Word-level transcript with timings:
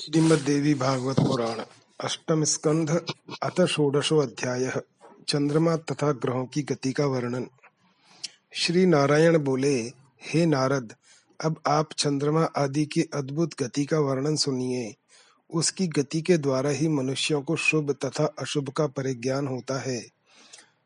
श्रीमद्देवी 0.00 0.74
भागवत 0.74 1.16
पुराण 1.20 1.64
अष्टम 2.00 2.44
स्कंध 2.44 3.06
अथ 3.42 3.66
षोडशो 3.66 4.18
अध्याय 4.18 4.72
चंद्रमा 5.28 5.76
तथा 5.76 6.12
ग्रहों 6.12 6.46
की 6.46 6.62
गति 6.62 6.92
का 6.92 7.06
वर्णन। 7.06 7.46
श्री 8.52 8.86
नारायण 8.86 9.38
बोले, 9.38 9.92
हे 10.24 10.46
नारद, 10.46 10.94
अब 11.44 11.60
आप 11.66 11.88
चंद्रमा 11.98 12.42
आदि 12.42 12.86
की 12.86 13.02
अद्भुत 13.02 13.50
गति 13.62 13.84
का 13.84 13.98
वर्णन 13.98 14.36
सुनिए। 14.36 14.94
उसकी 15.50 15.86
गति 15.86 16.22
के 16.22 16.38
द्वारा 16.38 16.70
ही 16.70 16.88
मनुष्यों 16.88 17.42
को 17.42 17.56
शुभ 17.56 17.92
तथा 17.92 18.24
अशुभ 18.38 18.68
का 18.68 18.86
परिज्ञान 18.86 19.46
होता 19.46 19.78
है। 19.78 20.06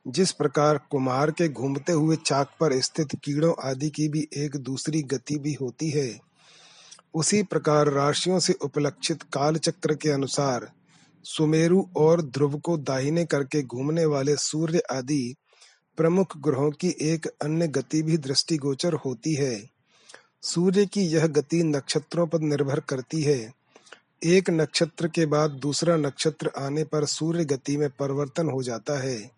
जिस 0.08 0.32
प्रकार 0.32 0.78
कुमार 0.90 1.30
के 1.30 1.48
घूमते 1.48 1.92
हुए 1.92 2.16
चाक 2.16 2.50
पर 2.60 2.80
स्थित 2.80 3.08
कीड़ों 3.24 3.54
आदि 3.62 3.90
की 3.90 4.08
भी 4.08 4.28
एक 4.36 4.56
दूसरी 4.56 5.02
गति 5.02 5.38
भी 5.38 5.54
होती 5.54 5.90
है 5.90 6.29
उसी 7.14 7.42
प्रकार 7.42 7.88
राशियों 7.88 8.38
से 8.38 8.52
उपलक्षित 8.52 9.22
काल 9.22 9.56
चक्र 9.56 9.94
के 9.94 10.10
अनुसार 10.10 10.72
सुमेरु 11.24 11.84
और 11.96 12.22
ध्रुव 12.22 12.58
को 12.58 12.76
दाहिने 12.76 13.24
करके 13.24 13.62
घूमने 13.62 14.04
वाले 14.04 14.36
सूर्य 14.36 14.82
आदि 14.92 15.34
प्रमुख 15.96 16.36
ग्रहों 16.36 16.70
की 16.70 16.94
एक 17.02 17.26
अन्य 17.26 17.68
गति 17.68 18.02
भी 18.02 18.16
दृष्टिगोचर 18.16 18.92
होती 18.92 19.34
है। 19.34 19.70
सूर्य 20.42 20.86
की 20.86 21.02
यह 21.02 21.26
गति 21.26 21.62
नक्षत्रों 21.62 22.26
पर 22.26 22.40
निर्भर 22.40 22.80
करती 22.80 23.22
है। 23.22 23.52
एक 24.24 24.50
नक्षत्र 24.50 25.08
के 25.08 25.26
बाद 25.26 25.50
दूसरा 25.50 25.96
नक्षत्र 25.96 26.50
आने 26.58 26.84
पर 26.84 27.04
सूर्य 27.04 27.44
गति 27.44 27.76
में 27.76 27.90
परिवर्तन 27.90 28.48
हो 28.48 28.62
जाता 28.62 29.02
है। 29.02 29.30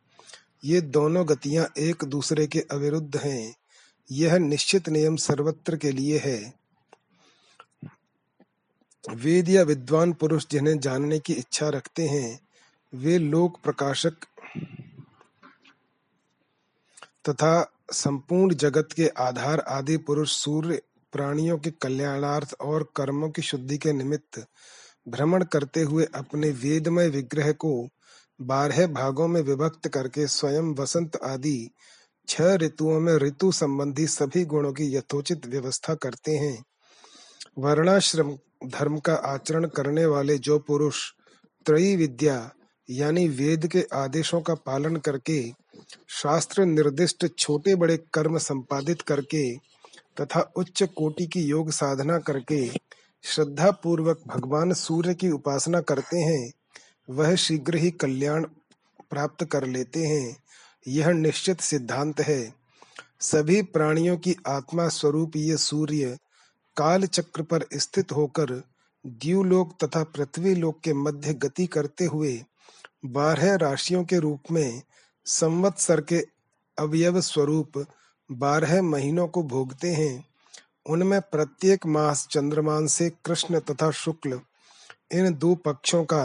ये 0.64 0.80
दोनों 0.80 1.28
गतियाँ 1.28 1.66
एक 1.78 2.05
दूसरे 2.05 2.47
के 2.47 2.59
अविरुद्ध 2.61 3.16
हैं। 3.16 3.55
यह 4.12 4.39
निश्चित 4.39 4.89
नियम 4.89 5.16
सर्वत्र 5.16 5.77
के 5.77 5.91
लिए 5.91 6.19
है। 6.19 6.62
वेद 9.11 9.48
या 9.48 9.62
विद्वान 9.62 10.12
पुरुष 10.12 10.47
जिन्हें 10.51 10.79
जानने 10.79 11.19
की 11.19 11.33
इच्छा 11.33 11.69
रखते 11.69 12.06
हैं, 12.06 12.41
वे 12.95 13.19
लोक 13.19 13.61
प्रकाशक 13.64 14.12
तथा 17.28 17.73
संपूर्ण 17.92 18.55
जगत 18.55 18.89
के 18.97 19.08
आधार 19.08 19.61
आदि 19.61 19.97
पुरुष, 19.97 20.33
सूर्य 20.33 20.83
प्राणियों 21.12 21.58
के 21.58 21.70
कल्याणार्थ 21.70 22.55
और 22.61 22.92
कर्मों 22.97 23.30
की 23.30 23.42
शुद्धि 23.42 23.78
के 23.78 23.92
निमित्त 23.92 24.47
भ्रमण 25.08 25.45
करते 25.45 25.80
हुए 25.80 26.06
अपने 26.14 26.50
वेदमय 26.50 27.08
विग्रह 27.08 27.53
को 27.53 27.89
बारह 28.41 28.86
भागों 28.86 29.28
में 29.28 29.41
विभक्त 29.41 29.89
करके 29.89 30.27
स्वयं 30.27 30.75
वसंत 30.75 31.17
आदि 31.17 31.70
छह 32.28 32.55
ऋतुओं 32.55 33.00
में 33.00 33.14
ऋतु 33.14 33.53
संबंधी 33.53 34.06
सभी 34.06 34.45
गुणों 34.45 34.73
की 34.73 34.97
यथोचित 34.97 35.47
व्यवस्था 35.47 35.95
करते 35.95 36.33
हैं। 36.33 36.64
वर्णाश्रम 37.58 38.39
धर्म 38.66 38.98
का 38.98 39.14
आचरण 39.14 39.66
करने 39.66 40.06
वाले 40.06 40.38
जो 40.38 40.58
पुरुष 40.58 41.12
त्रयी 41.66 41.96
विद्या, 41.96 42.50
यानी 42.91 43.28
वेद 43.28 43.66
के 43.66 43.86
आदेशों 43.92 44.41
का 44.41 44.55
पालन 44.55 44.96
करके, 44.96 45.52
शास्त्र 46.08 46.64
निर्दिष्ट 46.64 47.27
छोटे 47.38 47.74
बड़े 47.74 47.96
कर्म 47.96 48.38
संपादित 48.38 49.02
करके, 49.02 49.56
तथा 50.20 50.52
उच्च 50.56 50.83
कोटि 50.83 51.27
की 51.27 51.42
योग 51.42 51.70
साधना 51.70 52.18
करके 52.18 52.70
श्रद्धा 53.22 53.70
पूर्वक 53.70 54.20
भगवान 54.27 54.72
सूर्य 54.72 55.14
की 55.14 55.30
उपासना 55.30 55.80
करते 55.80 56.18
हैं, 56.18 56.52
वह 57.10 57.34
शीघ्र 57.34 57.74
ही 57.74 57.90
कल्याण 57.90 58.44
प्राप्त 59.10 59.44
कर 59.44 59.66
लेते 59.66 60.06
हैं। 60.06 60.36
यह 60.88 61.10
निश्चित 61.10 61.60
सिद्धांत 61.60 62.20
है। 62.20 62.55
सभी 63.20 63.62
प्राणियों 63.62 64.16
की 64.16 64.36
आत्मा 64.46 64.88
स्वरूप 64.88 65.36
ये 65.36 65.56
सूर्य 65.56 66.18
काल 66.77 67.06
चक्र 67.06 67.42
पर 67.42 67.65
स्थित 67.73 68.12
होकर 68.12 68.62
द्यूलोक 69.06 69.77
तथा 69.84 70.03
पृथ्वी 70.05 70.55
लोक 70.55 70.81
के 70.81 70.92
मध्य 70.95 71.34
गति 71.34 71.67
करते 71.67 72.05
हुए 72.05 72.45
बारह 73.05 73.55
राशियों 73.55 74.05
के 74.05 74.19
रूप 74.19 74.51
में 74.51 74.83
संवत्सर 75.27 76.01
के 76.01 76.27
अवयव 76.79 77.20
स्वरूप 77.20 77.86
बारह 78.33 78.83
महीनों 78.83 79.29
को 79.29 79.42
भोगते 79.42 79.92
हैं। 79.95 80.24
उनमें 80.86 81.20
प्रत्येक 81.20 81.86
मास 81.86 82.27
चंद्रमान 82.30 82.86
से 82.86 83.11
कृष्ण 83.11 83.61
तथा 83.61 83.91
शुक्ल, 83.91 84.41
इन 85.13 85.35
दो 85.35 85.55
पक्षों 85.55 86.05
का 86.05 86.25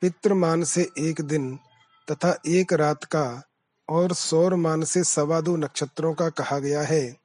पितृमान 0.00 0.64
से 0.64 0.88
एक 0.98 1.20
दिन 1.20 1.58
तथा 2.10 2.36
एक 2.46 2.72
रात 2.72 3.04
का 3.04 3.42
और 3.88 4.12
सौरमान 4.12 4.84
से 4.84 5.04
सवा 5.04 5.40
दो 5.40 5.56
नक्षत्रों 5.56 6.14
का 6.14 6.28
कहा 6.28 6.58
गया 6.58 6.82
है। 6.82 7.23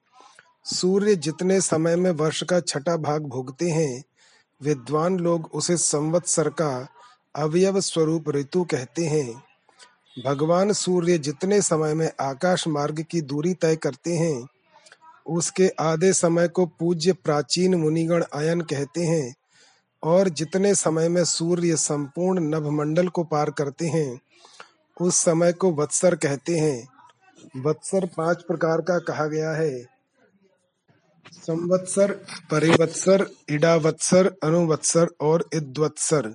सूर्य 0.66 1.16
जितने 1.16 1.62
समय 1.62 1.96
में 1.96 2.12
वर्ष 2.12 2.44
का 2.44 2.60
छठा 2.60 2.98
भाग 2.98 3.24
भोगते 3.24 3.70
हैं, 3.70 4.04
विद्वान 4.62 5.18
लोग 5.20 5.50
उसे 5.54 5.78
संवत्सर 5.78 6.50
का 6.50 6.88
अवयव 7.36 7.80
स्वरूप 7.80 8.30
ऋतु 8.30 8.64
कहते 8.64 9.06
हैं। 9.06 9.44
भगवान 10.26 10.74
सूर्य 10.74 11.18
जितने 11.18 11.62
समय 11.62 11.94
में 11.94 12.10
आकाश 12.22 12.68
मार्ग 12.68 13.06
की 13.12 13.22
दूरी 13.22 13.54
तय 13.54 13.76
करते 13.76 14.14
हैं, 14.14 14.48
उसके 15.28 15.68
आधे 15.80 16.14
समय 16.14 16.48
को 16.48 16.66
पूज्य 16.66 17.14
प्राचीन 17.14 17.76
मुनिगण 17.76 18.24
अयन 18.24 18.62
कहते 18.62 19.04
हैं 19.04 19.36
और 20.04 20.30
जितने 20.30 20.76
समय 20.76 21.10
में 21.10 21.24
सूर्य 21.26 21.76
संपूर्ण 21.76 22.50
नभमंडल 22.50 23.08
को 23.08 23.24
पार 23.24 23.52
करते 23.52 23.88
हैं, 23.88 24.20
उस 25.02 25.16
समय 25.16 25.54
को 25.54 25.72
वत्सर 25.72 26.16
कहते 26.16 26.58
हैं। 26.58 26.88
वत्सर 27.58 28.06
पाँच 28.18 28.44
प्रकार 28.44 28.82
का 28.82 29.00
कहा 29.00 29.26
गया 29.26 29.52
है। 29.52 29.99
संवत्सर 31.34 32.12
परिवत्सर, 32.52 33.30
इडावत्सर, 33.50 34.36
अनुवत्सर 34.44 35.08
और 35.22 35.50
इद्वत्सर। 35.54 36.34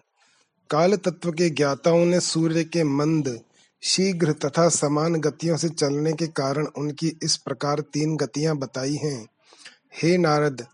काल 0.70 0.96
तत्व 0.96 1.32
के 1.32 1.50
ज्ञाताओं 1.50 2.04
ने 2.04 2.20
सूर्य 2.20 2.64
के 2.64 2.84
मंद, 2.84 3.40
शीघ्र 3.82 4.32
तथा 4.32 4.68
समान 4.68 5.14
गतियों 5.14 5.56
से 5.56 5.68
चलने 5.68 6.12
के 6.12 6.26
कारण 6.26 6.66
उनकी 6.66 7.18
इस 7.22 7.36
प्रकार 7.36 7.80
तीन 7.80 8.16
गतियाँ 8.16 8.56
बताई 8.56 8.94
हैं। 8.94 9.26
हे 10.02 10.18
नारद, 10.18 10.66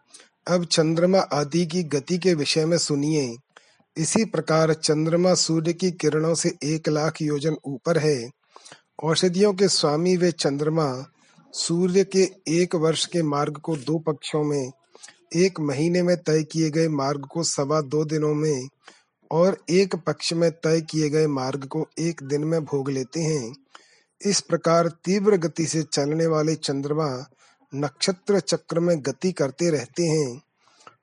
अब 0.48 0.64
चंद्रमा 0.64 1.18
आदि 1.18 1.66
की 1.66 1.82
गति 1.82 2.18
के 2.18 2.34
विषय 2.34 2.64
में 2.66 2.78
सुनिए। 2.78 3.36
इसी 3.96 4.24
प्रकार 4.24 4.74
चंद्रमा 4.74 5.34
सूर्य 5.34 5.72
की 5.72 5.90
किरणों 5.90 6.34
से 6.34 6.54
एक 6.64 6.88
लाख 6.88 7.22
योजन 7.22 7.56
ऊपर 7.64 7.98
है। 7.98 8.30
औषधियों 9.02 9.54
के 9.54 9.68
स्वामी 9.68 10.16
वे 10.16 10.32
चंद्रमा 10.32 11.06
सूर्य 11.52 12.04
के 12.04 12.30
एक 12.48 12.74
वर्ष 12.74 13.06
के 13.06 13.22
मार्ग 13.22 13.56
को 13.56 13.76
दो 13.76 13.98
पक्षों 13.98 14.44
में, 14.44 14.72
एक 15.36 15.60
महीने 15.60 16.02
में 16.02 16.16
तय 16.16 16.42
किए 16.42 16.70
गए 16.70 16.88
मार्ग 16.88 17.20
को 17.20 17.42
सवा 17.42 17.80
दो 17.80 18.04
दिनों 18.04 18.34
में 18.34 18.68
और 19.30 19.58
एक 19.70 19.96
पक्ष 19.96 20.32
में 20.32 20.50
तय 20.50 20.80
किए 20.80 21.10
गए 21.10 21.26
मार्ग 21.26 21.64
को 21.64 21.86
एक 21.98 22.22
दिन 22.22 22.44
में 22.44 22.64
भोग 22.64 22.90
लेते 22.90 23.20
हैं। 23.20 23.56
इस 24.26 24.40
प्रकार 24.40 24.88
तीव्र 24.88 25.36
गति 25.36 25.66
से 25.66 25.82
चलने 25.82 26.26
वाले 26.26 26.54
चंद्रमा 26.54 27.26
नक्षत्र 27.74 28.40
चक्र 28.40 28.80
में 28.80 29.02
गति 29.02 29.32
करते 29.32 29.70
रहते 29.70 30.02
हैं। 30.02 30.42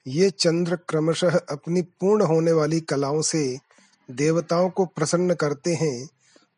ये 0.07 0.29
चंद्र 0.29 0.75
क्रमशः 0.75 1.39
अपनी 1.49 1.81
पूर्ण 1.81 2.21
होने 2.21 2.51
वाली 2.51 2.81
कलाओं 2.81 3.21
से 3.21 3.57
देवताओं 4.11 4.69
को 4.69 4.85
प्रसन्न 4.85 5.33
करते 5.33 5.73
हैं 5.73 6.09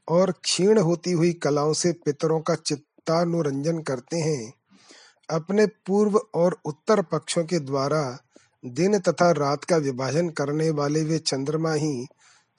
और 0.08 0.32
क्षीण 0.32 0.78
होती 0.78 1.12
हुई 1.12 1.34
कलाओं 1.34 1.74
से 1.74 1.92
पितरों 1.92 2.42
का 2.42 2.56
चित्त 2.56 2.84
चित्तानुरंजन 3.00 3.80
करते 3.80 4.18
हैं। 4.18 4.54
अपने 5.30 5.66
पूर्व 5.66 6.22
और 6.34 6.58
उत्तर 6.66 7.02
पक्षों 7.02 7.44
के 7.44 7.60
द्वारा 7.60 8.20
दिन 8.66 9.00
तथा 9.00 9.32
रात 9.32 9.64
का 9.64 9.78
विभाजन 9.78 10.30
करने 10.30 10.70
वाले 10.70 11.04
वे 11.04 11.18
चंद्रमा 11.18 11.74
ही 11.74 12.08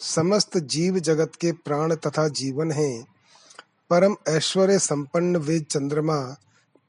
समस्त 0.00 0.58
जीव 0.58 0.98
जगत 0.98 1.32
के 1.40 1.52
प्राण 1.52 1.94
तथा 1.94 2.28
जीवन 2.28 2.72
हैं। 2.72 3.06
परम 3.90 4.16
ऐश्वर्य 4.28 4.78
संपन्न 4.78 5.36
वे 5.36 5.60
चंद्रमा 5.60 6.36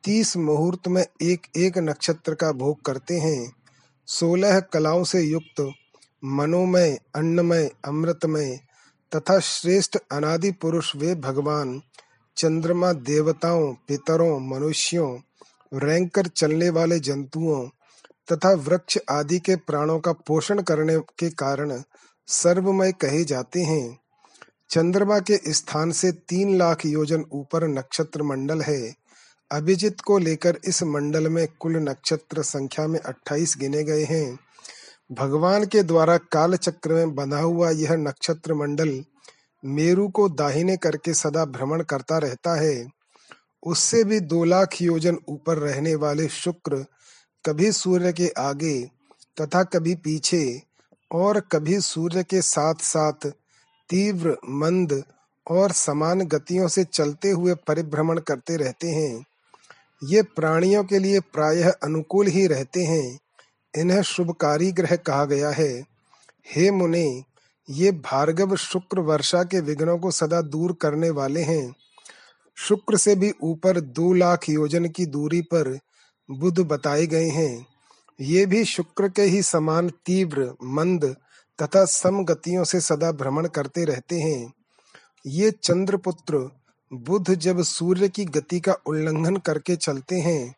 तीस 0.03 0.37
मुहूर्त 0.37 0.87
में 0.87 1.05
एक 1.21 1.47
एक 1.57 1.77
नक्षत्र 1.77 2.35
का 2.35 2.51
भोग 2.51 2.81
करते 2.81 3.19
हैं। 3.19 3.53
सोलह 4.07 4.59
कलाओं 4.59 5.03
से 5.03 5.21
युक्त 5.21 5.71
मनोमय, 6.25 6.99
अन्नमय, 7.15 7.71
अमृतमय 7.85 8.59
तथा 9.15 9.39
श्रेष्ठ 9.39 9.97
अनादि 10.11 10.51
पुरुष 10.51 10.95
वे 10.95 11.15
भगवान 11.15 11.81
चंद्रमा 12.37 12.93
देवताओं, 12.93 13.73
पितरों, 13.73 14.39
मनुष्यों 14.39 15.19
रैंकर 15.73 16.27
चलने 16.27 16.69
वाले 16.69 16.99
जंतुओं 16.99 17.67
तथा 18.31 18.53
वृक्ष 18.53 18.97
आदि 19.09 19.39
के 19.39 19.55
प्राणों 19.55 19.99
का 19.99 20.11
पोषण 20.11 20.61
करने 20.61 20.99
के 20.99 21.29
कारण 21.29 21.83
सर्वमय 22.27 22.91
कहे 22.91 23.23
जाते 23.23 23.61
हैं। 23.61 23.99
चंद्रमा 24.69 25.19
के 25.19 25.53
स्थान 25.53 25.91
से 25.91 26.11
तीन 26.11 26.57
लाख 26.57 26.85
योजन 26.85 27.25
ऊपर 27.31 27.67
नक्षत्र 27.67 28.23
मंडल 28.23 28.61
है। 28.61 28.95
अभिजित 29.51 30.01
को 30.01 30.17
लेकर 30.17 30.59
इस 30.65 30.83
मंडल 30.83 31.27
में 31.27 31.47
कुल 31.59 31.77
नक्षत्र 31.77 32.41
संख्या 32.41 32.87
में 32.87 32.99
28 32.99 33.57
गिने 33.57 33.83
गए 33.83 34.03
हैं। 34.03 34.39
भगवान 35.11 35.65
के 35.65 35.83
द्वारा 35.83 36.17
काल 36.17 36.55
चक्र 36.55 36.93
में 36.93 37.15
बना 37.15 37.37
हुआ 37.37 37.69
यह 37.69 37.95
नक्षत्र 37.95 38.53
मंडल 38.53 39.03
मेरु 39.65 40.07
को 40.07 40.29
दाहिने 40.29 40.77
करके 40.77 41.13
सदा 41.13 41.45
भ्रमण 41.45 41.83
करता 41.83 42.17
रहता 42.17 42.61
है। 42.61 42.87
उससे 43.63 44.03
भी 44.03 44.19
दो 44.19 44.43
लाख 44.43 44.81
योजन 44.81 45.17
ऊपर 45.29 45.57
रहने 45.57 45.95
वाले 45.95 46.27
शुक्र 46.27 46.85
कभी 47.45 47.71
सूर्य 47.71 48.13
के 48.13 48.27
आगे 48.27 48.89
तथा 49.41 49.63
कभी 49.63 49.95
पीछे 49.95 50.61
और 51.11 51.39
कभी 51.39 51.79
सूर्य 51.79 52.23
के 52.23 52.41
साथ 52.41 52.75
साथ 52.75 53.31
तीव्र, 53.89 54.37
मंद 54.49 55.03
और 55.47 55.71
समान 55.71 56.21
गतियों 56.21 56.67
से 56.67 56.83
चलते 56.83 57.29
हुए 57.29 57.53
परिभ्रमण 57.53 58.19
करते 58.19 58.55
रहते 58.55 58.89
हैं। 58.89 59.25
ये 60.03 60.21
प्राणियों 60.21 60.83
के 60.83 60.99
लिए 60.99 61.19
प्रायः 61.19 61.71
अनुकूल 61.83 62.27
ही 62.27 62.47
रहते 62.47 62.83
हैं। 62.83 63.19
इन्हें 63.77 64.01
शुभकारी 64.01 64.71
ग्रह 64.71 64.95
कहा 64.95 65.25
गया 65.25 65.49
है। 65.49 65.85
हे 66.55 66.71
मुने 66.71 67.23
ये 67.69 67.91
भार्गव 67.91 68.55
शुक्र 68.55 68.99
वर्षा 68.99 69.43
के 69.43 69.59
विघ्नों 69.59 69.99
को 69.99 70.11
सदा 70.11 70.41
दूर 70.41 70.73
करने 70.81 71.09
वाले 71.09 71.41
हैं। 71.41 71.75
शुक्र 72.55 72.97
से 72.97 73.15
भी 73.15 73.33
ऊपर 73.43 73.79
दो 73.79 74.13
लाख 74.13 74.49
योजन 74.49 74.85
की 74.85 75.05
दूरी 75.05 75.41
पर 75.41 75.79
बुध 76.31 76.59
बताए 76.59 77.07
गए 77.07 77.29
हैं। 77.29 77.67
ये 78.21 78.45
भी 78.45 78.65
शुक्र 78.65 79.09
के 79.09 79.21
ही 79.21 79.41
समान 79.43 79.89
तीव्र, 79.89 80.55
मंद 80.63 81.15
तथा 81.61 81.85
सम 81.85 82.23
गतियों 82.23 82.63
से 82.63 82.81
सदा 82.81 83.11
भ्रमण 83.11 83.47
करते 83.47 83.85
रहते 83.85 84.19
हैं। 84.19 84.53
ये 85.25 85.51
चंद्रपुत्र 85.51 86.49
बुध 86.93 87.33
जब 87.33 87.61
सूर्य 87.61 88.09
की 88.09 88.25
गति 88.25 88.59
का 88.59 88.73
उल्लंघन 88.85 89.37
करके 89.37 89.75
चलते 89.75 90.15
हैं, 90.15 90.55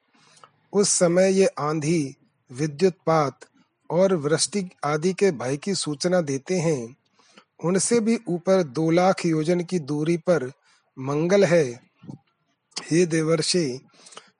उस 0.73 0.89
समय 0.89 1.31
ये 1.31 1.45
आंधी 1.45 2.15
विद्युतपात 2.51 3.39
और 3.93 4.13
वृष्टि 4.15 4.65
आदि 4.85 5.13
के 5.13 5.31
भय 5.31 5.57
की 5.57 5.73
सूचना 5.75 6.21
देते 6.21 6.57
हैं। 6.57 6.95
उनसे 7.63 7.99
भी 7.99 8.19
ऊपर 8.27 8.63
दो 8.63 8.89
लाख 8.91 9.25
योजन 9.25 9.61
की 9.61 9.79
दूरी 9.81 10.17
पर 10.19 10.51
मंगल 10.97 11.45
है। 11.45 11.63
हे 12.83 13.05
देवर्षि, 13.05 13.79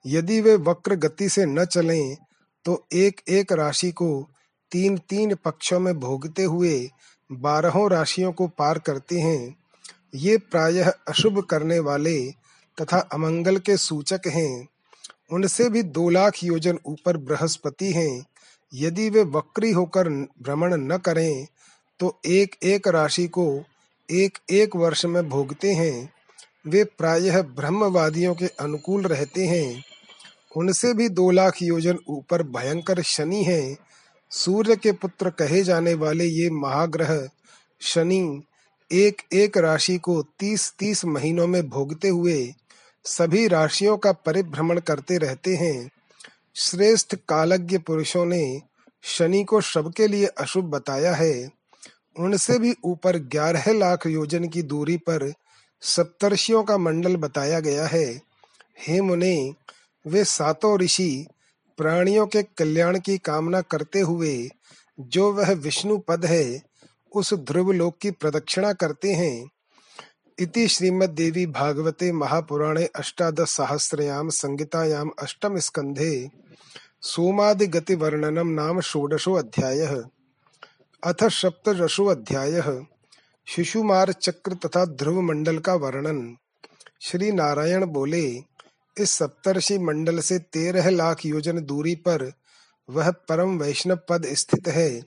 यदि 0.06 0.40
वे 0.40 0.54
वक्र 0.62 0.94
गति 0.96 1.28
से 1.28 1.46
न 1.46 1.64
चलें 1.64 2.16
तो 2.64 2.84
एक 2.92 3.20
एक 3.28 3.52
राशि 3.52 3.90
को 3.92 4.08
तीन 4.72 4.96
तीन 5.08 5.34
पक्षों 5.34 5.80
में 5.80 5.98
भोगते 6.00 6.44
हुए 6.44 6.88
बारहों 7.30 7.90
राशियों 7.90 8.32
को 8.32 8.46
पार 8.48 8.78
करते 8.78 9.18
हैं। 9.20 9.56
ये 10.14 10.36
प्रायः 10.38 10.90
अशुभ 11.08 11.40
करने 11.40 11.78
वाले 11.78 12.18
तथा 12.78 12.98
अमंगल 13.12 13.58
के 13.58 13.76
सूचक 13.76 14.26
हैं। 14.26 14.66
उनसे 15.32 15.68
भी 15.70 15.82
दो 15.82 16.08
लाख 16.10 16.42
योजन 16.44 16.78
ऊपर 16.86 17.16
बृहस्पति 17.16 17.92
हैं। 17.92 18.24
यदि 18.74 19.10
वे 19.10 19.22
वक्री 19.22 19.70
होकर 19.72 20.08
भ्रमण 20.42 20.74
न 20.74 20.98
करें 20.98 21.46
तो 22.00 22.20
एक 22.26 22.54
एक 22.62 22.88
राशि 22.88 23.26
को 23.28 23.64
एक 24.10 24.38
एक 24.50 24.76
वर्ष 24.76 25.04
में 25.04 25.28
भोगते 25.28 25.72
हैं। 25.72 26.12
वे 26.66 26.84
प्रायः 26.84 27.42
ब्रह्मवादियों 27.42 28.34
के 28.34 28.46
अनुकूल 28.46 29.02
रहते 29.02 29.46
हैं। 29.46 29.84
उनसे 30.56 30.94
भी 30.94 31.08
दो 31.08 31.30
लाख 31.30 31.62
योजन 31.62 31.98
ऊपर 32.08 32.42
भयंकर 32.42 33.02
शनि 33.02 33.42
हैं। 33.44 33.76
सूर्य 34.30 34.76
के 34.76 34.92
पुत्र 34.92 35.30
कहे 35.30 35.62
जाने 35.62 35.94
वाले 35.94 36.24
ये 36.24 36.50
महाग्रह 36.50 37.28
शनि 37.80 38.42
एक 38.92 39.22
एक 39.32 39.58
राशि 39.58 39.98
को 39.98 40.22
तीस 40.22 40.74
तीस 40.78 41.04
महीनों 41.04 41.46
में 41.46 41.68
भोगते 41.68 42.08
हुए 42.08 42.54
सभी 43.04 43.48
राशियों 43.48 43.96
का 43.96 44.12
परिभ्रमण 44.12 44.80
करते 44.80 45.18
रहते 45.18 45.54
हैं। 45.54 45.90
श्रेष्ठ 46.56 47.14
कालज्ञ 47.28 47.78
पुरुषों 47.78 48.24
ने 48.24 48.62
शनि 49.02 49.44
को 49.44 49.60
शव 49.60 49.90
के 49.90 50.06
लिए 50.06 50.26
अशुभ 50.26 50.64
बताया 50.64 51.14
है। 51.14 51.50
उनसे 52.18 52.58
भी 52.58 52.74
ऊपर 52.84 53.16
ग्यारह 53.16 53.72
लाख 53.72 54.06
योजन 54.06 54.48
की 54.48 54.62
दूरी 54.62 54.96
पर 54.96 55.32
सप्तर्षियों 55.80 56.64
का 56.64 56.78
मंडल 56.78 57.16
बताया 57.16 57.60
गया 57.60 57.86
है। 57.86 58.22
हे 58.78 59.00
मुने, 59.00 59.54
वे 60.06 60.24
सातों 60.24 60.78
ऋषि 60.78 61.26
प्राणियों 61.76 62.26
के 62.26 62.42
कल्याण 62.42 62.98
की 62.98 63.18
कामना 63.18 63.60
करते 63.60 64.00
हुए 64.00 64.50
जो 65.00 65.32
वह 65.32 65.52
विष्णु 65.52 65.98
पद 65.98 66.24
है, 66.24 66.62
उस 67.14 67.34
ध्रुव 67.34 67.72
लोक 67.72 67.98
की 67.98 68.10
प्रदक्षिणा 68.10 68.72
करते 68.72 69.12
हैं। 69.12 69.48
इति 70.38 70.68
श्रीमद्देवी 70.68 71.46
भागवते 71.46 72.12
महापुराणे 72.12 72.84
अष्टादश 72.84 73.48
सहस्रयाम 73.48 74.28
संगीतायाम 74.28 75.10
अष्टम 75.22 75.58
स्कंधे 75.58 76.30
सोमादि 77.00 77.66
गति 77.66 77.94
वर्णनम 77.94 78.48
नाम 78.48 78.80
षोडशो 78.80 79.34
अध्यायः 79.34 80.02
अथ 81.02 81.24
सप्तदशो 81.24 82.06
अध्यायः 82.06 82.84
शिशुमार 83.46 84.12
चक्र 84.12 84.54
तथा 84.54 84.84
ध्रुव 84.84 85.20
मंडल 85.20 85.58
का 85.58 85.74
वर्णन। 85.74 86.36
श्री 87.00 87.32
नारायण 87.32 87.84
बोले, 87.84 88.42
इस 88.96 89.10
सप्तर्षि 89.10 89.78
मंडल 89.78 90.18
से 90.18 90.38
तेरह 90.38 90.90
लाख 90.90 91.26
योजन 91.26 91.64
दूरी 91.64 91.94
पर 91.94 92.32
वह 92.90 93.10
परम 93.10 93.58
वैष्णव 93.58 93.98
पद 94.08 94.26
स्थित 94.26 94.68
है। 94.68 95.02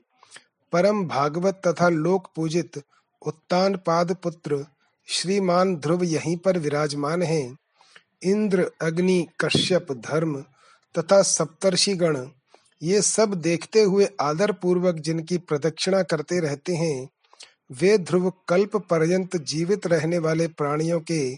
परम 0.71 1.07
भागवत 1.07 1.61
तथा 1.67 1.89
लोक 1.89 2.27
पूजित 2.35 2.81
उत्तान 3.21 3.75
पाद 3.75 4.15
पुत्र 4.23 4.65
श्रीमान 5.07 5.75
ध्रुव 5.75 6.03
यहीं 6.03 6.37
पर 6.37 6.57
विराजमान 6.57 7.21
हैं। 7.23 7.57
इंद्र, 8.23 8.71
अग्नि, 8.81 9.27
कश्यप, 9.39 9.91
धर्म 9.91 10.35
तथा 10.95 11.21
सप्तर्षि 11.21 11.93
गण, 11.93 12.25
ये 12.83 13.01
सब 13.01 13.33
देखते 13.33 13.81
हुए 13.81 14.07
आदर 14.21 14.51
पूर्वक 14.51 14.95
जिनकी 14.95 15.37
प्रदक्षिणा 15.37 16.01
करते 16.03 16.39
रहते 16.39 16.75
हैं, 16.75 17.09
वे 17.71 17.97
ध्रुव 17.97 18.33
कल्प 18.47 18.75
पर्यंत 18.77 19.37
जीवित 19.37 19.87
रहने 19.87 20.17
वाले 20.17 20.47
प्राणियों 20.47 20.99
के 20.99 21.37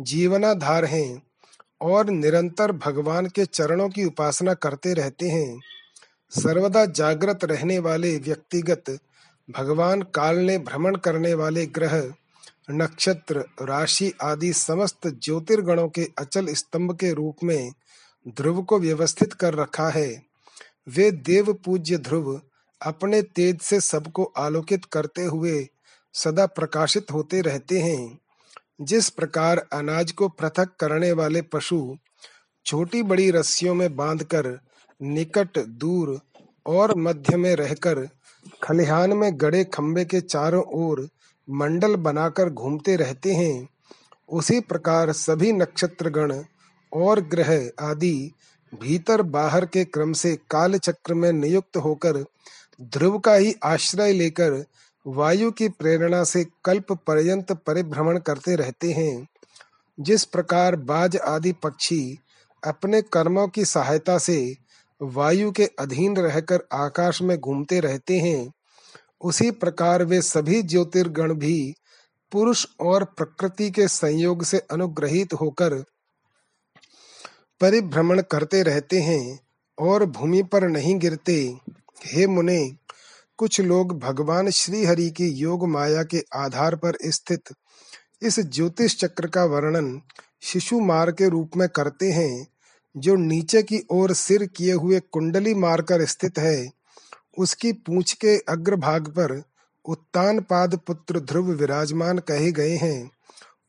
जीवनाधार 0.00 0.84
हैं 0.84 1.22
और 1.80 2.10
निरंतर 2.10 2.72
भगवान 2.72 3.26
के 3.26 3.44
चरणों 3.44 3.88
की 3.88 4.04
उपासना 4.04 4.54
करते 4.54 4.94
रहते 4.94 5.28
हैं। 5.28 5.60
सर्वदा 6.30 6.84
जागृत 6.86 7.44
रहने 7.44 7.78
वाले 7.78 8.16
व्यक्तिगत 8.16 8.98
भगवान 9.50 10.02
काल 10.02 10.38
ने 10.38 10.58
भ्रमण 10.58 10.96
करने 10.96 11.34
वाले 11.34 11.66
ग्रह 11.66 12.12
नक्षत्र, 12.70 13.44
राशि 13.62 14.12
आदि 14.22 14.52
समस्त 14.52 15.06
ज्योतिर्गणों 15.06 15.88
के 15.88 16.08
अचल 16.18 16.46
स्तंभ 16.54 16.96
के 16.96 17.12
रूप 17.12 17.36
में 17.44 17.72
ध्रुव 18.28 18.62
को 18.62 18.78
व्यवस्थित 18.78 19.32
कर 19.32 19.54
रखा 19.54 19.88
है। 19.88 20.22
वे 20.88 21.10
देव 21.10 21.52
पूज्य 21.52 21.98
ध्रुव 21.98 22.40
अपने 22.82 23.22
तेज 23.22 23.60
से 23.60 23.80
सबको 23.80 24.24
आलोकित 24.24 24.84
करते 24.84 25.24
हुए 25.24 25.68
सदा 26.14 26.46
प्रकाशित 26.46 27.10
होते 27.12 27.40
रहते 27.40 27.78
हैं। 27.78 28.18
जिस 28.80 29.08
प्रकार 29.10 29.66
अनाज 29.72 30.12
को 30.12 30.28
पृथक 30.28 30.68
करने 30.80 31.12
वाले 31.12 31.42
पशु 31.42 31.96
छोटी 32.66 33.02
बड़ी 33.02 33.30
रस्सियों 33.30 33.74
में 33.74 33.96
बांधकर 33.96 34.60
निकट, 35.02 35.58
दूर 35.58 36.20
और 36.66 36.96
मध्य 36.96 37.36
में 37.36 37.56
रहकर 37.56 38.08
खलिहान 38.62 39.12
में 39.12 39.30
गड़े 39.34 39.64
खंबे 39.64 40.04
के 40.04 40.20
चारों 40.20 40.62
ओर 40.62 41.08
मंडल 41.50 41.96
बनाकर 41.96 42.50
घूमते 42.50 42.96
रहते 42.96 43.32
हैं, 43.34 43.68
उसी 44.28 44.60
प्रकार 44.60 45.12
सभी 45.12 45.52
नक्षत्रगण 45.52 46.42
और 46.92 47.20
ग्रह 47.20 47.70
आदि 47.80 48.32
भीतर 48.80 49.22
बाहर 49.22 49.66
के 49.66 49.84
क्रम 49.84 50.12
से 50.12 50.38
काल 50.50 50.78
चक्र 50.78 51.14
में 51.14 51.32
नियुक्त 51.32 51.76
होकर 51.76 52.24
ध्रुव 52.80 53.18
का 53.18 53.34
ही 53.34 53.54
आश्रय 53.64 54.12
लेकर 54.12 54.64
वायु 55.06 55.50
की 55.50 55.68
प्रेरणा 55.68 56.24
से 56.24 56.46
कल्प 56.64 56.92
पर्यंत 56.92 57.52
परिभ्रमण 57.52 58.18
करते 58.18 58.56
रहते 58.56 58.92
हैं। 58.92 59.28
जिस 60.00 60.24
प्रकार 60.24 60.76
बाज 60.76 61.16
आदि 61.16 61.52
पक्षी 61.52 62.18
अपने 62.66 63.02
कर्मों 63.02 63.48
की 63.48 63.64
सहायता 63.64 64.18
से 64.18 64.56
वायु 65.02 65.50
के 65.52 65.64
अधीन 65.78 66.16
रहकर 66.16 66.60
आकाश 66.72 67.22
में 67.22 67.38
घूमते 67.38 67.80
रहते 67.80 68.18
हैं 68.18 68.52
उसी 69.20 69.50
प्रकार 69.50 70.04
वे 70.04 70.22
सभी 70.22 70.62
ज्योतिर्गण 70.62 71.34
भी 71.34 71.74
पुरुष 72.32 72.66
और 72.80 73.04
प्रकृति 73.04 73.70
के 73.70 73.88
संयोग 73.88 74.44
से 74.44 74.58
अनुग्रहित 74.58 75.32
होकर 75.32 75.84
परिभ्रमण 77.60 78.22
करते 78.22 78.62
रहते 78.62 79.00
हैं 79.00 79.40
और 79.78 80.04
भूमि 80.04 80.42
पर 80.42 80.68
नहीं 80.68 80.98
गिरते। 80.98 81.56
हे 82.06 82.26
मुने, 82.26 82.76
कुछ 83.38 83.60
लोग 83.60 83.98
भगवान 83.98 84.50
श्री 84.50 84.84
हरि 84.84 85.10
की 85.10 85.28
योग 85.28 85.68
माया 85.68 86.02
के 86.02 86.24
आधार 86.34 86.76
पर 86.76 86.96
स्थित 87.04 87.42
इस 88.22 88.40
ज्योतिष 88.40 88.96
चक्र 88.96 89.26
का 89.26 89.44
वर्णन 89.44 90.02
शिशु 90.42 90.80
मार 90.80 91.10
के 91.10 91.28
रूप 91.28 91.50
में 91.56 91.68
करते 91.68 92.10
हैं, 92.12 92.46
जो 92.96 93.16
नीचे 93.16 93.62
की 93.62 93.80
ओर 93.90 94.12
सिर 94.12 94.46
किए 94.46 94.72
हुए 94.72 95.00
कुंडली 95.00 95.54
मारकर 95.54 96.04
स्थित 96.04 96.38
है। 96.38 96.77
उसकी 97.38 97.72
पूंछ 97.72 98.12
के 98.12 98.38
अग्रभाग 98.38 99.08
पर 99.08 99.42
उत्तान 99.84 100.40
पाद 100.40 100.74
पुत्र 100.86 101.20
ध्रुव 101.20 101.50
विराजमान 101.50 102.18
कहे 102.18 102.52
गए 102.52 102.76
हैं। 102.76 103.10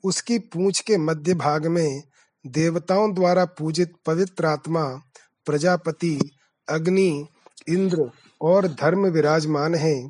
उसकी 0.04 0.40
पूंछ 0.40 0.80
के 0.80 0.98
मध्य 0.98 1.34
भाग 1.34 1.68
में 1.68 2.02
देवताओं 2.48 3.14
द्वारा 3.14 3.46
पूजित 3.46 3.92
पवित्र 4.06 4.46
आत्मा, 4.46 4.84
प्रजापति, 5.46 6.32
अग्नि, 6.70 7.28
इंद्र 7.70 8.12
और 8.42 8.68
धर्म 8.68 9.06
विराजमान 9.06 9.76
है। 9.76 10.08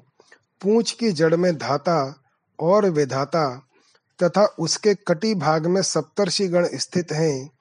पूंछ 0.61 0.91
की 0.91 1.11
जड़ 1.11 1.35
में 1.35 1.57
धाता 1.57 2.23
और 2.59 2.89
विधाता 2.89 3.65
तथा 4.23 4.45
उसके 4.45 4.93
कटी 4.93 5.35
भाग 5.35 5.67
में 5.67 5.81
सप्तर्षि 5.81 6.47
गण 6.47 6.67
स्थित 6.73 7.11
हैं। 7.11 7.51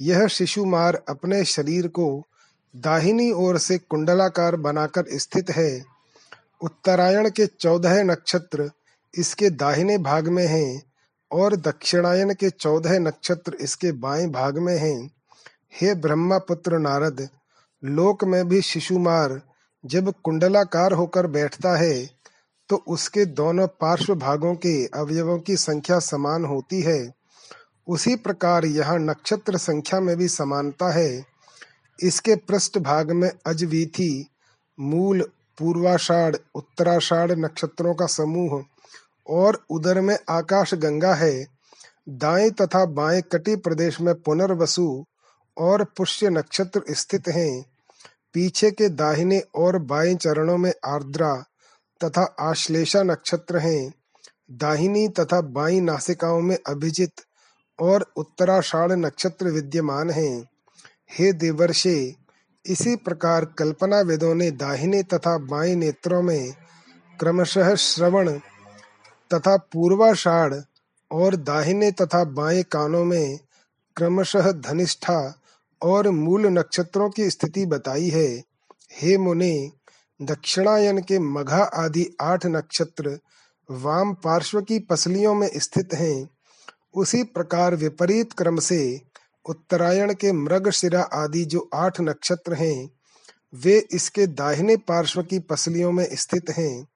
यह 0.00 0.26
शिशुमार 0.26 1.02
अपने 1.08 1.44
शरीर 1.44 1.88
को 1.88 2.22
दाहिनी 2.74 3.30
ओर 3.32 3.58
से 3.58 3.76
कुंडलाकार 3.80 4.56
बनाकर 4.56 5.04
स्थित 5.18 5.50
है। 5.50 5.84
उत्तरायण 6.62 7.28
के 7.30 7.46
चौदह 7.46 8.02
नक्षत्र 8.02 8.70
इसके 9.14 9.50
दाहिने 9.52 9.98
भाग 9.98 10.28
में 10.28 10.46
हैं 10.46 10.82
और 11.30 11.56
दक्षिणायन 11.56 12.32
के 12.34 12.50
चौदह 12.50 12.98
नक्षत्र 12.98 13.56
इसके 13.60 13.92
बाएँ 13.92 14.26
भाग 14.28 14.58
में 14.58 14.76
हैं। 14.78 15.10
हे 15.74 15.94
ब्रह्मा 15.94 16.38
पुत्र 16.38 16.78
नारद, 16.78 17.28
लोक 17.82 18.24
में 18.24 18.46
भी 18.48 18.60
शिशुमार 18.62 19.40
जब 19.84 20.12
कुंडलाकार 20.24 20.92
होकर 20.92 21.26
बैठता 21.26 21.76
है 21.76 21.94
तो 22.70 22.76
उसके 22.88 23.24
दोनों 23.26 23.66
पार्श्व 23.80 24.14
भागों 24.14 24.54
के 24.56 24.74
अवयवों 24.96 25.38
की 25.38 25.56
संख्या 25.56 25.98
समान 25.98 26.44
होती 26.44 26.80
है। 26.82 27.14
उसी 27.86 28.14
प्रकार 28.16 28.64
यहाँ 28.66 28.98
नक्षत्र 28.98 29.56
संख्या 29.58 30.00
में 30.00 30.16
भी 30.16 30.28
समानता 30.28 30.92
है। 30.92 31.33
इसके 32.02 32.36
पृष्ठ 32.36 32.78
भाग 32.78 33.10
में 33.10 33.30
अजवीथी, 33.46 34.30
मूल, 34.80 35.22
पूर्वाषाढ़, 35.58 36.36
उत्तराषाढ़ 36.54 37.32
नक्षत्रों 37.32 37.94
का 37.94 38.06
समूह, 38.06 38.64
और 39.28 39.64
उदर 39.70 40.00
में 40.00 40.18
आकाश 40.28 40.74
गंगा 40.74 41.14
है। 41.14 41.46
दाएँ 42.08 42.50
तथा 42.50 42.84
बाएँ 42.84 43.22
कटी 43.22 43.56
प्रदेश 43.56 44.00
में 44.00 44.14
पुनर्वसु 44.14 45.04
और 45.58 45.84
पुष्य 45.84 46.30
नक्षत्र 46.30 46.82
स्थित 46.90 47.28
हैं। 47.28 47.64
पीछे 48.34 48.70
के 48.70 48.88
दाहिने 48.88 49.40
और 49.40 49.78
बाएँ 49.78 50.14
चरणों 50.14 50.56
में 50.56 50.72
आर्द्रा 50.84 51.44
तथा 52.04 52.36
आश्लेषा 52.40 53.02
नक्षत्र 53.02 53.58
हैं। 53.58 53.94
दाहिनी 54.50 55.08
तथा 55.08 55.40
बाई 55.40 55.80
नासिकाओं 55.80 56.40
में 56.40 56.58
अभिजित 56.66 57.12
और 57.80 58.12
उत्तराषाढ़ 58.16 58.92
नक्षत्र 58.92 59.46
विद्यमान 59.46 60.10
हैं। 60.10 60.48
हे 61.18 61.32
देवर्षे, 61.32 62.16
इसी 62.66 62.96
प्रकार 62.96 63.44
कल्पना 63.44 64.00
वेदों 64.00 64.34
ने 64.34 64.50
दाहिने 64.50 65.02
तथा 65.02 65.38
बाएँ 65.38 65.74
नेत्रों 65.74 66.22
में 66.22 66.54
क्रमशः 67.20 67.74
श्रवण 67.74 68.32
तथा 69.34 69.56
पूर्वाषाढ़ 69.56 70.54
और 71.12 71.36
दाहिने 71.36 71.90
तथा 71.92 72.24
बाएँ 72.24 72.62
कानों 72.62 73.04
में 73.04 73.38
क्रमशः 73.96 74.52
धनिष्ठा 74.52 75.42
और 75.82 76.10
मूल 76.10 76.46
नक्षत्रों 76.46 77.10
की 77.10 77.30
स्थिति 77.30 77.66
बताई 77.66 78.08
है। 78.08 78.42
हे 78.92 79.18
मुने, 79.18 79.72
दक्षिणायन 80.22 80.98
के 80.98 81.18
मघा 81.18 81.62
आदि 81.62 82.16
आठ 82.20 82.46
नक्षत्र 82.46 83.18
वाम 83.70 84.14
पार्श्व 84.14 84.62
की 84.62 84.78
पसलियों 84.78 85.34
में 85.34 85.50
स्थित 85.56 85.94
हैं। 85.94 86.30
उसी 86.94 87.22
प्रकार 87.22 87.74
विपरीत 87.74 88.32
क्रम 88.32 88.56
से 88.56 89.00
उत्तरायण 89.48 90.14
के 90.14 90.32
मृगशिरा 90.32 91.02
आदि 91.02 91.44
जो 91.44 91.70
आठ 91.74 92.00
नक्षत्र 92.00 92.54
हैं, 92.54 92.90
वे 93.54 93.86
इसके 93.90 94.26
दाहिने 94.26 94.76
पार्श्व 94.76 95.22
की 95.22 95.38
पसलियों 95.38 95.92
में 95.92 96.08
स्थित 96.12 96.50
हैं। 96.50 96.88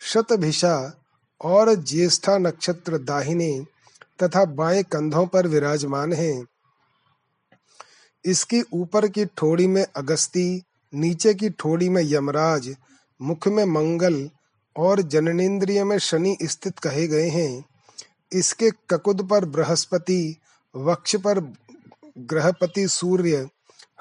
शतभिषा 0.00 1.00
और 1.40 1.74
ज्येष्ठा 1.74 2.38
नक्षत्र 2.38 2.98
दाहिने 2.98 3.66
तथा 4.22 4.44
बाएँ 4.44 4.82
कंधों 4.82 5.26
पर 5.26 5.46
विराजमान 5.46 6.12
हैं। 6.12 6.46
इसकी 8.24 8.62
ऊपर 8.72 9.08
की 9.08 9.24
ठोड़ी 9.24 9.66
में 9.66 9.86
अगस्ती, 9.96 10.62
नीचे 10.94 11.34
की 11.34 11.50
ठोड़ी 11.50 11.88
में 11.88 12.02
यमराज, 12.04 12.76
मुख 13.22 13.48
में 13.48 13.64
मंगल 13.64 14.30
और 14.76 15.02
जननेन्द्रिय 15.02 15.84
में 15.84 15.98
शनि 15.98 16.36
स्थित 16.42 16.78
कहे 16.78 17.08
गए 17.08 17.28
हैं। 17.28 17.64
इसके 18.32 18.70
ककुद 18.90 19.28
पर 19.28 19.44
बृहस्पति, 19.44 20.36
वक्ष 20.76 21.16
पर 21.16 21.40
ग्रहपति 22.18 22.88
सूर्य 22.88 23.48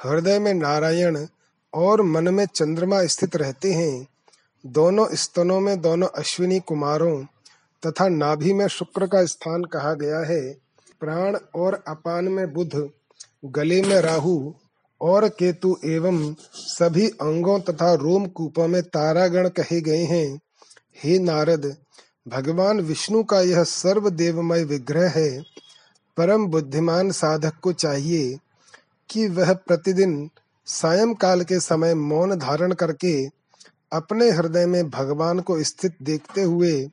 हृदय 0.06 0.40
में 0.40 0.54
नारायण 0.54 1.26
और 1.74 2.02
मन 2.02 2.34
में 2.34 2.46
चंद्रमा 2.46 3.06
स्थित 3.06 3.36
रहते 3.36 3.74
हैं। 3.74 4.08
दोनों 4.66 5.08
स्तनों 5.14 5.60
में 5.60 5.82
दोनों 5.82 6.08
अश्विनी 6.08 6.60
कुमारों 6.60 7.26
तथा 7.88 8.08
नाभि 8.08 8.54
में 8.54 8.68
शुक्र 8.68 9.08
का 9.08 9.26
स्थान 9.26 9.64
कहा 9.64 9.94
गया 9.94 10.20
है। 10.20 10.54
प्राण 11.00 11.38
और 11.56 11.84
अपान 11.88 12.26
में 12.26 12.54
बुध, 12.54 12.90
गले 13.46 13.82
में 13.82 14.02
राहु 14.02 14.54
और 15.02 15.30
केतु 15.30 15.78
एवं 15.86 16.36
सभी 16.54 17.08
अंगों 17.08 17.60
तथा 17.60 17.94
रोम 17.94 18.26
कूपों 18.26 18.68
में 18.68 18.84
तारागण 18.84 19.50
कहे 19.50 19.82
गए 19.82 20.04
हैं। 20.04 20.40
हे 21.04 21.20
नारद, 21.20 21.78
भगवान 22.28 22.80
विष्णु 22.80 23.24
का 23.24 23.42
यह 23.42 23.64
सर्व 23.64 24.10
देवमय 24.10 24.64
विग्रह 24.64 25.10
है। 25.10 25.44
परम 26.18 26.48
बुद्धिमान 26.48 27.12
साधक 27.12 27.54
को 27.62 27.74
चाहिए 27.74 28.40
कि 29.10 29.28
वह 29.28 29.54
प्रतिदिन 29.54 30.30
सायंकाल 30.66 31.44
के 31.44 31.60
समय 31.60 31.94
मौन 31.94 32.36
धारण 32.36 32.74
करके 32.74 33.26
अपने 33.94 34.30
हृदय 34.32 34.66
में 34.66 34.90
भगवान 34.90 35.40
को 35.40 35.64
स्थित 35.64 35.96
देखते 36.04 36.42
हुए 36.42 36.90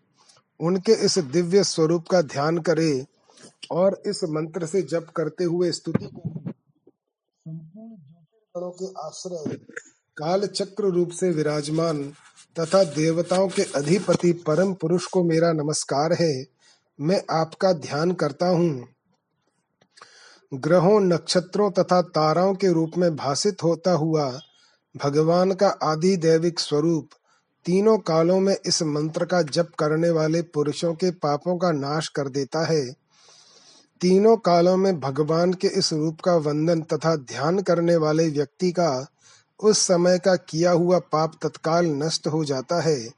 उनके 0.61 0.93
इस 0.93 1.19
दिव्य 1.19 1.65
स्वरूप 1.65 2.09
का 2.09 2.23
ध्यान 2.23 2.59
करे 2.59 3.07
और 3.71 4.03
इस 4.07 4.25
मंत्र 4.25 4.67
से 4.67 4.83
जप 4.83 5.07
करते 5.17 5.45
हुए 5.45 5.73
स्तुति 5.73 6.07
संपूर्ण 6.07 7.91
ज्योतिर्गणों 7.97 8.71
के 8.71 8.87
आश्रय 9.07 9.57
काल 10.17 10.47
चक्र 10.47 10.85
रूप 10.85 11.11
से 11.11 11.31
विराजमान 11.31 12.03
तथा 12.59 12.85
देवताओं 12.85 13.49
के 13.49 13.63
अधिपति 13.63 14.33
परम 14.33 14.75
पुरुष 14.75 15.07
को 15.07 15.25
मेरा 15.25 15.53
नमस्कार 15.53 16.13
है। 16.13 16.45
मैं 17.01 17.23
आपका 17.31 17.73
ध्यान 17.73 18.13
करता 18.13 18.47
हूँ। 18.47 18.89
ग्रहों, 20.55 21.01
नक्षत्रों 21.01 21.71
तथा 21.71 22.03
ताराओं 22.03 22.55
के 22.55 22.73
रूप 22.73 22.93
में 22.99 23.17
भाषित 23.17 23.63
होता 23.63 23.93
हुआ 23.93 24.41
भगवान 25.05 25.53
का 25.53 25.69
आदि 25.69 26.17
दैविक 26.17 26.61
स्वरूप 26.61 27.09
तीनों 27.67 27.99
कालों 27.99 28.41
में 28.41 28.57
इस 28.67 28.83
मंत्र 28.83 29.25
का 29.25 29.43
जप 29.43 29.69
करने 29.79 30.11
वाले 30.11 30.43
पुरुषों 30.43 30.95
के 30.95 31.11
पापों 31.11 31.57
का 31.59 31.71
नाश 31.73 32.09
कर 32.09 32.29
देता 32.29 32.65
है। 32.67 32.93
तीनों 34.01 34.37
कालों 34.37 34.77
में 34.77 35.01
भगवान 35.01 35.53
के 35.53 35.69
इस 35.69 35.93
रूप 35.93 36.21
का 36.21 36.35
वंदन 36.37 36.83
तथा 36.83 37.17
ध्यान 37.17 37.59
करने 37.59 37.97
वाले 37.97 38.29
व्यक्ति 38.29 38.73
का 38.73 39.07
उस 39.61 39.79
समय 39.79 40.19
का 40.19 40.37
किया 40.37 40.71
हुआ 40.71 40.99
पाप 40.99 41.33
तत्काल 41.43 41.87
नष्ट 41.87 42.27
हो 42.27 42.45
जाता 42.45 42.81
है। 42.81 43.11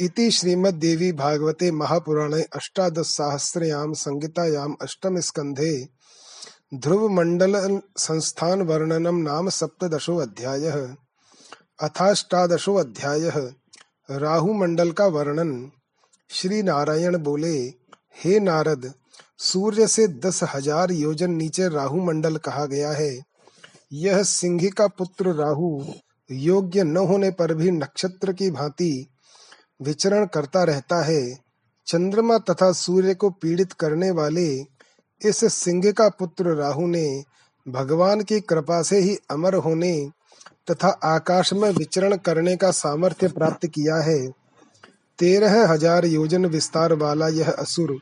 इति 0.00 0.30
श्रीमद 0.30 0.74
देवी 0.74 1.12
भागवते 1.12 1.70
महापुराणे 1.70 2.42
अष्टादश 2.42 3.06
सहस्रयाम 3.06 3.92
संगीतायाम 3.92 4.76
अष्टम 4.82 5.20
स्कंधे 5.20 5.95
ध्रुव 6.72 7.08
मंडल 7.08 7.54
संस्थान 7.96 8.62
वर्णनम 8.62 9.16
नाम 9.16 9.48
सप्तशो 9.48 10.16
अध्याय 10.16 10.70
अथाष्टादशो 11.82 12.74
अध्याय 12.74 13.30
राहु 14.10 14.52
मंडल 14.52 14.90
का 14.90 15.06
वर्णन 15.06 15.52
श्री 16.30 16.62
नारायण 16.62 17.16
बोले, 17.18 17.54
हे 18.16 18.38
नारद 18.40 18.92
सूर्य 19.40 19.86
से 19.86 20.08
दस 20.18 20.42
हज़ार 20.54 20.92
योजन 20.92 21.30
नीचे 21.32 21.68
राहु 21.68 22.04
मंडल 22.04 22.36
कहा 22.38 22.66
गया 22.66 22.90
है। 22.92 23.10
यह 23.94 24.22
सिंह 24.24 24.68
का 24.78 24.86
पुत्र 24.88 25.34
राहु 25.34 25.70
योग्य 26.30 26.84
न 26.84 26.96
होने 27.06 27.30
पर 27.30 27.54
भी 27.54 27.70
नक्षत्र 27.72 28.32
की 28.32 28.50
भांति 28.50 28.92
विचरण 29.82 30.26
करता 30.26 30.64
रहता 30.64 31.02
है। 31.04 31.24
चंद्रमा 31.86 32.38
तथा 32.40 32.72
सूर्य 32.76 33.14
को 33.14 33.30
पीड़ित 33.32 33.72
करने 33.74 34.10
वाले 34.12 34.48
इस 35.22 35.44
सिंह 35.54 35.90
का 35.92 36.08
पुत्र 36.10 36.54
राहु 36.54 36.86
ने 36.86 37.06
भगवान 37.66 38.20
की 38.22 38.40
कृपा 38.40 38.82
से 38.82 38.98
ही 38.98 39.16
अमर 39.30 39.54
होने 39.60 39.94
तथा 40.70 40.88
आकाश 41.04 41.52
में 41.52 41.70
विचरण 41.70 42.16
करने 42.16 42.56
का 42.56 42.70
सामर्थ्य 42.72 43.28
प्राप्त 43.28 43.66
किया 43.66 43.96
है। 44.02 44.18
तेरह 45.18 45.66
हज़ार 45.66 46.04
योजन 46.06 46.46
विस्तार 46.46 46.92
वाला 46.92 47.28
यह 47.28 47.50
असुर, 47.50 47.98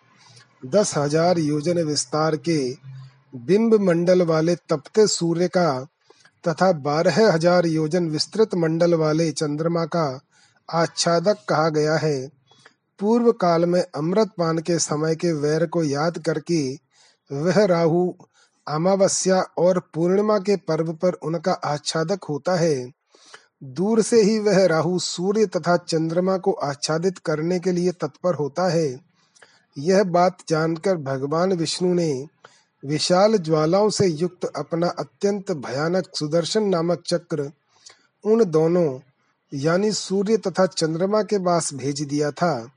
दस 0.66 0.97
हज़ार 0.97 1.38
योजन 1.38 1.83
विस्तार 1.85 2.37
के 2.38 2.59
बिंब 3.38 3.75
मंडल 3.80 4.23
वाले 4.23 4.54
तपते 4.71 5.06
सूर्य 5.06 5.49
का 5.49 5.68
तथा 6.44 6.71
बारह 6.83 7.21
हज़ार 7.33 7.66
योजन 7.66 8.09
विस्तृत 8.09 8.54
मंडल 8.54 8.94
वाले 8.94 9.30
चंद्रमा 9.33 9.85
का 9.87 10.06
आच्छादक 10.68 11.44
कहा 11.49 11.68
गया 11.68 11.97
है। 11.97 12.26
पूर्व 13.00 13.30
काल 13.33 13.64
में 13.66 13.83
अमृत 13.83 14.30
पान 14.38 14.59
के 14.59 14.78
समय 14.78 15.14
के 15.14 15.33
वैर 15.33 15.66
को 15.66 15.83
याद 15.85 16.18
करके 16.18 16.61
वह 17.32 17.64
राहु 17.64 18.12
अमावस्या 18.68 19.40
और 19.58 19.78
पूर्णिमा 19.94 20.38
के 20.38 20.56
पर्व 20.56 20.92
पर 20.92 21.12
उनका 21.12 21.52
आच्छादक 21.52 22.24
होता 22.24 22.54
है। 22.54 22.92
दूर 23.64 24.02
से 24.02 24.22
ही 24.22 24.38
वह 24.38 24.66
राहु 24.66 24.98
सूर्य 24.98 25.46
तथा 25.46 25.76
चंद्रमा 25.76 26.36
को 26.38 26.52
आच्छादित 26.52 27.18
करने 27.18 27.60
के 27.60 27.72
लिए 27.72 27.92
तत्पर 27.92 28.34
होता 28.34 28.68
है। 28.68 29.00
यह 29.78 30.04
बात 30.04 30.38
जानकर 30.48 30.96
भगवान 30.96 31.52
विष्णु 31.52 31.94
ने 31.94 32.26
विशाल 32.84 33.36
ज्वालाओं 33.38 33.90
से 33.90 34.06
युक्त 34.06 34.44
अपना 34.56 34.88
अत्यंत 34.88 35.52
भयानक 35.52 36.04
सुदर्शन 36.16 36.62
नामक 36.62 37.02
चक्र 37.06 37.50
उन 38.24 38.44
दोनों, 38.44 39.00
यानी 39.54 39.92
सूर्य 39.92 40.36
तथा 40.36 40.66
चंद्रमा 40.66 41.22
के 41.22 41.38
पास 41.38 41.74
भेज 41.74 42.02
दिया 42.02 42.30
था। 42.30 42.70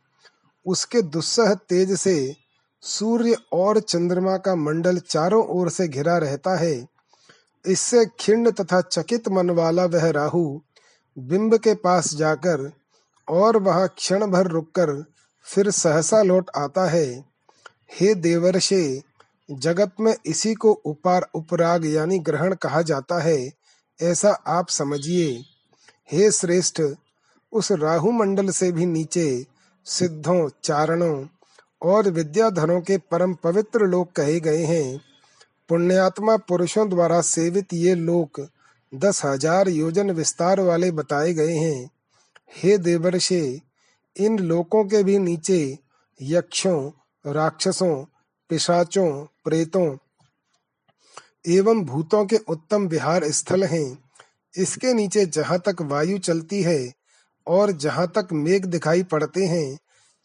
उसके 0.65 1.01
दुस्सह 1.01 1.53
तेज 1.53 1.99
से 1.99 2.35
सूर्य 2.81 3.38
और 3.53 3.79
चंद्रमा 3.79 4.38
का 4.38 4.55
मंडल 4.55 4.98
चारों 5.00 5.46
ओर 5.48 5.69
से 5.69 5.88
घिरा 5.88 6.17
रहता 6.17 6.55
है। 6.57 6.88
इससे 7.65 8.05
खिंड 8.19 8.51
तथा 8.51 8.81
चकित 8.81 9.29
मन 9.29 9.50
वाला 9.50 9.86
वह 9.86 10.10
राहु 10.10 10.60
बिंब 11.17 11.57
के 11.57 11.74
पास 11.75 12.13
जाकर 12.13 12.72
और 13.27 13.57
वहाँ 13.57 13.88
क्षण 13.88 14.25
भर 14.25 14.48
रुककर 14.48 15.05
फिर 15.46 15.72
सहसा 15.72 16.22
लौट 16.22 16.50
आता 16.55 16.86
है। 16.86 17.25
हे 17.91 18.15
देवर्षे, 18.15 19.01
जगत 19.51 19.91
में 20.00 20.15
इसी 20.25 20.53
को 20.53 20.72
उपार 20.72 21.27
उपराग 21.34 21.86
यानी 21.86 22.19
ग्रहण 22.19 22.55
कहा 22.55 22.81
जाता 22.81 23.19
है, 23.19 23.51
ऐसा 24.01 24.31
आप 24.48 24.69
समझिए। 24.69 25.43
हे 26.12 26.31
श्रेष्ठ, 26.31 26.81
उस 27.53 27.72
राहु 27.72 28.12
मंडल 28.12 28.50
से 28.50 28.72
भी 28.72 28.86
नीचे 28.86 29.46
सिद्धों, 29.86 30.50
चारणों 30.63 31.25
और 31.81 32.10
विद्याधरों 32.10 32.81
के 32.81 32.98
परम 33.12 33.34
पवित्र 33.34 33.86
लोग 33.86 34.12
कहे 34.12 34.39
गए 34.39 34.63
हैं। 34.63 35.00
पुण्यात्मा 35.69 36.38
पुरुषों 36.38 36.88
द्वारा 36.89 37.22
सेवित 37.22 37.74
ये 37.74 37.96
लोक 37.96 38.48
दस 38.93 39.25
हज़ार 39.25 39.69
योजन 39.69 40.12
विस्तार 40.12 40.60
वाले 40.60 40.91
बताए 40.91 41.34
गए 41.34 41.55
हैं। 41.55 41.89
हे 42.55 42.77
देवर्षे, 42.77 43.62
इन 44.15 44.39
लोकों 44.39 44.84
के 44.86 45.03
भी 45.03 45.17
नीचे 45.19 45.77
यक्षों, 46.22 46.91
राक्षसों, 47.25 47.96
पिशाचों, 48.50 49.10
प्रेतों 49.43 49.98
एवं 51.48 51.84
भूतों 51.86 52.25
के 52.25 52.38
उत्तम 52.48 52.88
विहार 52.88 53.31
स्थल 53.31 53.63
हैं। 53.63 53.98
इसके 54.53 54.93
नीचे 54.93 55.25
जहाँ 55.25 55.60
तक 55.60 55.81
वायु 55.81 56.17
चलती 56.17 56.62
है 56.63 56.93
और 57.48 57.72
जहाँ 57.72 58.07
तक 58.07 58.27
मेघ 58.34 58.65
दिखाई 58.65 59.03
पड़ते 59.03 59.46
हैं 59.46 59.77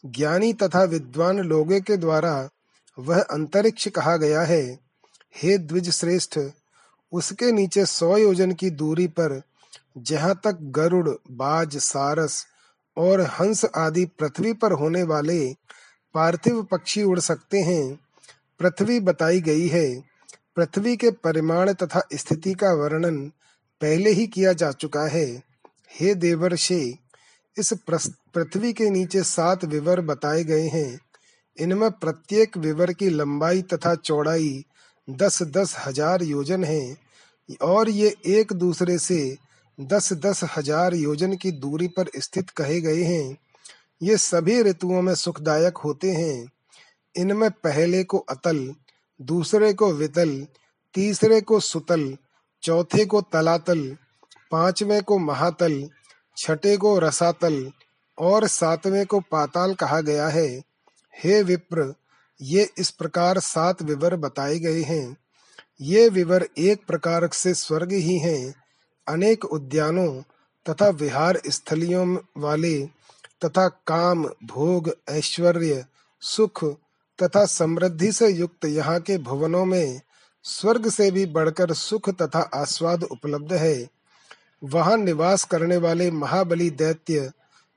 ज्ञानी 0.05 0.53
तथा 0.53 0.83
विद्वान 0.83 1.39
लोगों 1.39 1.81
के 1.81 1.97
द्वारा 1.97 2.49
वह 2.99 3.21
अंतरिक्ष 3.21 3.87
कहा 3.87 4.17
गया 4.17 4.41
है। 4.41 4.79
हे 5.35 5.57
द्विज 5.57 5.89
श्रेष्ठ 5.89 6.39
उसके 7.11 7.51
नीचे 7.51 7.85
सौ 7.85 8.17
योजन 8.17 8.51
की 8.51 8.69
दूरी 8.69 9.07
पर 9.07 9.41
जहाँ 9.97 10.41
तक 10.43 10.57
गरुड़, 10.61 11.09
बाज, 11.31 11.77
सारस 11.77 12.45
और 12.97 13.21
हंस 13.21 13.65
आदि 13.65 14.05
पृथ्वी 14.05 14.53
पर 14.53 14.71
होने 14.71 15.03
वाले 15.03 15.55
पार्थिव 16.13 16.63
पक्षी 16.63 17.03
उड़ 17.03 17.19
सकते 17.19 17.59
हैं, 17.59 17.99
पृथ्वी 18.59 18.99
बताई 18.99 19.41
गई 19.41 19.67
है। 19.67 20.03
पृथ्वी 20.55 20.97
के 20.97 21.11
परिमाण 21.11 21.73
तथा 21.73 22.01
स्थिति 22.13 22.53
का 22.53 22.73
वर्णन 22.73 23.21
पहले 23.81 24.09
ही 24.09 24.27
किया 24.27 24.53
जा 24.53 24.71
चुका 24.71 25.07
है। 25.07 25.43
हे 25.99 26.15
देवर्षे 26.15 27.02
इस 27.57 27.73
पृथ्वी 27.87 28.71
के 28.73 28.89
नीचे 28.89 29.23
सात 29.23 29.65
विवर 29.65 30.01
बताए 30.01 30.43
गए 30.43 30.67
हैं। 30.67 30.99
इनमें 31.57 31.89
प्रत्येक 31.91 32.57
विवर 32.57 32.93
की 32.93 33.09
लंबाई 33.09 33.61
तथा 33.61 33.93
चौड़ाई 33.95 34.63
दस 35.07 35.41
दस 35.43 35.75
हज़ार 35.85 36.23
योजन 36.23 36.63
है 36.63 36.95
और 37.61 37.89
ये 37.89 38.15
एक 38.27 38.53
दूसरे 38.53 38.97
से 38.97 39.19
दस 39.79 40.11
दस 40.15 40.43
हज़ार 40.57 40.93
योजन 40.93 41.35
की 41.35 41.51
दूरी 41.51 41.87
पर 41.87 42.09
स्थित 42.17 42.49
कहे 42.49 42.79
गए 42.81 43.03
हैं। 43.03 43.37
ये 44.01 44.17
सभी 44.17 44.61
ऋतुओं 44.61 45.01
में 45.01 45.13
सुखदायक 45.15 45.77
होते 45.77 46.11
हैं। 46.11 46.51
इनमें 47.15 47.49
पहले 47.53 48.03
को 48.03 48.17
अतल, 48.19 48.67
दूसरे 49.19 49.73
को 49.73 49.91
वितल, 49.93 50.45
तीसरे 50.95 51.41
को 51.41 51.59
सुतल, 51.59 52.15
चौथे 52.63 53.05
को 53.05 53.21
तलातल, 53.23 53.97
पाँचवें 54.51 55.01
को 55.03 55.17
महातल 55.19 55.83
छठे 56.37 56.77
को 56.77 56.99
रसातल 56.99 57.71
और 58.17 58.47
सातवें 58.47 59.05
को 59.05 59.19
पाताल 59.19 59.73
कहा 59.73 60.01
गया 60.01 60.27
है। 60.27 60.61
हे 61.23 61.43
विप्र, 61.43 61.95
ये 62.41 62.69
इस 62.77 62.89
प्रकार 62.91 63.39
सात 63.39 63.81
विवर 63.81 64.15
बताए 64.15 64.59
गए 64.59 64.81
हैं। 64.81 65.17
ये 65.81 66.09
विवर 66.09 66.47
एक 66.57 66.85
प्रकार 66.87 67.29
से 67.33 67.53
स्वर्ग 67.53 67.91
ही 67.91 68.17
हैं। 68.17 68.55
अनेक 69.07 69.45
उद्यानों 69.45 70.21
तथा 70.69 70.89
विहार 70.89 71.41
स्थलियों 71.47 72.17
वाले 72.37 72.85
तथा 73.45 73.67
काम, 73.67 74.23
भोग, 74.23 74.95
ऐश्वर्य, 75.09 75.85
सुख 76.21 76.65
तथा 77.23 77.45
समृद्धि 77.45 78.11
से 78.11 78.27
युक्त 78.27 78.65
यहाँ 78.65 78.99
के 78.99 79.17
भवनों 79.17 79.65
में 79.65 80.01
स्वर्ग 80.43 80.89
से 80.89 81.11
भी 81.11 81.25
बढ़कर 81.25 81.73
सुख 81.73 82.09
तथा 82.09 82.39
आस्वाद 82.39 83.03
उपलब्ध 83.03 83.53
है। 83.53 83.87
वहाँ 84.63 84.97
निवास 84.97 85.43
करने 85.43 85.77
वाले 85.77 86.11
महाबली 86.11 86.69
दैत्य, 86.69 87.31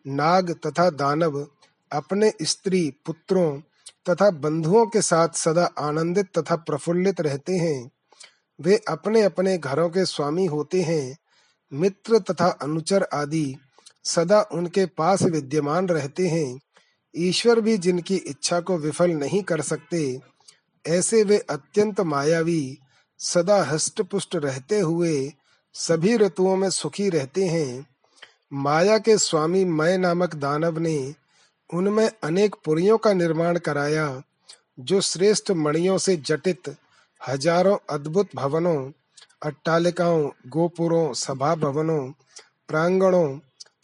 नाग 0.06 0.50
तथा 0.66 0.90
दानव, 0.90 1.48
अपने 1.92 2.32
स्त्री, 2.42 2.94
पुत्रों 3.06 3.60
तथा 4.10 4.30
बंधुओं 4.30 4.86
के 4.86 5.02
साथ 5.02 5.28
सदा 5.28 5.64
आनंदित 5.78 6.38
तथा 6.38 6.56
प्रफुल्लित 6.56 7.20
रहते 7.20 7.56
हैं। 7.56 7.90
वे 8.60 8.76
अपने 8.88 9.22
अपने 9.22 9.58
घरों 9.58 9.88
के 9.90 10.04
स्वामी 10.04 10.46
होते 10.46 10.82
हैं। 10.82 11.16
मित्र 11.72 12.18
तथा 12.18 12.48
अनुचर 12.48 13.06
आदि 13.14 13.56
सदा 14.04 14.40
उनके 14.42 14.86
पास 14.86 15.22
विद्यमान 15.22 15.88
रहते 15.88 16.28
हैं। 16.28 16.60
ईश्वर 17.16 17.60
भी 17.60 17.78
जिनकी 17.78 18.16
इच्छा 18.16 18.60
को 18.60 18.78
विफल 18.78 19.10
नहीं 19.10 19.42
कर 19.42 19.60
सकते, 19.60 20.20
ऐसे 20.86 21.22
वे 21.22 21.38
अत्यंत 21.38 22.00
मायावी, 22.00 22.78
सदा 23.18 23.64
हष्ट 23.64 24.02
पुष्ट 24.02 24.36
रहते 24.36 24.80
हुए 24.80 25.32
सभी 25.76 26.16
ऋतुओं 26.16 26.56
में 26.56 26.70
सुखी 26.70 27.08
रहते 27.08 27.44
हैं। 27.44 27.86
माया 28.52 28.98
के 28.98 29.18
स्वामी 29.18 29.64
मय 29.64 29.96
नामक 29.96 30.34
दानव 30.34 30.78
ने 30.78 31.14
उनमें 31.70 32.10
अनेक 32.24 32.54
पुरियों 32.64 32.98
का 32.98 33.12
निर्माण 33.12 33.58
कराया, 33.58 34.22
जो 34.80 35.00
श्रेष्ठ 35.00 35.50
मणियों 35.50 35.98
से 35.98 36.16
जटित 36.16 36.76
हज़ारों 37.28 37.76
अद्भुत 37.90 38.28
भवनों, 38.36 38.90
अट्टालिकाओं, 39.42 40.30
गोपुरों, 40.46 41.12
सभा 41.12 41.54
भवनों, 41.54 42.10
प्रांगणों 42.68 43.38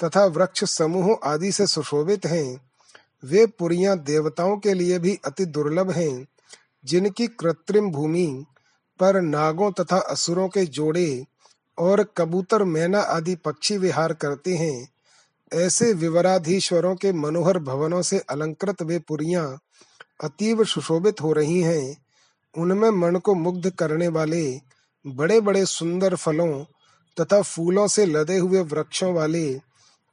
तथा 0.05 0.25
वृक्ष 0.25 0.65
समूहों 0.65 1.17
आदि 1.25 1.53
से 1.53 1.67
सुशोभित 1.67 2.27
हैं। 2.27 2.61
वे 3.25 3.47
पुरियाँ 3.47 3.99
देवताओं 3.99 4.57
के 4.57 4.75
लिए 4.75 4.99
भी 4.99 5.19
अति 5.25 5.45
दुर्लभ 5.45 5.91
हैं, 5.91 6.27
जिनकी 6.85 7.27
कृत्रिम 7.27 7.91
भूमि 7.91 8.45
पर 9.01 9.21
नागों 9.21 9.73
तथा 9.73 9.97
असुरों 9.97 10.49
के 10.49 10.65
जोड़े 10.67 11.25
और 11.79 12.13
कबूतर 12.17 12.65
मैना 12.65 13.01
आदि 13.01 13.35
पक्षी 13.35 13.79
विहार 13.79 14.13
करते 14.13 14.55
हैं। 14.55 14.89
ऐसे 15.53 15.93
विवराधीश्वरों 15.93 16.95
के 16.97 17.13
मनोहर 17.13 17.59
भवनों 17.59 18.03
से 18.03 18.19
अलंकृत 18.19 18.83
वे 18.83 18.99
पुरियाँ 18.99 19.59
अतीव 20.25 20.65
सुशोभित 20.65 21.21
हो 21.21 21.33
रही 21.33 21.61
हैं। 21.61 21.97
उनमें 22.59 22.91
मन 22.91 23.17
को 23.17 23.35
मुग्ध 23.35 23.71
करने 23.71 24.09
वाले 24.09 24.61
बड़े 25.07 25.41
बड़े 25.41 25.67
सुंदर 25.67 26.17
फलों 26.17 26.65
तथा 27.21 27.43
फूलों 27.43 27.87
से 27.87 28.07
लदे 28.07 28.39
हुए 28.39 28.61
वृक्षों 28.61 29.15
वाले 29.15 29.61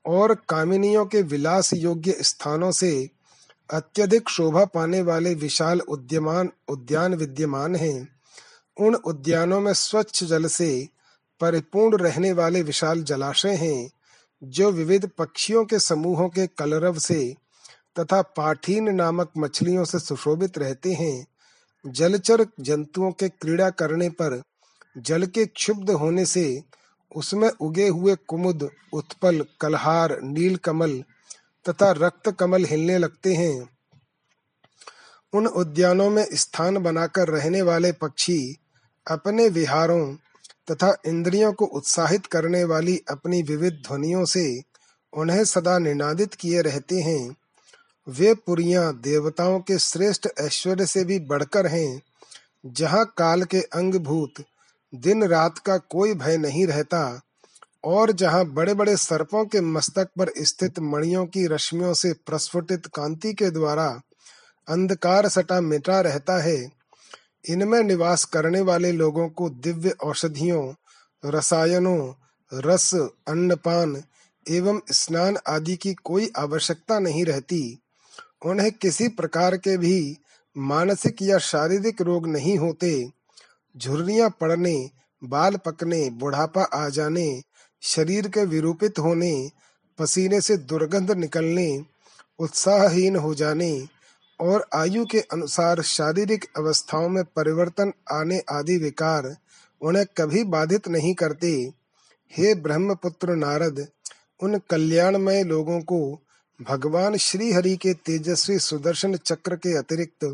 और 0.06 0.36
कामिनियों 0.36 1.06
के 1.06 1.22
विलास 1.22 1.74
योग्य 1.74 2.18
स्थानों 2.22 2.72
से 2.72 3.10
अत्यधिक 3.74 4.30
शोभा 4.30 4.66
पाने 4.66 5.02
वाले 5.02 5.34
विशाल 5.34 5.80
उद्यमान, 5.80 6.50
उद्यान 6.68 7.14
विद्यमान 7.14 7.76
हैं। 7.76 8.10
उन 8.80 8.96
उद्यानों 8.96 9.62
में 9.62 9.74
स्वच्छ 9.74 10.24
जल 10.24 10.46
से 10.46 10.88
परिपूर्ण 11.42 11.98
रहने 11.98 12.32
वाले 12.32 12.62
विशाल 12.62 13.04
जलाशय 13.04 13.56
हैं, 13.56 13.90
जो 14.44 14.72
विविध 14.72 15.10
पक्षियों 15.18 15.66
के 15.66 15.80
समूहों 15.80 16.30
के 16.30 16.48
कलरव 16.48 16.98
से 17.00 17.36
तथा 18.00 18.22
पाठीन 18.22 18.96
नामक 18.96 19.32
मछलियों 19.38 19.86
से 19.86 20.00
सुशोभित 20.00 20.58
रहते 20.58 20.94
हैं। 20.94 21.28
जलचर 21.88 22.46
जंतुओं 22.60 23.12
के 23.12 23.30
क्रीड़ा 23.30 23.70
करने 23.70 24.10
पर 24.10 24.42
जल 24.98 25.26
के 25.26 25.46
क्षुब्ध 25.46 25.90
होने 25.92 26.26
से 26.26 26.64
उसमें 27.16 27.50
उगे 27.50 27.88
हुए 27.88 28.16
कुमुद, 28.16 28.70
उत्पल, 28.94 29.46
कलहार 29.62 30.20
नील 30.22 30.56
कमल 30.56 31.04
तथा 31.70 31.92
रक्त 31.92 32.32
कमल 32.32 32.66
हिलने 32.66 32.98
लगते 32.98 33.34
हैं। 33.34 33.70
उन 35.34 35.48
उद्यानों 35.48 36.10
में 36.10 36.26
स्थान 36.34 36.78
बनाकर 36.78 37.28
रहने 37.28 37.62
वाले 37.62 37.92
पक्षी 37.92 38.58
अपने 39.12 39.50
विहारों 39.50 40.16
तथा 40.72 40.96
इंद्रियों 41.06 41.54
को 41.54 41.66
उत्साहित 41.66 42.26
करने 42.26 42.64
वाली 42.64 42.98
अपनी 43.10 43.42
विविध 43.42 43.74
ध्वनियों 43.88 44.26
से 44.26 44.62
उन्हें 45.14 45.44
सदा 45.46 45.78
निनादित 45.80 46.34
किए 46.34 46.62
रहते 46.62 47.00
हैं। 47.00 47.36
वे 48.08 48.34
पुरियाँ 48.36 48.94
देवताओं 49.00 49.60
के 49.60 49.78
श्रेष्ठ 49.80 50.28
ऐश्वर्य 50.40 50.86
से 50.86 51.04
भी 51.04 51.20
बढ़कर 51.20 51.68
हैं, 51.68 52.02
जहाँ 52.66 53.06
काल 53.18 53.44
के 53.44 53.62
अंगभूत 53.62 54.44
दिन 54.94 55.24
रात 55.24 55.58
का 55.58 55.78
कोई 55.78 56.14
भय 56.14 56.38
नहीं 56.38 56.68
रहता, 56.68 57.22
और 57.84 58.12
जहाँ 58.12 58.46
बड़े 58.46 58.74
बड़े 58.74 58.96
सर्पों 58.98 59.46
के 59.46 59.62
मस्तक 59.62 60.10
पर 60.20 60.32
स्थित 60.38 60.80
मणियों 60.80 61.26
की 61.26 61.46
रश्मियों 61.48 61.94
से 61.94 62.14
प्रस्फुटित 62.14 62.86
कांति 62.86 63.34
के 63.34 63.50
द्वारा 63.50 63.88
अंधकार 64.68 65.28
सटा 65.28 65.62
मिटा 65.62 66.02
रहता 66.02 66.38
है। 66.38 66.79
इनमें 67.50 67.84
निवास 67.84 68.26
करने 68.26 68.62
वाले 68.62 68.92
लोगों 68.92 69.30
को 69.30 69.50
दिव्य 69.50 69.90
औषधियों, 69.90 70.74
रसायनों, 71.26 72.14
रस 72.54 72.94
अन्नपान 73.28 74.04
एवं 74.50 74.82
स्नान 74.92 75.38
आदि 75.48 75.76
की 75.76 75.94
कोई 75.94 76.32
आवश्यकता 76.38 77.00
नहीं 77.00 77.26
रहती। 77.26 77.80
उन्हें 78.46 78.72
किसी 78.72 79.08
प्रकार 79.08 79.58
के 79.58 79.78
भी 79.78 80.18
मानसिक 80.58 81.22
या 81.22 81.38
शारीरिक 81.38 82.02
रोग 82.02 82.28
नहीं 82.28 82.58
होते। 82.58 83.12
झुर्रियाँ 83.78 84.30
पड़ने, 84.30 84.90
बाल 85.24 85.56
पकने, 85.56 86.10
बुढ़ापा 86.10 86.64
आ 86.64 86.90
जाने, 86.90 87.42
शरीर 87.82 88.28
के 88.28 88.46
विरूपित 88.46 89.00
होने, 89.00 89.52
पसीने 90.00 90.42
से 90.42 90.58
दुर्गंध 90.58 91.12
निकलने, 91.12 91.86
उत्साहहीन 92.40 93.16
हो 93.16 93.36
जाने 93.36 93.88
और 94.40 94.66
आयु 94.74 95.06
के 95.06 95.20
अनुसार 95.34 95.82
शारीरिक 95.82 96.46
अवस्थाओं 96.58 97.10
में 97.10 97.24
परिवर्तन 97.36 97.92
आने 98.12 98.40
आदि 98.52 98.78
विकार 98.78 99.36
उन्हें 99.82 100.06
कभी 100.18 100.44
बाधित 100.44 100.88
नहीं 100.88 101.14
करते। 101.14 101.52
हे 102.34 102.54
ब्रह्मपुत्र 102.56 103.36
नारद, 103.36 103.88
उन 104.44 104.60
कल्याणमय 104.70 105.44
लोगों 105.44 105.80
को 105.82 106.00
भगवान 106.60 107.16
श्री 107.18 107.52
हरि 107.52 107.76
के 107.76 107.94
तेजस्वी 107.94 108.58
सुदर्शन 108.60 109.16
चक्र 109.16 109.56
के 109.56 109.78
अतिरिक्त 109.78 110.26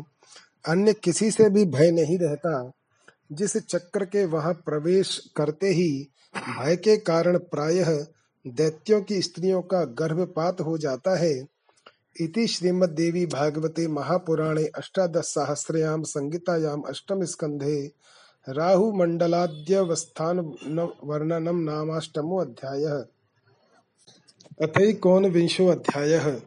अन्य 0.68 0.92
किसी 0.92 1.30
से 1.30 1.48
भी 1.50 1.64
भय 1.64 1.90
नहीं 1.90 2.18
रहता, 2.18 2.72
जिस 3.32 3.56
चक्र 3.56 4.04
के 4.04 4.24
वहाँ 4.24 4.52
प्रवेश 4.54 5.18
करते 5.36 5.68
ही 5.68 5.90
भय 6.36 6.76
के 6.76 6.96
कारण 6.96 7.38
प्रायः 7.38 8.06
दैत्यों 8.44 9.00
की 9.02 9.20
स्त्रियों 9.22 9.62
का 9.62 9.84
गर्भपात 9.84 10.60
हो 10.60 10.78
जाता 10.78 11.18
है। 11.18 11.55
इति 12.20 12.46
श्रीमद्देवी 12.46 13.26
भागवते 13.26 13.88
महापुराणे 13.88 14.64
अष्टादश 14.64 15.24
सहस्रयाम 15.24 16.02
संगीतायाम 16.02 16.82
अष्टम 16.82 17.24
स्कंधे 17.24 17.92
राहु 18.48 18.92
मंडलाद्यवस्थान 18.92 20.38
वर्णनम 21.04 21.56
नामाष्टमो 21.56 22.40
अध्यायः 22.40 23.04
विंशो 25.28 25.66
अध्याय 25.66 26.40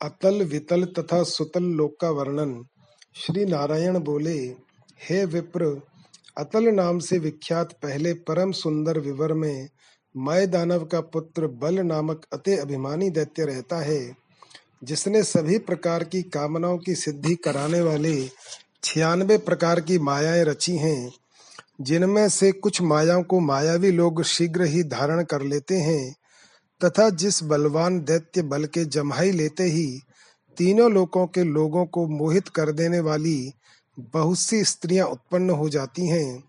अतल 0.00 0.42
वितल 0.44 0.84
तथा 0.84 1.22
सुतल 1.22 1.62
लोक 1.62 1.96
का 2.00 2.10
वर्णन 2.10 2.64
श्री 3.14 3.44
नारायण 3.44 3.98
बोले, 3.98 4.38
हे 5.00 5.24
विप्र, 5.24 5.80
अतल 6.38 6.64
नाम 6.64 6.98
से 6.98 7.18
विख्यात 7.18 7.72
पहले 7.72 8.12
परम 8.12 8.52
सुंदर 8.52 8.98
विवर 8.98 9.32
में 9.32 9.68
मय 10.16 10.46
दानव 10.46 10.84
का 10.84 11.00
पुत्र 11.00 11.46
बल 11.46 11.80
नामक 11.80 12.26
अति 12.32 12.56
अभिमानी 12.56 13.10
दैत्य 13.10 13.44
रहता 13.44 13.76
है। 13.76 14.19
जिसने 14.84 15.22
सभी 15.22 15.58
प्रकार 15.58 16.04
की 16.04 16.22
कामनाओं 16.22 16.78
की 16.78 16.94
सिद्धि 16.94 17.34
कराने 17.34 17.80
वाले 17.80 18.30
छियानवे 18.84 19.38
प्रकार 19.38 19.80
की 19.80 19.98
मायाएँ 19.98 20.44
रची 20.44 20.76
हैं, 20.76 21.12
जिनमें 21.80 22.28
से 22.28 22.52
कुछ 22.52 22.82
मायाओं 22.82 23.22
को 23.22 23.40
मायावी 23.40 23.90
लोग 23.90 24.22
शीघ्र 24.22 24.64
ही 24.64 24.82
धारण 24.82 25.24
कर 25.24 25.42
लेते 25.42 25.76
हैं, 25.76 26.16
तथा 26.84 27.10
जिस 27.10 27.42
बलवान 27.42 28.00
दैत्य 28.00 28.42
बल 28.42 28.64
के 28.64 28.84
जमाई 28.84 29.30
लेते 29.30 29.62
ही 29.62 30.00
तीनों 30.56 30.92
लोकों 30.92 31.26
के 31.26 31.44
लोगों 31.44 31.86
को 31.86 32.06
मोहित 32.08 32.48
कर 32.48 32.72
देने 32.72 33.00
वाली 33.00 33.52
बहुत 33.98 34.38
सी 34.38 34.64
स्त्रियाँ 34.64 35.06
उत्पन्न 35.06 35.50
हो 35.50 35.68
जाती 35.68 36.06
हैं, 36.06 36.44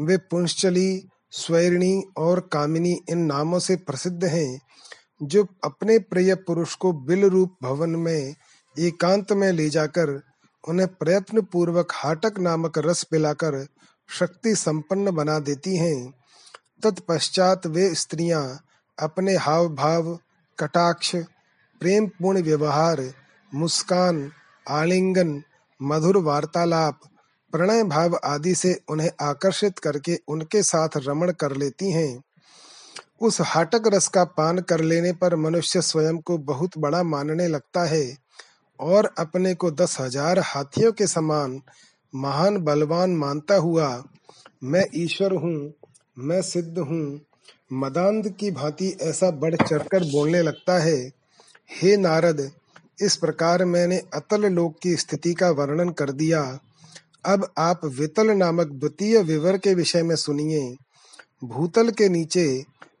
वे 0.00 0.16
पुंशचली 0.16 1.08
स्वैरिणी 1.30 2.02
और 2.16 2.40
कामिनी 2.40 3.00
इन 3.10 3.18
नामों 3.18 3.58
से 3.58 3.76
प्रसिद्ध 3.76 4.24
हैं। 4.24 4.60
जो 5.22 5.46
अपने 5.64 5.98
प्रिय 5.98 6.34
पुरुष 6.34 6.74
को 6.74 6.92
बिल 6.92 7.24
रूप 7.24 7.56
भवन 7.62 7.90
में 7.90 8.34
एकांत 8.78 9.32
में 9.32 9.52
ले 9.52 9.68
जाकर 9.70 10.22
उन्हें 10.68 10.88
प्रयत्न 10.88 11.42
पूर्वक 11.42 11.92
हाटक 11.94 12.38
नामक 12.38 12.78
रस 12.78 13.04
पिलाकर 13.04 13.66
शक्ति 14.18 14.54
संपन्न 14.54 15.10
बना 15.10 15.38
देती 15.38 15.76
हैं। 15.76 16.14
तत्पश्चात 16.82 17.66
वे 17.66 17.94
स्त्रियाँ 17.94 18.60
अपने 18.98 19.36
हाव 19.36 19.68
भाव 19.68 20.18
कटाक्ष 20.58 21.16
प्रेम 21.80 22.06
पूर्ण 22.06 22.42
व्यवहार, 22.42 23.12
मुस्कान, 23.54 24.32
आलिंगन, 24.68 25.42
मधुर 25.82 26.16
वार्तालाप, 26.16 27.00
प्रणय 27.52 27.84
भाव 27.84 28.18
आदि 28.24 28.54
से 28.54 28.80
उन्हें 28.88 29.10
आकर्षित 29.20 29.78
करके 29.78 30.18
उनके 30.28 30.62
साथ 30.62 30.88
रमण 30.96 31.32
कर 31.32 31.56
लेती 31.56 31.90
हैं। 31.90 32.22
उस 33.20 33.40
हाटक 33.40 33.82
रस 33.86 34.08
का 34.08 34.24
पान 34.24 34.58
कर 34.60 34.80
लेने 34.80 35.12
पर 35.12 35.36
मनुष्य 35.36 35.80
स्वयं 35.82 36.18
को 36.18 36.36
बहुत 36.38 36.78
बड़ा 36.78 37.02
मानने 37.02 37.48
लगता 37.48 37.84
है 37.84 38.06
और 38.80 39.10
अपने 39.18 39.54
को 39.54 39.70
दस 39.70 39.96
हज़ार 40.00 40.38
हाथियों 40.38 40.92
के 40.92 41.06
समान 41.06 41.60
महान 42.14 42.56
बलवान 42.58 43.16
मानता 43.16 43.56
हुआ, 43.56 43.88
मैं 44.64 44.84
ईश्वर 44.94 45.32
हूँ, 45.32 45.72
मैं 46.18 46.40
सिद्ध 46.42 46.78
हूँ, 46.78 47.20
मदांध 47.72 48.28
की 48.30 48.50
भांति 48.50 48.88
ऐसा 49.02 49.30
बढ़ 49.30 49.56
चढ़कर 49.56 50.04
बोलने 50.04 50.42
लगता 50.42 50.78
है, 50.78 50.96
हे 51.70 51.96
नारद, 51.96 52.50
इस 53.02 53.16
प्रकार 53.16 53.64
मैंने 53.64 54.00
अतल 54.14 54.46
लोक 54.46 54.78
की 54.82 54.96
स्थिति 54.96 55.32
का 55.34 55.50
वर्णन 55.50 55.90
कर 55.90 56.10
दिया। 56.12 56.42
अब 57.24 57.46
आप 57.58 57.84
वितल 57.84 58.30
नामक 58.30 58.66
द्वितीय 58.70 59.18
विवर 59.22 59.58
के 59.58 59.74
विषय 59.74 60.02
में 60.02 60.16
सुनिए। 60.16 60.76
भूतल 61.44 61.90
के 61.90 62.08
नीचे 62.08 62.46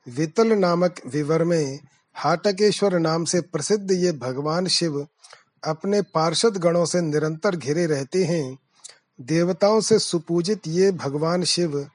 वितल 0.06 0.52
नामक 0.52 0.94
विवर 1.06 1.44
में 1.44 1.78
हाटकेश्वर 2.14 2.98
नाम 2.98 3.24
से 3.24 3.40
प्रसिद्ध 3.40 3.92
ये 3.92 4.12
भगवान 4.12 4.66
शिव 4.66 5.06
अपने 5.64 6.02
पार्षद 6.02 6.56
गणों 6.56 6.84
से 6.84 7.00
निरंतर 7.00 7.56
घिरे 7.56 7.86
रहते 7.86 8.24
हैं। 8.24 8.58
देवताओं 9.20 9.80
से 9.80 9.98
सुपूजित 9.98 10.60
ये 10.66 10.92
भगवान 10.92 11.44
शिव 11.44 11.88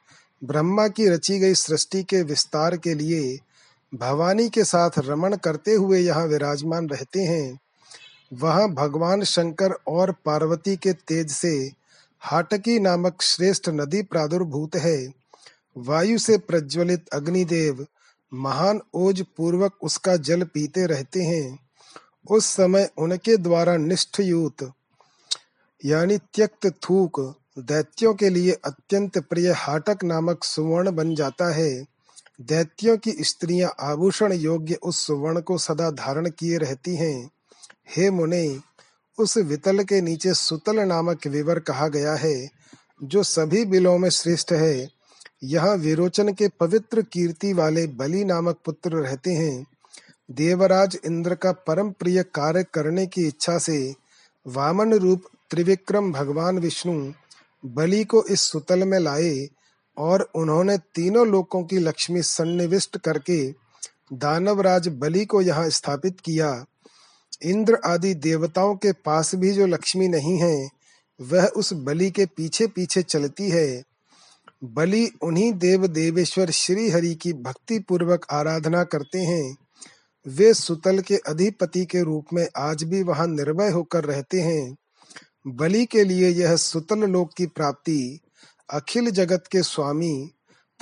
ब्रह्मा 0.43 0.87
की 0.87 1.07
रची 1.09 1.39
गई 1.39 1.53
सृष्टि 1.53 2.03
के 2.03 2.21
विस्तार 2.21 2.77
के 2.77 2.93
लिए 2.93 3.37
भवानी 3.93 4.49
के 4.49 4.63
साथ 4.63 4.99
रमण 4.99 5.35
करते 5.35 5.73
हुए 5.73 5.99
यहाँ 5.99 6.25
विराजमान 6.27 6.89
रहते 6.89 7.19
हैं। 7.19 7.59
वहाँ 8.33 8.67
भगवान 8.73 9.23
शंकर 9.23 9.71
और 9.87 10.11
पार्वती 10.25 10.75
के 10.75 10.93
तेज 10.93 11.31
से 11.31 11.71
हाटकी 12.19 12.79
नामक 12.79 13.21
श्रेष्ठ 13.21 13.69
नदी 13.69 14.01
प्रादुर्भूत 14.01 14.75
है। 14.75 15.13
वायु 15.77 16.17
से 16.17 16.37
प्रज्वलित 16.37 17.09
अग्निदेव 17.09 17.85
महान 18.31 18.79
ओज 18.93 19.21
पूर्वक 19.37 19.73
उसका 19.83 20.15
जल 20.17 20.43
पीते 20.43 20.85
रहते 20.85 21.23
हैं। 21.23 21.59
उस 22.29 22.45
समय 22.45 22.89
उनके 22.97 23.37
द्वारा 23.37 23.75
निष्ठयूत, 23.77 24.71
यानी 25.85 26.17
त्यक्त 26.17 26.67
थूक 26.83 27.19
दैत्यों 27.59 28.13
के 28.13 28.29
लिए 28.29 28.51
अत्यंत 28.65 29.17
प्रिय 29.19 29.51
हाटक 29.51 30.03
नामक 30.03 30.43
सुवर्ण 30.43 30.91
बन 30.91 31.15
जाता 31.15 31.53
है। 31.53 31.71
दैत्यों 32.41 32.97
की 32.97 33.11
स्त्रियाँ 33.11 33.73
आभूषण 33.79 34.33
योग्य 34.33 34.77
उस 34.83 35.05
सुवर्ण 35.07 35.41
को 35.41 35.57
सदा 35.57 35.89
धारण 35.91 36.29
किए 36.29 36.57
रहती 36.57 36.95
हैं। 36.95 37.29
हे 37.95 38.09
मुने, 38.09 38.59
उस 39.17 39.37
वितल 39.37 39.83
के 39.83 40.01
नीचे 40.01 40.33
सुतल 40.33 40.79
नामक 40.79 41.27
विवर 41.27 41.59
कहा 41.59 41.87
गया 41.87 42.13
है, 42.13 42.49
जो 43.03 43.23
सभी 43.23 43.65
बिलों 43.65 43.97
में 43.97 44.09
श्रेष्ठ 44.09 44.51
है। 44.51 45.00
यहाँ 45.41 45.75
विरोचन 45.77 46.33
के 46.33 46.47
पवित्र 46.59 47.01
कीर्ति 47.01 47.53
वाले 47.53 47.85
बलि 47.87 48.23
नामक 48.25 48.57
पुत्र 48.65 48.91
रहते 48.91 49.31
हैं। 49.31 49.65
देवराज 50.31 50.97
इंद्र 51.05 51.35
का 51.35 51.51
परम 51.67 51.89
प्रिय 51.91 52.23
कार्य 52.23 52.63
करने 52.73 53.05
की 53.07 53.27
इच्छा 53.27 53.57
से 53.57 53.95
वामन 54.45 54.93
रूप 54.93 55.23
त्रिविक्रम 55.49 56.11
भगवान 56.11 56.59
विष्णु 56.59 57.11
बलि 57.63 58.03
को 58.03 58.23
इस 58.23 58.41
सुतल 58.41 58.83
में 58.83 58.99
लाए 58.99 59.47
और 59.97 60.29
उन्होंने 60.35 60.77
तीनों 60.95 61.27
लोकों 61.27 61.63
की 61.63 61.77
लक्ष्मी 61.77 62.21
सन्निविष्ट 62.21 62.97
करके 62.97 63.45
दानवराज 64.13 64.87
बलि 64.87 65.25
को 65.25 65.41
यहाँ 65.41 65.69
स्थापित 65.69 66.19
किया। 66.19 66.65
इंद्र 67.43 67.77
आदि 67.85 68.13
देवताओं 68.13 68.75
के 68.75 68.91
पास 68.91 69.35
भी 69.35 69.51
जो 69.51 69.65
लक्ष्मी 69.65 70.07
नहीं 70.07 70.37
है, 70.39 70.67
वह 71.19 71.45
उस 71.47 71.73
बलि 71.73 72.09
के 72.11 72.25
पीछे 72.25 72.67
पीछे 72.67 73.01
चलती 73.01 73.49
है। 73.49 73.90
बलि 74.63 75.11
उन्हीं 75.21 75.53
देव 75.53 75.87
देवेश्वर 75.87 76.51
श्री 76.51 76.89
हरि 76.89 77.15
की 77.15 77.33
भक्ति 77.33 77.79
पूर्वक 77.79 78.25
आराधना 78.31 78.83
करते 78.83 79.19
हैं। 79.19 79.57
वे 80.27 80.53
सुतल 80.53 80.99
के 80.99 81.15
अधिपति 81.15 81.85
के 81.85 82.03
रूप 82.03 82.25
में 82.33 82.47
आज 82.57 82.83
भी 82.83 83.03
वहाँ 83.03 83.27
निर्भय 83.27 83.69
होकर 83.69 84.03
रहते 84.03 84.41
हैं। 84.41 84.77
बलि 85.47 85.85
के 85.85 86.03
लिए 86.03 86.29
यह 86.29 86.55
सुतल 86.55 86.99
लोक 86.99 87.33
की 87.37 87.45
प्राप्ति, 87.45 88.19
अखिल 88.73 89.11
जगत 89.11 89.43
के 89.51 89.63
स्वामी 89.63 90.29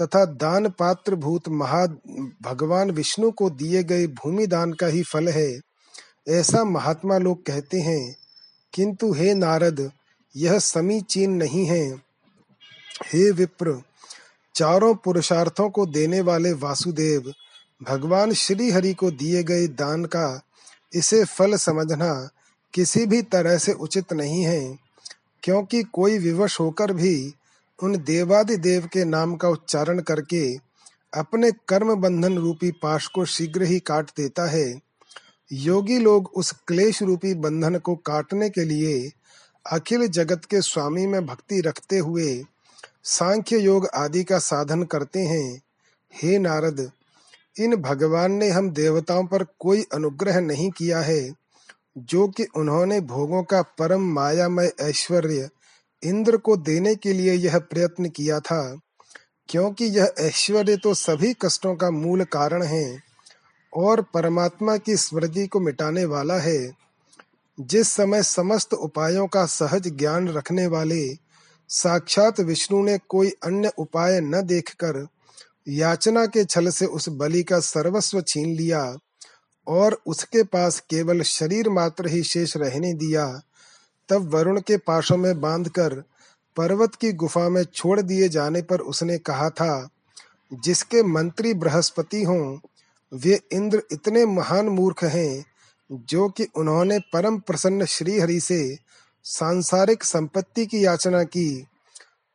तथा 0.01 0.25
दान 0.25 0.69
पात्र 0.69 1.15
भूत 1.15 1.49
महा 1.49 1.85
भगवान 2.41 2.91
विष्णु 2.91 3.31
को 3.31 3.49
दिए 3.49 3.83
गए 3.83 4.07
भूमि 4.07 4.47
दान 4.47 4.73
का 4.73 4.87
ही 4.87 5.03
फल 5.03 5.29
है। 5.29 5.59
ऐसा 6.29 6.63
महात्मा 6.63 7.17
लोग 7.17 7.45
कहते 7.45 7.79
हैं, 7.79 8.15
किंतु 8.73 9.13
हे 9.13 9.33
नारद, 9.33 9.91
यह 10.35 10.59
समीचीन 10.59 11.31
नहीं 11.31 11.65
है। 11.65 12.08
हे 13.05 13.31
विप्र, 13.31 13.81
चारों 14.55 14.95
पुरुषार्थों 14.95 15.69
को 15.69 15.85
देने 15.85 16.21
वाले 16.21 16.53
वासुदेव, 16.53 17.33
भगवान 17.83 18.33
श्री 18.33 18.71
हरि 18.71 18.93
को 18.93 19.11
दिए 19.11 19.43
गए 19.43 19.67
दान 19.67 20.05
का 20.05 20.41
इसे 20.93 21.23
फल 21.25 21.55
समझना 21.55 22.29
किसी 22.73 23.05
भी 23.05 23.21
तरह 23.21 23.57
से 23.57 23.73
उचित 23.73 24.13
नहीं 24.13 24.43
है, 24.43 24.77
क्योंकि 25.43 25.83
कोई 25.83 26.17
विवश 26.17 26.59
होकर 26.59 26.93
भी 26.93 27.33
उन 27.83 27.97
देवादि 27.97 28.57
देव 28.57 28.89
के 28.93 29.05
नाम 29.05 29.35
का 29.35 29.49
उच्चारण 29.49 29.99
करके 29.99 30.55
अपने 31.13 31.51
कर्म 31.51 31.95
बंधन 31.95 32.37
रूपी 32.37 32.71
पाश 32.71 33.07
को 33.07 33.25
शीघ्र 33.25 33.63
ही 33.63 33.79
काट 33.79 34.09
देता 34.17 34.49
है। 34.49 34.81
योगी 35.51 35.97
लोग 35.97 36.31
उस 36.35 36.51
क्लेश 36.67 37.01
रूपी 37.03 37.33
बंधन 37.33 37.77
को 37.77 37.95
काटने 37.95 38.49
के 38.49 38.63
लिए 38.63 39.11
अखिल 39.71 40.07
जगत 40.07 40.45
के 40.45 40.61
स्वामी 40.61 41.07
में 41.07 41.25
भक्ति 41.25 41.61
रखते 41.61 41.97
हुए 41.97 42.43
सांख्य 43.09 43.57
योग 43.57 43.87
आदि 43.87 44.23
का 44.23 44.39
साधन 44.39 44.83
करते 44.83 45.19
हैं। 45.19 45.61
हे 46.23 46.39
नारद, 46.39 46.91
इन 47.59 47.75
भगवान 47.75 48.31
ने 48.31 48.49
हम 48.49 48.69
देवताओं 48.69 49.25
पर 49.25 49.43
कोई 49.59 49.85
अनुग्रह 49.93 50.41
नहीं 50.41 50.71
किया 50.71 50.99
है, 50.99 51.33
जो 51.97 52.27
कि 52.27 52.43
उन्होंने 52.43 53.01
भोगों 53.01 53.43
का 53.43 53.61
परम 53.61 54.01
मायामय 54.01 54.71
ऐश्वर्य 54.81 55.49
इंद्र 56.03 56.37
को 56.37 56.57
देने 56.57 56.95
के 56.95 57.13
लिए 57.13 57.33
यह 57.33 57.59
प्रयत्न 57.59 58.09
किया 58.09 58.39
था। 58.39 58.79
क्योंकि 59.49 59.85
यह 59.85 60.13
ऐश्वर्य 60.19 60.77
तो 60.77 60.93
सभी 60.93 61.33
कष्टों 61.33 61.75
का 61.75 61.91
मूल 61.91 62.23
कारण 62.23 62.63
है 62.63 63.01
और 63.73 64.01
परमात्मा 64.01 64.77
की 64.77 64.95
स्मृति 64.95 65.47
को 65.47 65.59
मिटाने 65.59 66.05
वाला 66.05 66.39
है। 66.39 66.71
जिस 67.59 67.87
समय 67.87 68.23
समस्त 68.23 68.73
उपायों 68.73 69.27
का 69.27 69.45
सहज 69.45 69.97
ज्ञान 69.97 70.27
रखने 70.27 70.67
वाले 70.67 71.28
साक्षात 71.69 72.39
विष्णु 72.39 72.83
ने 72.83 72.97
कोई 73.09 73.29
अन्य 73.29 73.71
उपाय 73.77 74.19
न 74.21 74.41
देखकर 74.41 75.07
याचना 75.67 76.25
के 76.25 76.45
छल 76.45 76.69
से 76.69 76.85
उस 76.85 77.09
बलि 77.09 77.43
का 77.43 77.59
सर्वस्व 77.59 78.21
छीन 78.21 78.55
लिया 78.55 78.97
और 79.67 80.01
उसके 80.05 80.43
पास 80.43 80.79
केवल 80.79 81.21
शरीर 81.21 81.69
मात्र 81.69 82.07
ही 82.07 82.23
शेष 82.23 82.57
रहने 82.57 82.93
दिया, 82.93 83.41
तब 84.09 84.33
वरुण 84.33 84.61
के 84.61 84.77
पाशों 84.77 85.17
में 85.17 85.41
बांधकर 85.41 86.03
पर्वत 86.57 86.95
की 86.95 87.11
गुफा 87.11 87.49
में 87.49 87.63
छोड़ 87.63 88.01
दिए 88.01 88.29
जाने 88.29 88.61
पर 88.61 88.79
उसने 88.79 89.17
कहा 89.17 89.49
था, 89.49 89.89
जिसके 90.53 91.03
मंत्री 91.03 91.53
बृहस्पति 91.53 92.23
हों, 92.23 92.59
वे 93.13 93.39
इंद्र 93.51 93.83
इतने 93.91 94.25
महान 94.25 94.65
मूर्ख 94.65 95.03
हैं, 95.03 95.45
जो 95.91 96.29
कि 96.29 96.47
उन्होंने 96.55 96.99
परम 96.99 97.39
प्रसन्न 97.39 97.85
श्री 97.85 98.19
हरि 98.19 98.39
से 98.39 98.77
सांसारिक 99.31 100.03
संपत्ति 100.03 100.65
की 100.65 100.85
याचना 100.85 101.23
की। 101.23 101.67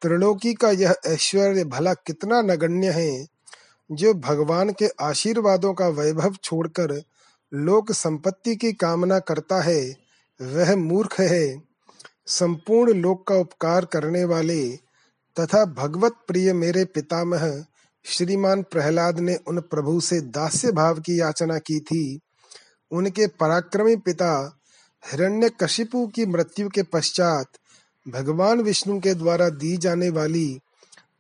त्रिलोकी 0.03 0.55
का 0.55 0.71
यह 0.71 0.95
ऐश्वर्य 1.07 1.65
भला 1.65 1.95
कितना 1.95 2.43
नगण्य 2.43 2.91
है, 2.91 3.27
जो 3.93 4.15
भगवान 4.15 4.71
के 4.71 4.89
आशीर्वादों 5.01 5.75
का 5.75 5.89
वैभव 5.89 6.37
छोड़कर 6.43 7.03
लोक 7.55 7.93
संपत्ति 7.93 8.57
की 8.57 8.73
कामना 8.73 9.19
करता 9.19 9.61
है, 9.63 9.97
वह 10.43 10.77
मूर्ख 10.77 11.21
है। 11.21 11.63
संपूर्ण 12.27 12.93
लोक 12.93 13.27
का 13.27 13.35
उपकार 13.35 13.85
करने 13.85 14.25
वाले 14.25 14.71
तथा 15.41 15.65
भगवत 15.65 16.13
प्रिय 16.29 16.53
मेरे 16.53 16.85
पितामह 16.85 17.65
श्रीमान 18.05 18.63
प्रहलाद 18.63 19.21
ने 19.21 19.37
उन 19.47 19.61
प्रभु 19.61 20.01
से 20.01 20.21
दास्य 20.21 20.73
भाव 20.73 21.01
की 21.01 21.21
याचना 21.21 21.59
की 21.59 21.81
थी। 21.81 22.21
उनके 22.91 23.27
पराक्रमी 23.27 23.97
पिता 23.97 24.61
हिरण्यकशिपु 25.13 26.07
की 26.07 26.27
मृत्यु 26.27 26.69
के 26.69 26.83
पश्चात 26.83 27.47
भगवान 28.09 28.61
विष्णु 28.61 29.01
के 29.01 29.15
द्वारा 29.15 29.49
दी 29.49 29.77
जाने 29.77 30.09
वाली 30.09 30.61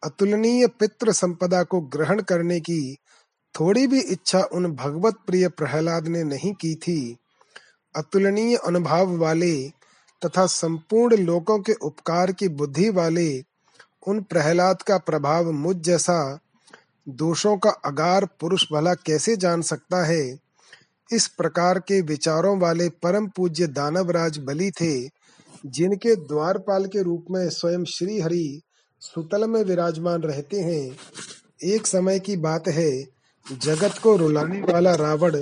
अतुलनीय 0.05 0.67
पितृ 0.67 1.13
संपदा 1.13 1.63
को 1.63 1.81
ग्रहण 1.81 2.23
करने 2.23 2.61
की 2.61 2.97
थोड़ी 3.61 3.87
भी 3.87 4.01
इच्छा 4.01 4.41
उन 4.53 4.67
भगवत 4.73 5.15
प्रिय 5.27 5.49
प्रहलाद 5.49 6.09
ने 6.09 6.25
नहीं 6.25 6.53
की 6.53 6.75
थी। 6.75 7.17
अतुलनीय 7.97 8.57
अनुभव 8.57 9.17
वाले 9.17 9.69
तथा 10.25 10.47
संपूर्ण 10.47 11.17
लोकों 11.17 11.59
के 11.59 11.73
उपकार 11.73 12.33
की 12.33 12.49
बुद्धि 12.49 12.89
वाले 12.91 13.45
उन 14.07 14.21
प्रहलाद 14.23 14.83
का 14.83 14.99
प्रभाव 14.99 15.53
मुझ 15.53 15.77
जैसा 15.77 16.39
दोषों 17.09 17.57
का 17.59 17.71
अगार 17.71 18.25
पुरुष 18.25 18.65
भला 18.73 18.95
कैसे 18.95 19.37
जान 19.37 19.63
सकता 19.63 20.05
है? 20.05 20.44
इस 21.11 21.27
प्रकार 21.29 21.79
के 21.79 22.01
विचारों 22.01 22.59
वाले 22.61 22.89
परम 22.89 23.27
पूज्य 23.27 23.67
दानवराज 23.67 24.39
बलि 24.39 24.71
थे, 24.71 25.09
जिनके 25.67 26.15
द्वारपाल 26.17 26.87
के 26.87 27.03
रूप 27.03 27.25
में 27.31 27.49
स्वयं 27.49 27.85
श्री 27.85 28.21
हरि 28.21 28.61
सुतल 29.03 29.47
में 29.49 29.63
विराजमान 29.65 30.23
रहते 30.23 30.61
हैं। 30.61 30.97
एक 31.65 31.87
समय 31.87 32.19
की 32.19 32.37
बात 32.37 32.69
है, 32.69 32.91
जगत 33.47 33.99
को 34.03 34.17
रुलाने 34.17 34.61
वाला 34.61 34.95
रावण 34.95 35.37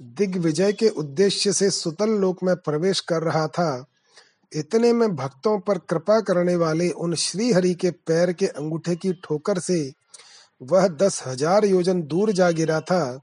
दिग्विजय 0.00 0.72
के 0.72 0.88
उद्देश्य 0.88 1.52
से 1.52 1.70
सुतल 1.70 2.10
लोक 2.10 2.42
में 2.42 2.56
प्रवेश 2.56 3.00
कर 3.00 3.22
रहा 3.22 3.46
था। 3.46 3.86
इतने 4.52 4.92
में 4.92 5.16
भक्तों 5.16 5.58
पर 5.58 5.78
कृपा 5.78 6.20
करने 6.20 6.54
वाले 6.56 6.90
उन 6.90 7.14
श्री 7.14 7.52
हरि 7.52 7.74
के 7.74 7.90
पैर 7.90 8.32
के 8.32 8.46
अंगूठे 8.46 8.96
की 8.96 9.12
ठोकर 9.24 9.58
से 9.58 9.92
वह 10.62 10.88
दस 10.88 11.22
हज़ार 11.26 11.64
योजन 11.64 12.02
दूर 12.02 12.32
जा 12.32 12.50
गिरा 12.50 12.80
था। 12.80 13.20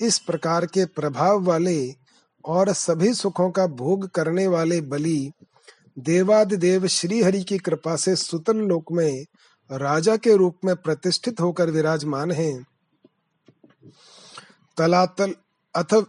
इस 0.00 0.18
प्रकार 0.18 0.66
के 0.66 0.84
प्रभाव 0.84 1.40
वाले 1.40 1.94
और 2.44 2.72
सभी 2.72 3.14
सुखों 3.14 3.50
का 3.50 3.66
भोग 3.66 4.08
करने 4.10 4.46
वाले 4.46 4.80
बलि 4.80 5.32
देवादिदेव 5.98 6.86
श्री 6.86 7.22
हरि 7.22 7.42
की 7.44 7.58
कृपा 7.58 7.96
से 7.96 8.16
सुतन 8.16 8.56
लोक 8.56 8.92
में 8.92 9.24
राजा 9.72 10.16
के 10.16 10.36
रूप 10.36 10.58
में 10.64 10.76
प्रतिष्ठित 10.76 11.40
होकर 11.40 11.70
विराजमान 11.70 12.30
हैं। 12.30 12.66
तलातल 14.76 15.34
अथ 15.74 16.04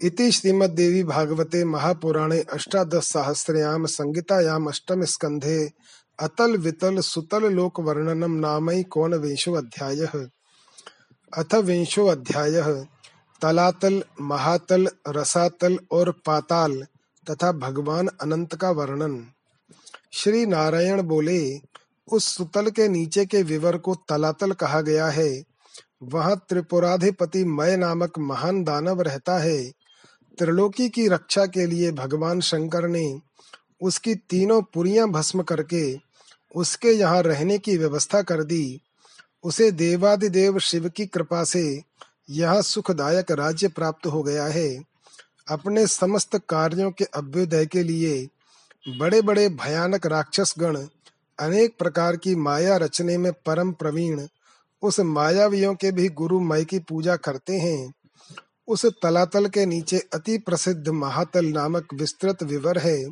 इति 0.00 0.32
श्रीमद्देवी 0.32 1.04
भागवते 1.04 1.64
महापुराणे 1.64 2.40
अष्टादश 2.40 3.04
सहस्रयाम 3.04 3.86
संगीतायाम 3.86 4.66
अष्टम 4.66 5.04
स्कंधे 5.04 5.70
अतल 6.18 6.56
वितल 6.56 7.00
सुतल 7.00 7.52
लोक 7.52 7.80
वर्णनम 7.80 8.32
नामई 8.32 8.82
कौन 8.82 9.14
विंशो 9.14 9.52
अध्याय। 9.52 10.06
अथ 11.32 11.54
विंशो 11.54 12.06
अध्याय 12.06 12.60
तलातल, 13.42 14.02
महातल, 14.20 14.88
रसातल 15.08 15.78
और 15.92 16.10
पाताल 16.26 16.76
तथा 17.26 17.50
भगवान 17.52 18.08
अनंत 18.20 18.54
का 18.54 18.70
वर्णन। 18.70 19.16
श्री 20.12 20.44
नारायण 20.46 21.02
बोले, 21.02 21.40
उस 22.08 22.26
सुतल 22.26 22.70
के 22.70 22.88
नीचे 22.88 23.24
के 23.26 23.42
विवर 23.42 23.78
को 23.78 23.94
तलातल 24.08 24.52
कहा 24.52 24.80
गया 24.80 25.06
है। 25.08 25.42
वहाँ 26.02 26.36
त्रिपुराधिपति 26.48 27.44
मय 27.44 27.76
नामक 27.76 28.18
महान 28.18 28.62
दानव 28.64 29.00
रहता 29.00 29.38
है। 29.38 29.58
त्रिलोकी 30.38 30.88
की 30.88 31.08
रक्षा 31.08 31.46
के 31.46 31.66
लिए 31.66 31.92
भगवान 31.92 32.40
शंकर 32.40 32.88
ने 32.88 33.06
उसकी 33.82 34.14
तीनों 34.14 34.62
पुरियाँ 34.74 35.10
भस्म 35.10 35.42
करके 35.42 35.84
उसके 36.54 36.88
यहाँ 36.88 37.22
रहने 37.22 37.58
की 37.58 37.76
व्यवस्था 37.76 38.22
कर 38.22 38.42
दी। 38.42 38.80
उसे 39.44 39.70
देवादिदेव 39.70 40.58
शिव 40.58 40.88
की 40.88 41.06
कृपा 41.06 41.44
से 41.44 41.82
यह 42.30 42.60
सुखदायक 42.60 43.30
राज्य 43.30 43.68
प्राप्त 43.68 44.06
हो 44.06 44.22
गया 44.22 44.44
है। 44.44 44.82
अपने 45.48 45.86
समस्त 45.86 46.40
कार्यों 46.48 46.90
के 46.90 47.04
अभ्युदय 47.04 47.66
के 47.66 47.82
लिए 47.82 48.28
बड़े 48.88 49.22
बड़े 49.22 49.48
भयानक 49.48 50.06
राक्षस 50.06 50.54
गण 50.58 50.86
अनेक 51.38 51.76
प्रकार 51.78 52.16
की 52.16 52.34
माया 52.34 52.76
रचने 52.76 53.18
में 53.18 53.32
परम 53.32 53.72
प्रवीण, 53.72 54.26
उस 54.82 55.00
मायावियों 55.00 55.74
के 55.74 55.92
भी 55.92 56.08
गुरु 56.08 56.40
मय 56.40 56.64
की 56.64 56.78
पूजा 56.78 57.16
करते 57.16 57.56
हैं। 57.56 57.92
उस 58.68 58.86
तलातल 58.86 59.48
के 59.48 59.66
नीचे 59.66 59.98
अति 59.98 60.38
प्रसिद्ध 60.38 60.88
महातल 60.88 61.44
नामक 61.44 61.94
विस्तृत 61.94 62.42
विवर 62.42 62.78
है। 62.78 63.04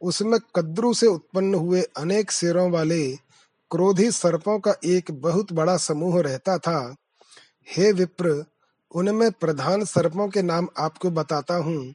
उसमें 0.00 0.40
कद्रु 0.56 0.94
से 0.94 1.06
उत्पन्न 1.06 1.54
हुए 1.54 1.82
अनेक 1.82 2.30
सिरों 2.30 2.70
वाले 2.70 3.25
क्रोधी 3.70 4.10
सर्पों 4.10 4.58
का 4.58 4.74
एक 4.84 5.10
बहुत 5.10 5.52
बड़ा 5.52 5.76
समूह 5.76 6.22
रहता 6.22 6.58
था। 6.58 6.96
हे 7.76 7.92
विप्र, 7.92 8.44
उनमें 8.94 9.32
प्रधान 9.32 9.84
सर्पों 9.84 10.28
के 10.28 10.42
नाम 10.42 10.68
आपको 10.78 11.10
बताता 11.10 11.54
हूँ। 11.54 11.94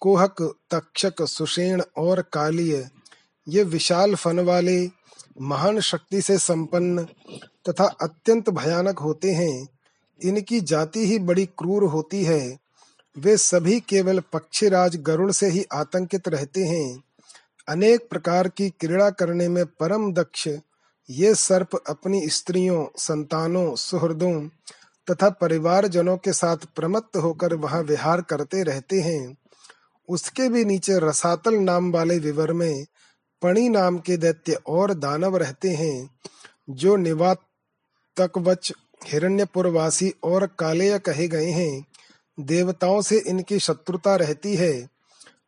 कोहक, 0.00 0.54
तक्षक, 0.70 1.22
सुषेण 1.22 1.82
और 1.96 2.22
कालिय, 2.22 2.90
ये 3.48 3.62
विशाल 3.62 4.14
फन 4.14 4.40
वाले, 4.40 4.90
महान 5.40 5.80
शक्ति 5.80 6.22
से 6.22 6.38
संपन्न 6.38 7.04
तथा 7.68 7.84
अत्यंत 7.84 8.50
भयानक 8.50 8.98
होते 8.98 9.30
हैं। 9.30 9.68
इनकी 10.24 10.60
जाति 10.60 11.06
ही 11.06 11.18
बड़ी 11.18 11.46
क्रूर 11.46 11.84
होती 11.84 12.24
है। 12.24 12.58
वे 13.18 13.36
सभी 13.36 13.80
केवल 13.80 14.20
पक्षीराज 14.20 14.96
गरुड़ 14.96 15.32
से 15.32 15.46
ही 15.46 15.64
आतंकित 15.72 16.28
रहते 16.28 16.64
हैं। 16.64 17.02
अनेक 17.68 18.08
प्रकार 18.10 18.48
की 18.48 18.70
क्रीड़ा 18.70 19.10
करने 19.10 19.48
में 19.48 19.66
परम 19.66 20.12
दक्ष 20.12 20.48
ये 21.10 21.34
सर्प 21.34 21.68
अपनी 21.88 22.28
स्त्रियों, 22.28 22.86
संतानों, 22.96 23.74
सुहृदों 23.74 24.48
तथा 25.10 25.30
परिवार 25.30 25.86
जनों 25.86 26.16
के 26.16 26.32
साथ 26.32 26.56
प्रमत्त 26.56 27.16
होकर 27.16 27.54
वहाँ 27.54 27.82
विहार 27.82 28.20
करते 28.20 28.62
रहते 28.62 29.00
हैं। 29.00 29.36
उसके 30.08 30.48
भी 30.48 30.64
नीचे 30.64 30.98
रसातल 30.98 31.54
नाम 31.54 31.92
वाले 31.92 32.18
विवर 32.18 32.52
में 32.52 32.86
पणि 33.42 33.68
नाम 33.68 33.98
के 33.98 34.16
दैत्य 34.16 34.52
और 34.52 34.94
दानव 34.94 35.36
रहते 35.36 35.70
हैं, 35.70 36.10
जो 36.70 36.96
निवातकवच, 36.96 38.72
हिरण्यपुरवासी 39.06 40.14
और 40.24 40.46
कालेय 40.46 40.98
कहे 40.98 41.28
गए 41.28 41.50
हैं। 41.50 41.86
देवताओं 42.40 43.02
से 43.02 43.18
इनकी 43.26 43.58
शत्रुता 43.58 44.16
रहती 44.16 44.56
है। 44.56 44.88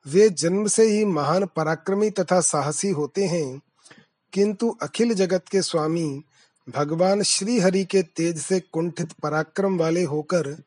वे 0.06 0.28
जन्म 0.28 0.66
से 0.66 0.82
ही 0.82 1.04
महान 1.04 1.46
पराक्रमी 1.46 2.10
तथा 2.10 2.40
साहसी 2.40 2.90
होते 2.90 3.24
हैं। 3.24 3.60
किंतु 4.32 4.78
अखिल 4.82 5.14
जगत 5.14 5.44
के 5.50 5.62
स्वामी 5.62 6.22
भगवान 6.76 7.22
श्री 7.22 7.60
हरि 7.60 7.84
के 7.84 8.02
तेज 8.02 8.38
से 8.38 8.60
कुंठित 8.60 9.12
पराक्रम 9.12 9.78
वाले 9.78 10.02
होकर 10.02 10.62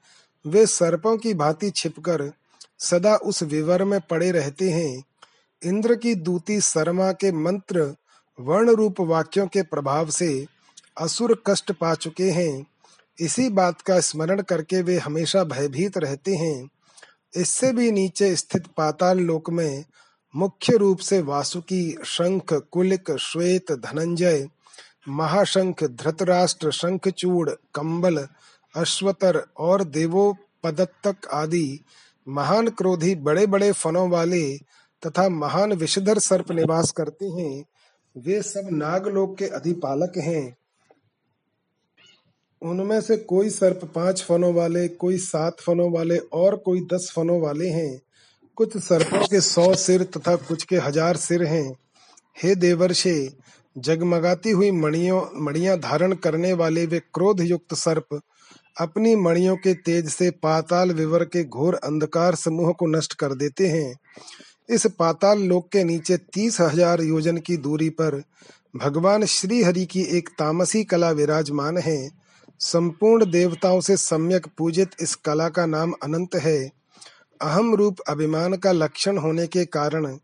वे 0.46 0.66
सर्पों 0.66 1.18
की 1.18 1.34
भांति 1.34 1.70
छिपकर 1.70 2.32
सदा 2.80 3.16
उस 3.16 3.44
विवर 3.44 3.84
में 3.84 4.00
पड़े 4.02 4.32
रहते 4.32 4.70
हैं। 4.70 5.04
इंद्र 5.64 5.96
की 5.96 6.16
दूती 6.16 6.62
शर्मा 6.62 7.12
के 7.12 7.32
मंत्र 7.32 7.96
वर्ण 8.40 8.70
रूप 8.70 9.02
वाक्यों 9.02 9.48
के 9.48 9.62
प्रभाव 9.62 10.10
से 10.10 10.46
असुर 10.98 11.44
कष्ट 11.48 11.72
पा 11.72 11.96
चुके 11.96 12.32
हैं। 12.32 12.66
इसी 13.20 13.50
बात 13.50 13.82
का 13.82 14.00
स्मरण 14.00 14.42
करके 14.42 14.82
वे 14.82 14.98
हमेशा 14.98 15.44
भयभीत 15.44 15.98
रहते 15.98 16.36
हैं। 16.36 16.70
इससे 17.36 17.72
भी 17.72 17.92
नीचे 17.92 18.36
स्थित 18.36 18.68
पाताल 18.78 19.20
लोक 19.20 19.50
में 19.50 19.86
मुख्य 20.36 20.78
रूप 20.78 21.00
से 21.00 21.22
वासुकी, 21.22 21.98
शंख, 22.06 22.54
कुलिक, 22.54 23.12
श्वेत, 23.12 23.72
धनंजय, 23.72 24.48
महाशंख, 25.10 25.84
धृतराष्ट्र, 25.84 26.72
शंखचूड़, 26.72 27.50
कंबल, 27.50 28.28
अश्वतर 28.76 29.48
और 29.58 29.84
देवोपदत्तक 29.84 31.16
आदि 31.34 31.80
महान 32.28 32.68
क्रोधी 32.68 33.16
बड़े 33.16 33.46
बड़े 33.46 33.72
फनों 33.72 34.10
वाले 34.10 34.58
तथा 35.06 35.30
महान 35.30 35.74
विषधर 35.74 36.20
सर्प 36.20 36.52
निवास 36.52 36.92
करते 36.92 37.26
हैं। 37.26 37.66
वे 38.18 38.42
सब 38.42 38.68
नागलोक 38.72 39.38
के 39.38 39.46
अधिपालक 39.46 40.14
हैं। 40.18 40.58
उनमें 42.62 43.02
से 43.02 43.18
कोई 43.18 43.50
सर्प 43.50 43.92
पाँच 43.96 44.24
फनों 44.24 44.54
वाले, 44.54 44.88
कोई 44.88 45.18
सात 45.18 45.58
फनों 45.62 45.92
वाले 45.92 46.18
और 46.18 46.56
कोई 46.56 46.82
दस 46.94 47.14
फनों 47.16 47.42
वाले 47.42 47.70
हैं। 47.70 48.02
कुछ 48.58 48.78
सर्पों 48.78 49.26
के 49.28 49.40
सौ 49.42 49.74
सिर 49.76 50.04
तथा 50.08 50.36
कुछ 50.38 50.64
के 50.64 50.76
हज़ार 50.78 51.18
सिर 51.18 51.44
हैं। 51.44 51.76
हे 52.38 52.54
देवर्षे, 52.56 53.32
जगमगाती 53.76 54.52
हुई 54.52 54.70
मणियों, 54.72 55.22
मणियाँ 55.42 55.78
धारण 55.80 56.14
करने 56.16 56.54
वाले 56.54 56.86
वे 56.86 57.00
क्रोध 57.14 57.42
युक्त 57.42 57.74
सर्प, 57.74 58.20
अपनी 58.82 59.16
मणियों 59.16 59.56
के 59.56 59.74
तेज 59.76 60.10
से 60.10 60.30
पाताल 60.44 60.92
विवर 60.92 61.24
के 61.26 61.44
घोर 61.44 61.76
अंधकार 61.76 62.36
समूह 62.36 62.72
को 62.72 62.88
नष्ट 62.88 63.14
कर 63.14 63.34
देते 63.34 63.68
हैं। 63.68 63.96
इस 64.70 64.86
पाताल 65.00 65.42
लोक 65.42 65.68
के 65.72 65.84
नीचे 65.84 66.18
तीस 66.34 66.60
हज़ार 66.62 67.02
योजन 67.02 67.38
की 67.38 67.58
दूरी 67.58 67.90
पर 67.90 68.22
भगवान 68.76 69.26
श्री 69.26 69.62
हरि 69.64 69.86
की 69.86 70.02
एक 70.18 70.30
तामसी 70.30 70.84
कला 70.84 71.12
विराजमान 71.12 71.78
है। 71.78 71.98
संपूर्ण 72.60 73.26
देवताओं 73.26 73.82
से 73.82 73.98
सम्यक 73.98 74.48
पूजित 74.58 74.92
इस 75.02 75.16
कला 75.16 75.50
का 75.50 75.66
नाम 75.66 75.94
अनंत 76.04 76.36
है। 76.36 76.85
अहम 77.42 77.74
रूप 77.76 78.00
अभिमान 78.10 78.56
का 78.56 78.72
लक्षण 78.72 79.18
होने 79.18 79.48
के 79.48 79.66
कारण 79.68 80.18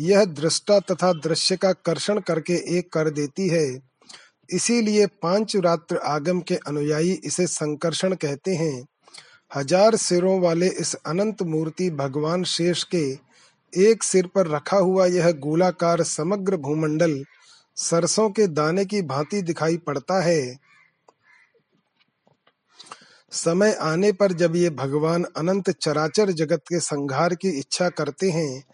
यह 0.00 0.24
दृष्टा 0.24 0.78
तथा 0.80 1.12
दृश्य 1.12 1.56
का 1.56 1.72
कर्षण 1.72 2.20
करके 2.20 2.54
एक 2.78 2.92
कर 2.92 3.10
देती 3.10 3.48
है। 3.48 3.66
इसीलिए 4.48 5.06
पाँच 5.22 5.56
रात्र 5.56 5.96
आगम 6.06 6.40
के 6.40 6.54
अनुयायी 6.66 7.12
इसे 7.24 7.46
संकर्षण 7.46 8.14
कहते 8.14 8.54
हैं। 8.54 8.86
हज़ार 9.50 9.96
सिरों 9.96 10.40
वाले 10.40 10.68
इस 10.80 10.94
अनंत 10.96 11.42
मूर्ति 11.42 11.90
भगवान 11.90 12.44
शेष 12.44 12.82
के 12.94 13.04
एक 13.72 14.02
सिर 14.02 14.26
पर 14.26 14.46
रखा 14.46 14.76
हुआ 14.76 15.06
यह 15.06 15.30
गोलाकार 15.40 16.02
समग्र 16.02 16.56
भूमंडल 16.56 17.22
सरसों 17.76 18.28
के 18.30 18.46
दाने 18.46 18.84
की 18.84 19.02
भांति 19.02 19.42
दिखाई 19.42 19.76
पड़ता 19.76 20.20
है। 20.22 20.40
समय 23.32 23.72
आने 23.72 24.12
पर 24.12 24.32
जब 24.32 24.56
ये 24.56 24.70
भगवान 24.70 25.24
अनंत 25.36 25.70
चराचर 25.70 26.30
जगत 26.30 26.58
के 26.58 26.80
संहार 26.80 27.34
की 27.34 27.48
इच्छा 27.48 27.88
करते 27.88 28.30
हैं, 28.30 28.64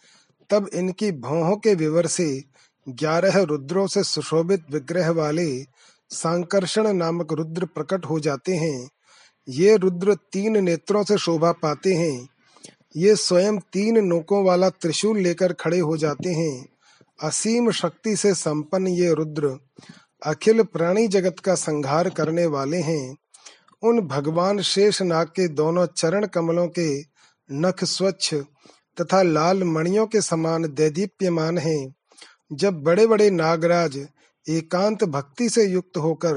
तब 0.51 0.71
इनकी 0.75 1.13
भौहों 1.13 1.57
के 1.57 1.75
विवर 1.75 2.07
से 2.07 2.45
ग्यारह 2.89 3.43
रुद्रों 3.43 3.87
से 3.87 4.03
सुशोभित 4.05 4.65
विग्रह 4.71 5.11
वाले 5.11 5.65
सांकर्षण 6.11 6.93
नामक 6.93 7.33
रुद्र 7.33 7.65
प्रकट 7.65 8.07
हो 8.07 8.21
जाते 8.21 8.55
हैं। 8.55 8.91
ये 9.49 9.77
रुद्र 9.77 10.15
तीन 10.15 10.65
नेत्रों 10.65 11.05
से 11.05 11.19
शोभा 11.19 11.53
पाते 11.53 11.95
हैं। 11.95 12.29
ये 12.97 13.17
स्वयं 13.17 13.59
तीन 13.59 14.05
नोकों 14.05 14.45
वाला 14.45 14.71
त्रिशूल 14.71 15.19
लेकर 15.19 15.53
खड़े 15.53 15.79
हो 15.79 15.97
जाते 15.97 16.29
हैं। 16.29 16.69
असीम 17.23 17.71
शक्ति 17.71 18.17
से 18.17 18.35
संपन्न 18.35 18.89
ये 18.89 19.15
रुद्र 19.15 19.59
अखिल 20.23 20.63
प्राणी 20.63 21.09
जगत 21.09 21.39
का 21.39 21.55
संहार 21.55 22.11
करने 22.11 22.47
वाले 22.47 22.77
हैं। 22.77 23.17
उन 23.83 24.01
भगवान 24.01 24.61
शेष 24.63 25.03
नाग 25.03 25.27
के 25.27 25.49
दोनों 25.49 25.87
चरण 25.87 26.27
कमलों 26.27 26.67
के 26.69 26.89
नख 27.53 27.85
स्वच्छ 27.85 28.35
तथा 28.97 29.23
लाल 29.23 29.65
मणियों 29.65 30.07
के 30.07 30.21
समान 30.21 30.63
दैदीप्यमान 30.69 31.59
हैं। 31.59 31.95
जब 32.53 32.83
बड़े 32.83 33.07
बड़े 33.07 33.31
नागराज 33.31 33.97
एकांत 34.47 35.05
भक्ति 35.05 35.49
से 35.49 35.65
युक्त 35.65 35.97
होकर 35.97 36.35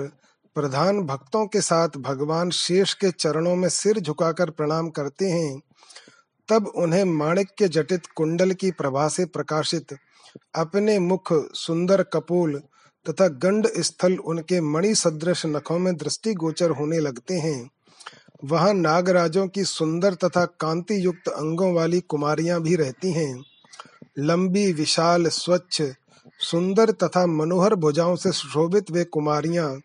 प्रधान 0.55 0.99
भक्तों 1.01 1.45
के 1.47 1.61
साथ 1.61 1.89
भगवान 1.97 2.49
शेष 2.49 2.93
के 2.93 3.11
चरणों 3.11 3.55
में 3.55 3.69
सिर 3.69 3.99
झुकाकर 3.99 4.49
प्रणाम 4.49 4.89
करते 4.89 5.25
हैं, 5.25 5.61
तब 6.49 6.67
उन्हें 6.67 7.03
माणिक्य 7.05 7.67
जटित 7.67 8.07
कुंडल 8.15 8.51
की 8.51 8.71
प्रभा 8.71 9.07
से 9.07 9.25
प्रकाशित 9.25 9.95
अपने 10.55 10.99
मुख 10.99 11.33
सुंदर 11.55 12.03
कपूल 12.03 12.61
तथा 13.09 13.27
गंड 13.27 13.67
स्थल 13.67 14.17
उनके 14.17 14.61
मणि 14.61 14.95
सदृश 14.95 15.45
नखों 15.45 15.79
में 15.79 15.97
दृष्टि 15.97 16.33
गोचर 16.33 16.69
होने 16.69 16.99
लगते 16.99 17.33
हैं। 17.33 17.69
वहाँ 18.45 18.73
नागराजों 18.73 19.47
की 19.47 19.63
सुंदर 19.63 20.13
तथा 20.13 20.45
कांति 20.45 21.05
युक्त 21.05 21.27
अंगों 21.27 21.73
वाली 21.73 21.99
कुमारियाँ 21.99 22.61
भी 22.61 22.75
रहती 22.75 23.11
हैं। 23.11 23.43
लंबी, 24.19 24.73
विशाल, 24.73 25.27
स्वच्छ, 25.27 25.81
सुंदर 26.39 26.91
तथा 26.91 27.25
मनोहर 27.25 27.75
भुजाओं 27.75 28.15
से 28.15 28.31
सुशोभित 28.31 28.91
वे 28.91 29.03
कुमारियाँ 29.03 29.81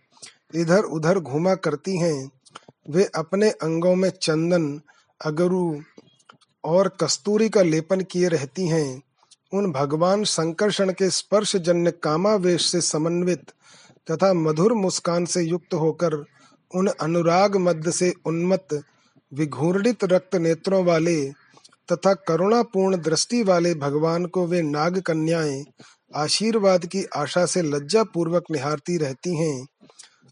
इधर 0.55 0.83
उधर 0.83 1.19
घूमा 1.19 1.55
करती 1.55 1.99
हैं। 1.99 2.31
वे 2.91 3.05
अपने 3.05 3.51
अंगों 3.51 3.95
में 3.95 4.11
चंदन, 4.11 4.81
अगरू 5.25 5.81
और 6.65 6.89
कस्तूरी 6.89 7.49
का 7.49 7.63
लेपन 7.63 8.01
किए 8.01 8.29
रहती 8.29 8.67
हैं। 8.69 9.03
उन 9.57 9.73
भगवान 9.73 10.25
संकर्षण 10.25 10.91
के 10.91 11.11
स्पर्श 11.11 11.57
जन्य 11.57 11.91
कामावेश 11.91 12.67
से 12.67 12.81
समन्वित 12.81 13.43
तथा 14.11 14.33
मधुर 14.33 14.73
मुस्कान 14.73 15.25
से 15.25 15.43
युक्त 15.43 15.75
होकर 15.75 16.25
उन 16.75 16.87
अनुराग 16.87 17.57
मध्य 17.57 17.93
से 17.93 18.15
उन्मत्त, 18.27 18.83
विघूर्णित 19.35 20.05
रक्त 20.05 20.35
नेत्रों 20.35 20.85
वाले 20.85 21.31
तथा 21.93 22.15
करुणापूर्ण 22.15 22.97
दृष्टि 22.97 23.43
वाले 23.43 23.75
भगवान 23.75 24.27
को 24.27 24.47
वे 24.47 24.63
नाग 24.63 25.01
कन्याएँ 25.01 25.65
आशीर्वाद 26.17 26.87
की 26.87 27.05
आशा 27.05 27.47
से 27.47 27.63
लज्जा 27.63 28.05
पूर्वक 28.05 28.45
निहारती 28.51 28.97
रहती 28.97 29.37
हैं। 29.37 29.67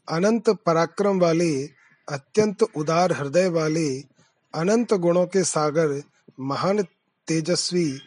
अनंत 0.08 0.50
पराक्रम 0.50 1.20
वाले, 1.20 1.64
अत्यंत 2.08 2.62
उदार 2.62 3.12
हृदय 3.12 3.48
वाले, 3.48 4.00
अनंत 4.54 4.94
गुणों 4.94 5.26
के 5.26 5.44
सागर, 5.44 6.02
महान 6.40 6.82
तेजस्वी 7.28 7.98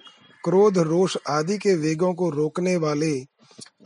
क्रोध, 0.47 0.77
रोष 0.77 1.17
आदि 1.29 1.57
के 1.57 1.75
वेगों 1.75 2.13
को 2.13 2.29
रोकने 2.29 2.75
वाले 2.75 3.25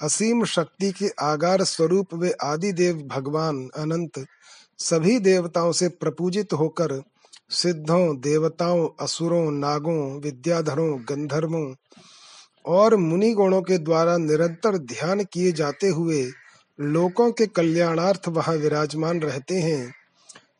असीम 0.02 0.43
शक्ति 0.45 0.91
के 0.91 1.10
आगार 1.19 1.63
स्वरूप 1.63 2.13
वे 2.13 2.32
आदि 2.32 2.71
देव 2.71 2.97
भगवान 2.97 3.69
अनंत 3.78 4.26
सभी 4.78 5.19
देवताओं 5.19 5.71
से 5.71 5.88
प्रपूजित 5.88 6.54
होकर 6.54 7.02
सिद्धों, 7.50 8.17
देवताओं, 8.17 8.88
असुरों, 9.00 9.52
नागों, 9.52 10.19
विद्याधरों, 10.19 11.02
गंधर्वों 11.02 11.74
और 12.65 12.95
मुनि 12.95 13.34
गणों 13.34 13.62
के 13.62 13.78
द्वारा 13.78 14.17
निरंतर 14.17 14.78
ध्यान 14.78 15.24
किए 15.24 15.52
जाते 15.52 15.88
हुए 15.88 16.32
लोकों 16.80 17.32
के 17.32 17.47
कल्याणार्थ 17.47 18.28
वहाँ 18.28 18.56
विराजमान 18.56 19.21
रहते 19.21 19.56
हैं। 19.56 19.93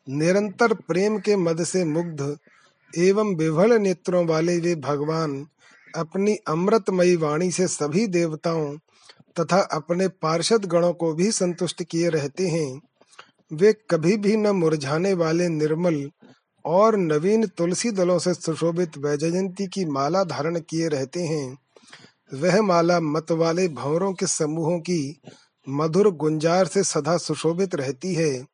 निरंतर 0.08 0.74
प्रेम 0.74 1.18
के 1.18 1.36
मद 1.36 1.64
से 1.64 1.84
मुग्ध 1.84 2.36
एवं 2.98 3.34
विभल 3.34 3.72
नेत्रों 3.72 4.26
वाले 4.26 4.58
वे 4.58 4.74
भगवान 4.74 5.46
अपनी 5.96 6.36
अमृतमयी 6.36 7.16
वाणी 7.16 7.50
से 7.50 7.68
सभी 7.68 8.06
देवताओं 8.06 8.76
तथा 9.40 9.60
अपने 9.60 10.08
पार्षद 10.08 10.64
गणों 10.64 10.92
को 10.92 11.14
भी 11.14 11.32
संतुष्ट 11.32 11.82
किए 11.82 12.08
रहते 12.08 12.48
हैं। 12.48 12.80
वे 13.52 13.72
कभी 13.90 14.16
भी 14.16 14.36
न 14.36 14.46
मुरझाने 14.46 15.14
वाले 15.14 15.48
निर्मल 15.48 16.10
और 16.64 16.96
नवीन 16.96 17.46
तुलसी 17.46 17.90
दलों 17.90 18.18
से 18.18 18.34
सुशोभित 18.34 18.98
वैजयंती 18.98 19.66
की 19.66 19.84
माला 19.84 20.24
धारण 20.24 20.60
किए 20.60 20.88
रहते 20.88 21.22
हैं। 21.22 21.58
वह 22.34 22.62
माला 22.62 23.00
मत 23.00 23.32
वाले 23.32 23.68
भंवरों 23.68 24.12
के 24.12 24.26
समूहों 24.26 24.78
की 24.78 25.20
मधुर 25.68 26.10
गुंजार 26.10 26.66
से 26.66 26.84
सदा 26.84 27.16
सुशोभित 27.16 27.74
रहती 27.74 28.14
है। 28.14 28.46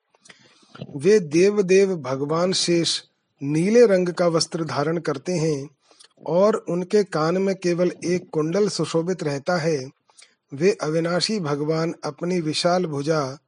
वे 0.96 1.20
देव 1.20 1.62
देव 1.62 1.96
भगवान 1.96 2.52
शेष 2.52 3.00
नीले 3.42 3.86
रंग 3.86 4.08
का 4.08 4.26
वस्त्र 4.26 4.64
धारण 4.64 4.98
करते 4.98 5.32
हैं। 5.32 5.68
और 6.26 6.64
उनके 6.68 7.04
कान 7.04 7.38
में 7.38 7.54
केवल 7.54 7.92
एक 8.04 8.28
कुंडल 8.32 8.68
सुशोभित 8.68 9.22
रहता 9.22 9.56
है, 9.56 9.86
वे 10.54 10.76
अविनाशी 10.82 11.40
भगवान 11.40 11.94
अपनी 12.04 12.40
विशाल 12.40 12.86
भुजा 12.86 13.38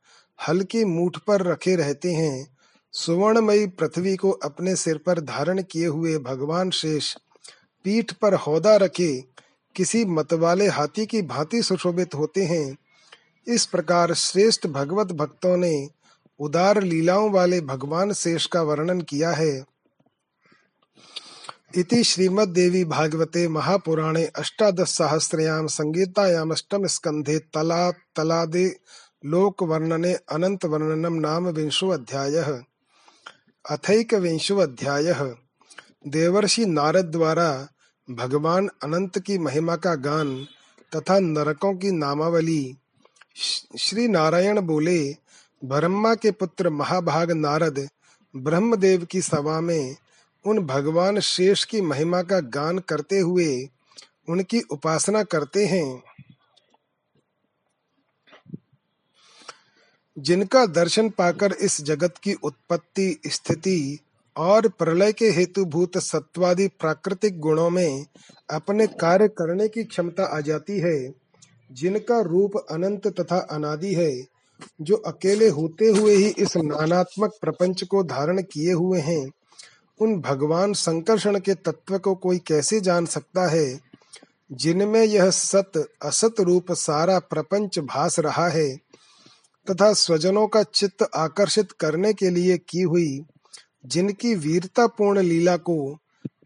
हल्की 0.48 0.84
मूठ 0.84 1.16
पर 1.16 1.42
रखे 1.42 1.76
रहते 1.76 2.12
हैं। 2.12 2.56
सुवर्णमयी 2.92 3.66
पृथ्वी 3.66 4.16
को 4.16 4.30
अपने 4.30 4.76
सिर 4.76 4.98
पर 4.98 5.20
धारण 5.20 5.62
किए 5.62 5.86
हुए 5.86 6.18
भगवान 6.18 6.70
शेष 6.70 7.14
पीठ 7.84 8.12
पर 8.12 8.34
हौदा 8.34 8.76
रखे 8.76 9.24
किसी 9.76 10.04
मतवाले 10.04 10.66
हाथी 10.68 11.06
की 11.06 11.22
भांति 11.22 11.62
सुशोभित 11.62 12.14
होते 12.14 12.44
हैं। 12.44 12.76
इस 13.46 13.66
प्रकार 13.66 14.14
श्रेष्ठ 14.14 14.66
भगवत 14.66 15.12
भक्तों 15.12 15.56
ने 15.56 15.88
उदार 16.40 16.82
लीलाओं 16.82 17.30
वाले 17.30 17.60
भगवान 17.60 18.12
शेष 18.12 18.46
का 18.46 18.62
वर्णन 18.62 19.00
किया 19.00 19.30
है। 19.30 19.64
इति 21.78 22.02
श्रीमद्देवी 22.04 22.84
भागवते 22.84 23.46
महापुराणे 23.48 24.24
अष्टादशसहस्रयां 24.38 25.66
संगीतायामष्टम 25.66 26.86
स्कन्धे 26.86 27.38
तला 27.38 27.90
तलादे 28.16 28.66
लोक 29.24 29.62
वर्णने 29.62 30.12
अनंत 30.32 30.64
वर्णनम 30.64 31.14
नाम 31.20 31.46
विंशो 31.48 31.88
अध्याय 31.88 32.36
अथैक 33.64 34.14
विंशो 34.14 34.56
अध्याय 34.58 35.12
देवर्षि 36.06 36.66
नारद 36.66 37.04
द्वारा 37.04 37.48
भगवान 38.08 38.68
अनंत 38.82 39.18
की 39.18 39.38
महिमा 39.38 39.76
का 39.76 39.94
गान 39.94 40.36
तथा 40.96 41.18
नरकों 41.18 41.74
की 41.74 41.90
नामावली 41.90 42.76
श्री 43.78 44.08
नारायण 44.08 44.60
बोले, 44.60 45.00
ब्रह्मा 45.62 46.14
के 46.14 46.30
पुत्र 46.30 46.70
महाभाग 46.70 47.30
नारद 47.30 47.88
ब्रह्मदेव 48.36 49.06
की 49.10 49.22
सभा 49.22 49.60
में 49.60 49.96
उन 50.46 50.58
भगवान 50.58 51.20
शेष 51.20 51.64
की 51.64 51.80
महिमा 51.80 52.22
का 52.22 52.40
गान 52.40 52.78
करते 52.78 53.18
हुए 53.18 53.68
उनकी 54.28 54.60
उपासना 54.60 55.22
करते 55.22 55.66
हैं। 55.66 56.02
जिनका 60.18 60.66
दर्शन 60.66 61.08
पाकर 61.08 61.52
इस 61.52 61.82
जगत 61.82 62.14
की 62.22 62.34
उत्पत्ति, 62.34 63.20
स्थिति 63.26 63.98
और 64.36 64.68
प्रलय 64.68 65.12
के 65.12 65.30
हेतुभूत 65.30 65.98
सत्वादि 65.98 66.68
प्राकृतिक 66.68 67.38
गुणों 67.38 67.70
में 67.70 68.06
अपने 68.50 68.86
कार्य 68.86 69.28
करने 69.28 69.68
की 69.68 69.84
क्षमता 69.84 70.24
आ 70.24 70.40
जाती 70.40 70.78
है, 70.78 71.14
जिनका 71.72 72.20
रूप 72.20 72.52
अनंत 72.70 73.06
तथा 73.06 73.38
अनादि 73.38 73.94
है, 73.94 74.26
जो 74.80 74.96
अकेले 74.96 75.48
होते 75.48 75.86
हुए 75.86 76.14
ही 76.14 76.28
इस 76.38 76.56
नानात्मक 76.56 77.32
प्रपंच 77.40 77.82
को 77.82 78.02
धारण 78.02 78.42
किए 78.42 78.72
हुए 78.72 79.00
हैं। 79.00 79.30
उन 80.00 80.20
भगवान 80.20 80.72
संकर्षण 80.72 81.38
के 81.38 81.54
तत्व 81.54 81.98
को 81.98 82.14
कोई 82.14 82.38
कैसे 82.38 82.80
जान 82.80 83.06
सकता 83.06 83.48
है? 83.48 83.80
जिनमें 84.52 85.04
यह 85.04 85.30
सत, 85.30 85.88
असत 86.02 86.34
रूप 86.40 86.72
सारा 86.72 87.18
प्रपंच 87.18 87.78
भास 87.78 88.18
रहा 88.18 88.48
है, 88.48 88.76
तथा 89.70 89.92
स्वजनों 89.92 90.46
का 90.46 90.62
चित्त 90.62 91.08
आकर्षित 91.14 91.72
करने 91.72 92.12
के 92.12 92.30
लिए 92.30 92.58
की 92.58 92.82
हुई, 92.82 93.24
जिनकी 93.86 94.34
वीरता 94.34 94.86
पूर्ण 94.86 95.20
लीला 95.20 95.56
को 95.56 95.98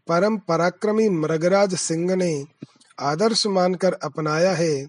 परम 0.07 0.37
पराक्रमी 0.37 1.09
मृगराज 1.09 1.75
सिंह 1.75 2.15
ने 2.15 2.45
आदर्श 2.99 3.47
मानकर 3.47 3.93
अपनाया 3.93 4.51
है, 4.51 4.87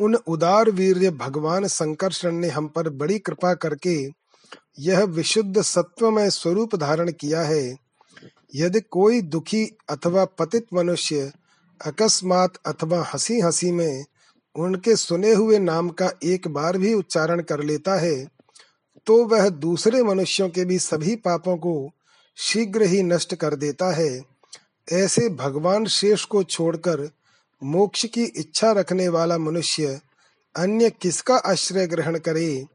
उन 0.00 0.14
उदार 0.14 0.70
वीर 0.70 1.10
भगवान 1.10 1.66
संकर्षण 1.66 2.32
ने 2.32 2.48
हम 2.48 2.68
पर 2.68 2.88
बड़ी 2.88 3.18
कृपा 3.18 3.54
करके 3.54 4.08
यह 4.78 5.04
विशुद्ध 5.04 5.62
सत्वमय 5.62 6.30
स्वरूप 6.30 6.76
धारण 6.76 7.12
किया 7.12 7.42
है। 7.42 7.83
यदि 8.54 8.80
कोई 8.80 9.20
दुखी 9.20 9.64
अथवा 9.88 10.24
पतित 10.24 10.66
मनुष्य 10.74 11.32
अकस्मात 11.86 12.56
अथवा 12.66 13.02
हँसी 13.02 13.40
हँसी 13.40 13.72
में 13.72 14.04
उनके 14.56 14.96
सुने 14.96 15.32
हुए 15.32 15.58
नाम 15.58 15.88
का 15.88 16.10
एक 16.24 16.48
बार 16.48 16.78
भी 16.78 16.94
उच्चारण 16.94 17.40
कर 17.42 17.62
लेता 17.62 17.94
है 17.94 18.28
तो 19.06 19.24
वह 19.24 19.48
दूसरे 19.48 20.02
मनुष्यों 20.02 20.48
के 20.48 20.64
भी 20.64 20.78
सभी 20.78 21.16
पापों 21.16 21.56
को 21.56 21.90
शीघ्र 22.36 22.82
ही 22.82 23.02
नष्ट 23.02 23.34
कर 23.34 23.54
देता 23.54 23.92
है। 23.94 24.22
ऐसे 24.92 25.28
भगवान 25.28 25.86
शेष 25.86 26.24
को 26.24 26.42
छोड़कर 26.42 27.10
मोक्ष 27.62 28.04
की 28.06 28.24
इच्छा 28.24 28.72
रखने 28.72 29.08
वाला 29.08 29.38
मनुष्य 29.38 30.00
अन्य 30.54 30.90
किसका 30.90 31.36
आश्रय 31.36 31.86
ग्रहण 31.86 32.18
करे? 32.18 32.66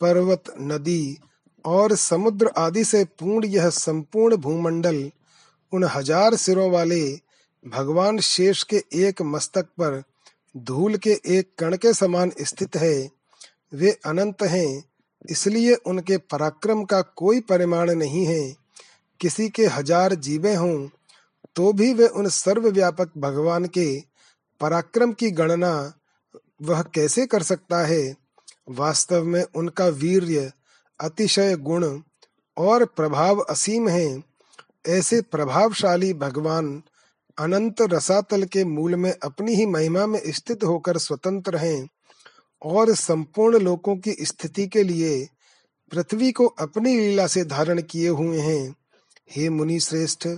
पर्वत, 0.00 0.44
नदी 0.60 1.18
और 1.66 1.94
समुद्र 1.96 2.50
आदि 2.58 2.84
से 2.84 3.04
पूर्ण 3.04 3.46
यह 3.46 3.68
संपूर्ण 3.70 4.36
भूमंडल, 4.36 5.10
उन 5.72 5.84
हज़ार 5.86 6.36
सिरों 6.36 6.70
वाले 6.70 7.02
भगवान 7.64 8.18
शेष 8.20 8.62
के 8.64 8.82
एक 8.98 9.22
मस्तक 9.24 9.66
पर 9.80 10.02
धूल 10.54 10.96
के 10.96 11.10
एक 11.28 11.48
कण 11.58 11.76
के 11.76 11.92
समान 11.94 12.32
स्थित 12.40 12.76
है। 12.76 13.08
वे 13.72 13.90
अनंत 14.06 14.42
हैं, 14.42 14.84
इसलिए 15.24 15.74
उनके 15.74 16.16
पराक्रम 16.16 16.82
का 16.84 17.00
कोई 17.16 17.40
परिमाण 17.42 17.90
नहीं 17.92 18.24
है। 18.26 18.54
किसी 19.20 19.48
के 19.48 19.66
हज़ार 19.68 20.14
जीवे 20.16 20.54
हों 20.54 20.88
तो 21.56 21.72
भी 21.72 21.92
वे 21.94 22.06
उन 22.08 22.28
सर्वव्यापक 22.28 23.10
भगवान 23.18 23.66
के 23.68 23.86
पराक्रम 24.60 25.12
की 25.12 25.30
गणना 25.30 25.72
वह 26.62 26.82
कैसे 26.94 27.26
कर 27.26 27.42
सकता 27.42 27.84
है? 27.86 28.14
वास्तव 28.70 29.24
में 29.24 29.42
उनका 29.44 29.86
वीर्य 29.88 30.50
अतिशय 31.00 31.56
गुण 31.56 32.00
और 32.56 32.84
प्रभाव 32.84 33.38
असीम 33.38 33.88
है। 33.88 34.22
ऐसे 34.88 35.20
प्रभावशाली 35.20 36.14
भगवान 36.14 36.82
अनंत 37.38 37.82
रसातल 37.82 38.44
के 38.44 38.64
मूल 38.64 38.94
में 38.94 39.12
अपनी 39.22 39.54
ही 39.54 39.66
महिमा 39.66 40.06
में 40.06 40.20
स्थित 40.26 40.64
होकर 40.64 40.98
स्वतंत्र 40.98 41.56
हैं 41.56 41.88
और 42.62 42.94
संपूर्ण 42.94 43.58
लोकों 43.58 43.96
की 43.96 44.12
स्थिति 44.12 44.66
के 44.66 44.82
लिए 44.82 45.28
पृथ्वी 45.92 46.32
को 46.32 46.46
अपनी 46.46 46.98
लीला 46.98 47.26
से 47.26 47.44
धारण 47.44 47.82
किए 47.82 48.08
हुए 48.08 48.38
हैं। 48.38 48.74
हे 49.30 49.48
मुनि 49.48 49.80
श्रेष्ठ, 49.80 50.28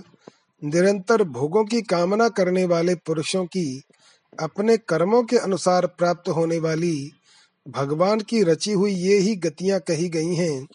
निरंतर 0.63 1.23
भोगों 1.23 1.65
की 1.65 1.81
कामना 1.81 2.29
करने 2.29 2.65
वाले 2.65 2.95
पुरुषों 2.95 3.45
की 3.45 3.83
अपने 4.39 4.77
कर्मों 4.77 5.23
के 5.23 5.37
अनुसार 5.37 5.87
प्राप्त 5.87 6.29
होने 6.29 6.59
वाली 6.59 7.11
भगवान 7.67 8.19
की 8.19 8.43
रची 8.43 8.71
हुई 8.71 8.91
ये 8.91 9.17
ही 9.17 9.35
गतियाँ 9.35 9.79
कही 9.79 10.09
गई 10.09 10.33
हैं। 10.35 10.67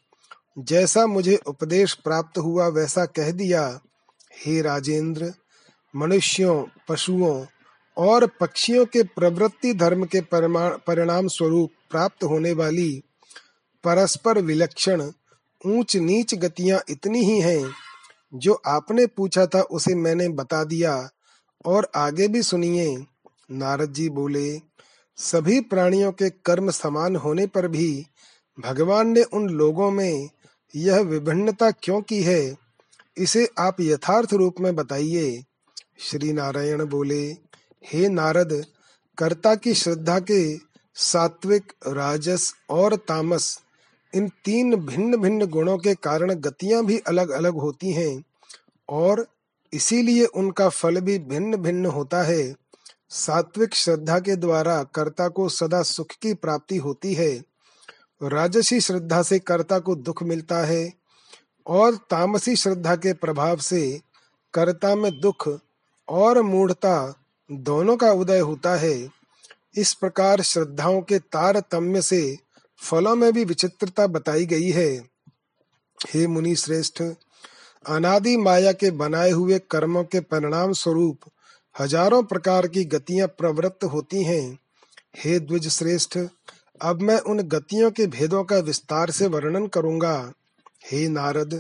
जैसा 0.58 1.06
मुझे 1.06 1.36
उपदेश 1.46 1.92
प्राप्त 1.94 2.38
हुआ, 2.38 2.66
वैसा 2.68 3.04
कह 3.06 3.30
दिया, 3.30 3.80
हे 4.36 4.60
राजेंद्र, 4.62 5.32
मनुष्यों, 5.96 6.64
पशुओं 6.88 7.44
और 7.96 8.26
पक्षियों 8.40 8.84
के 8.86 9.02
प्रवृत्ति 9.02 9.72
धर्म 9.74 10.04
के 10.04 10.20
परिणाम 10.32 11.28
स्वरूप 11.28 11.70
प्राप्त 11.90 12.24
होने 12.24 12.52
वाली 12.52 13.02
परस्पर 13.84 14.38
विलक्षण, 14.38 15.02
ऊंच 15.66 15.96
नीच 15.96 16.34
गतियाँ 16.34 16.80
इतनी 16.90 17.24
ही 17.24 17.40
हैं, 17.40 17.70
जो 18.34 18.62
आपने 18.66 19.06
पूछा 19.06 19.46
था 19.46 19.60
उसे 19.60 19.94
मैंने 19.94 20.28
बता 20.28 20.64
दिया 20.64 21.08
और 21.66 21.90
आगे 21.94 22.28
भी 22.28 22.42
सुनिए। 22.42 22.96
नारद 23.50 23.92
जी 23.92 24.08
बोले 24.08 24.69
सभी 25.20 25.60
प्राणियों 25.60 26.10
के 26.12 26.28
कर्म 26.30 26.70
समान 26.70 27.16
होने 27.16 27.46
पर 27.46 27.66
भी 27.68 28.06
भगवान 28.58 29.08
ने 29.08 29.22
उन 29.22 29.48
लोगों 29.48 29.90
में 29.90 30.28
यह 30.74 31.00
विभिन्नता 31.00 31.70
क्यों 31.70 32.00
की 32.00 32.22
है, 32.22 32.56
इसे 33.16 33.48
आप 33.58 33.80
यथार्थ 33.80 34.32
रूप 34.34 34.60
में 34.60 34.74
बताइए। 34.76 35.42
श्री 35.98 36.32
नारायण 36.32 36.84
बोले, 36.84 37.22
हे 37.84 38.08
नारद, 38.08 38.64
कर्ता 39.18 39.54
की 39.54 39.74
श्रद्धा 39.74 40.18
के 40.20 40.56
सात्विक, 40.94 41.72
राजस 41.86 42.52
और 42.70 42.96
तामस, 42.96 43.60
इन 44.12 44.28
तीन 44.44 44.74
भिन्न 44.76 45.16
भिन्न 45.16 45.46
गुणों 45.46 45.76
के 45.78 45.94
कारण 45.94 46.34
गतियाँ 46.34 46.84
भी 46.84 46.98
अलग 46.98 47.30
अलग 47.30 47.54
होती 47.54 47.92
हैं 47.92 48.22
और 48.88 49.26
इसीलिए 49.72 50.24
उनका 50.24 50.68
फल 50.68 51.00
भी 51.00 51.18
भिन्न 51.18 51.56
भिन्न 51.56 51.86
होता 51.86 52.22
है। 52.22 52.54
सात्विक 53.10 53.74
श्रद्धा 53.74 54.18
के 54.18 54.36
द्वारा 54.36 54.82
कर्ता 54.82 55.28
को 55.28 55.48
सदा 55.48 55.82
सुख 55.82 56.06
की 56.22 56.34
प्राप्ति 56.34 56.76
होती 56.76 57.14
है। 57.14 57.44
राजसी 58.22 58.80
श्रद्धा 58.80 59.22
से 59.22 59.38
कर्ता 59.38 59.78
को 59.78 59.94
दुख 59.94 60.22
मिलता 60.22 60.58
है 60.58 60.92
और 61.66 61.94
तामसी 61.94 62.56
श्रद्धा 62.56 62.96
के 62.96 63.12
प्रभाव 63.12 63.56
से 63.56 64.00
कर्ता 64.54 64.94
में 64.94 65.20
दुख 65.20 65.60
और 66.08 66.42
मूढ़ता 66.42 67.22
दोनों 67.52 67.96
का 67.96 68.12
उदय 68.12 68.38
होता 68.38 68.76
है। 68.76 69.08
इस 69.76 69.94
प्रकार 69.94 70.42
श्रद्धाओं 70.42 71.02
के 71.02 71.18
तारतम्य 71.18 72.02
से 72.02 72.38
फलों 72.78 73.16
में 73.16 73.32
भी 73.32 73.44
विचित्रता 73.44 74.06
बताई 74.06 74.46
गई 74.46 74.70
है। 74.70 74.90
हे 76.14 76.26
मुनि 76.26 76.56
श्रेष्ठ 76.56 77.02
अनादि 77.88 78.36
माया 78.36 78.72
के 78.72 78.90
बनाए 78.90 79.30
हुए 79.30 79.58
कर्मों 79.58 80.04
के 80.04 80.20
परिणाम 80.20 80.72
स्वरूप 80.72 81.18
हज़ारों 81.80 82.22
प्रकार 82.22 82.66
की 82.66 82.84
गतियाँ 82.84 83.26
प्रवृत्त 83.28 83.84
होती 83.84 84.22
हैं। 84.24 84.58
हे 85.16 85.38
द्विज 85.40 85.68
श्रेष्ठ 85.68 86.18
अब 86.80 87.00
मैं 87.02 87.18
उन 87.20 87.40
गतियों 87.42 87.90
के 87.90 88.06
भेदों 88.06 88.42
का 88.44 88.58
विस्तार 88.58 89.10
से 89.10 89.26
वर्णन 89.26 89.66
करूँगा। 89.66 90.32
हे 90.92 91.08
नारद, 91.08 91.54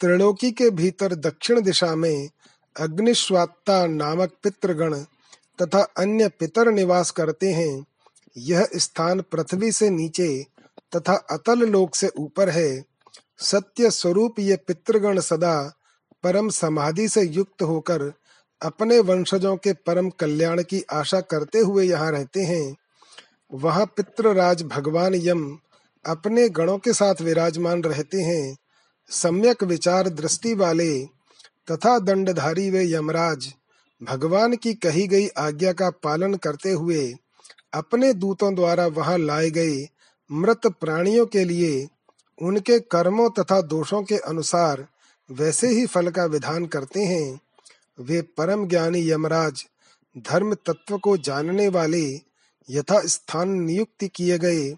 त्रिलोकी 0.00 0.50
के 0.50 0.70
भीतर 0.70 1.14
दक्षिण 1.14 1.60
दिशा 1.60 1.94
में 1.94 2.28
अग्निश्वात्ता 2.76 3.86
नामक 3.86 4.32
पितृगण 4.42 4.94
तथा 5.62 5.82
अन्य 5.98 6.28
पितर 6.28 6.70
निवास 6.72 7.10
करते 7.10 7.52
हैं। 7.52 7.84
यह 8.36 8.68
स्थान 8.76 9.20
पृथ्वी 9.32 9.72
से 9.72 9.90
नीचे 9.90 10.28
तथा 10.96 11.14
अतल 11.30 11.66
लोक 11.68 11.94
से 11.94 12.10
ऊपर 12.16 12.48
है। 12.48 12.84
सत्य 13.42 13.90
स्वरूप 13.90 14.40
ये 14.40 14.56
पितृगण 14.56 15.20
सदा 15.20 15.56
परम 16.24 16.48
समाधि 16.48 17.08
से 17.08 17.22
युक्त 17.22 17.62
होकर 17.62 18.12
अपने 18.62 18.98
वंशजों 18.98 19.56
के 19.56 19.72
परम 19.72 20.08
कल्याण 20.10 20.62
की 20.62 20.82
आशा 20.92 21.20
करते 21.20 21.58
हुए 21.58 21.84
यहाँ 21.84 22.10
रहते 22.12 22.42
हैं। 22.42 22.76
वहाँ 23.52 23.86
पितृराज 23.86 24.62
भगवान 24.62 25.14
यम 25.14 25.58
अपने 26.04 26.48
गणों 26.48 26.78
के 26.78 26.92
साथ 26.92 27.22
विराजमान 27.22 27.82
रहते 27.82 28.20
हैं। 28.20 28.56
सम्यक 29.10 29.62
विचार 29.64 30.08
दृष्टि 30.08 30.54
वाले 30.54 31.04
तथा 31.70 31.98
दंडधारी 31.98 32.70
वे 32.70 32.84
यमराज 32.92 33.52
भगवान 34.02 34.56
की 34.56 34.74
कही 34.74 35.06
गई 35.08 35.28
आज्ञा 35.28 35.72
का 35.72 35.90
पालन 35.90 36.34
करते 36.34 36.70
हुए 36.70 37.14
अपने 37.74 38.12
दूतों 38.12 38.54
द्वारा 38.54 38.86
वहाँ 38.86 39.18
लाए 39.18 39.50
गए 39.50 39.88
मृत 40.30 40.66
प्राणियों 40.66 41.26
के 41.26 41.44
लिए 41.44 41.88
उनके 42.38 42.78
कर्मों 42.80 43.30
तथा 43.30 43.60
दोषों 43.60 44.02
के 44.02 44.16
अनुसार 44.16 44.86
वैसे 45.30 45.68
ही 45.68 45.86
फल 45.86 46.10
का 46.10 46.24
विधान 46.24 46.66
करते 46.66 47.00
हैं। 47.00 47.40
वे 48.00 48.22
परम 48.22 48.68
ज्ञानी 48.68 49.10
यमराज 49.10 49.64
धर्म 50.18 50.54
तत्व 50.54 50.98
को 50.98 51.16
जानने 51.16 51.68
वाले 51.68 52.20
यथा 52.70 53.06
स्थान 53.06 53.48
नियुक्त 53.48 54.08
किए 54.14 54.38
गए 54.38 54.70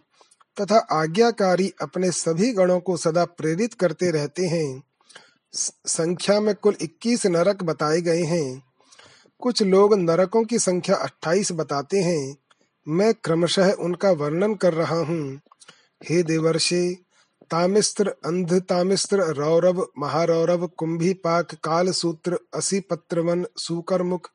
तथा 0.60 0.78
आज्ञाकारी 0.78 1.72
अपने 1.80 2.10
सभी 2.10 2.52
गणों 2.52 2.80
को 2.80 2.96
सदा 2.96 3.24
प्रेरित 3.24 3.74
करते 3.74 4.10
रहते 4.10 4.46
हैं। 4.46 4.82
संख्या 5.86 6.40
में 6.40 6.54
कुल 6.54 6.76
21 6.80 7.26
नरक 7.26 7.62
बताए 7.62 8.00
गए 8.00 8.22
हैं। 8.22 8.62
कुछ 9.40 9.62
लोग 9.62 9.94
नरकों 9.94 10.44
की 10.44 10.58
संख्या 10.58 10.96
28 10.96 11.52
बताते 11.52 12.00
हैं। 12.00 12.36
मैं 12.88 13.14
क्रमशः 13.14 13.72
उनका 13.72 14.10
वर्णन 14.10 14.54
कर 14.54 14.74
रहा 14.74 14.96
हूँ। 14.96 15.40
हे 16.04 16.22
देवर्षे 16.22 17.05
तामिस्त्र 17.50 18.14
अंध 18.24 18.52
तामिस्त्र 18.68 19.24
रौरव 19.32 19.86
महारौरव 19.98 20.66
कुंभी 20.78 21.12
पाक 21.24 21.54
काल 21.64 21.90
सूत्र 21.92 22.38
असी 22.54 22.80
पत्रवन 22.90 23.44
सुकरमुख 23.58 24.30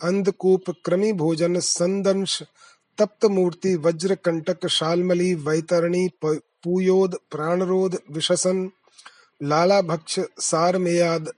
अंधकूप 0.00 0.70
कृमि 0.84 1.12
भोजन 1.14 1.58
संदंश 1.64 2.42
तप्त 2.98 3.24
मूर्ति 3.30 3.74
वज्र 3.84 4.14
कंटक 4.24 4.66
शालमली 4.68 5.34
वैतरणी 5.46 6.06
पुयोद 6.24 7.16
प्राणरोध 7.30 7.96
विशसन 8.10 8.68
लाला 9.40 9.80
भक्ष 9.82 10.18
सार 10.40 10.78
मेयाद 10.78 11.28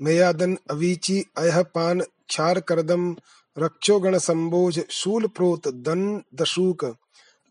मेयादन 0.00 0.56
अवीची 0.70 1.20
क्षार 1.36 2.60
करदम 2.60 3.12
रक्षोगण 3.56 4.18
संबोज 4.20 4.80
शूल 4.92 5.26
प्रोत 5.36 5.68
दन 5.84 6.02
दशूक 6.40 6.84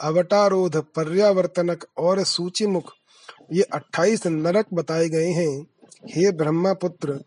अवटारोध, 0.02 0.78
पर्यावर्तनक 0.78 1.86
और 1.98 2.24
सूचिमुख, 2.24 2.94
ये 3.54 3.62
अट्ठाईस 3.62 4.28
नरक 4.28 4.66
बताए 4.74 5.10
गए 5.10 5.28
हैं। 5.28 5.68
हे 6.06 6.32
ब्रह्मा 6.32 6.74
पुत्र 6.74 7.24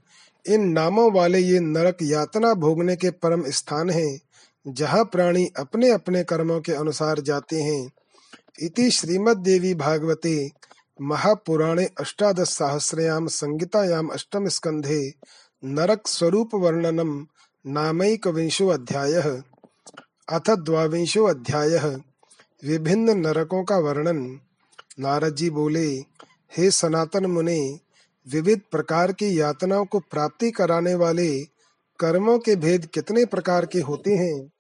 इन 0.49 0.69
नामों 0.69 1.13
वाले 1.13 1.39
ये 1.39 1.61
नरक 1.61 1.97
यातना 2.03 2.55
भोगने 2.55 2.97
के 2.97 3.11
परम 3.11 3.45
स्थान 3.51 3.91
हैं, 3.91 4.21
जहाँ 4.69 5.05
प्राणी 5.05 5.49
अपने 5.59 5.91
अपने 5.91 6.25
कर्मों 6.25 6.61
के 6.61 6.73
अनुसार 6.73 7.21
जाते 7.21 7.63
हैं। 7.63 7.93
इति 8.63 8.91
श्रीमद 8.91 9.37
देवी 9.37 9.75
भागवते, 9.75 10.51
महापुराणे 11.01 11.85
अष्टादश 12.01 12.49
सहस्रयाम 12.49 13.27
संगीतायाम 13.27 14.09
अष्टम 14.09 14.49
स्कंधे 14.49 15.13
नरक 15.65 16.07
स्वरूप 16.07 16.51
वर्णनम 16.55 17.27
नामैक 17.67 18.27
विंशो 18.27 18.69
अध्याय। 18.69 19.13
अथ 20.29 20.51
द्वाविंशो 20.51 21.25
अध्याय। 21.25 22.01
विभिन्न 22.65 23.19
नरकों 23.19 23.65
का 23.65 23.79
वर्णन। 23.79 24.41
नारद 25.01 25.35
जी 25.35 25.51
बोले, 25.51 25.87
हे 26.57 26.71
सनातन 26.71 27.27
मुने, 27.27 27.79
विविध 28.33 28.61
प्रकार 28.71 29.13
की 29.13 29.41
यातनाओं 29.41 29.85
को 29.85 29.99
प्राप्ति 29.99 30.51
कराने 30.51 30.95
वाले 30.95 31.41
कर्मों 31.99 32.39
के 32.39 32.57
भेद 32.57 32.87
कितने 32.87 33.25
प्रकार 33.25 33.67
के 33.67 33.81
होते 33.81 34.11
हैं? 34.11 34.53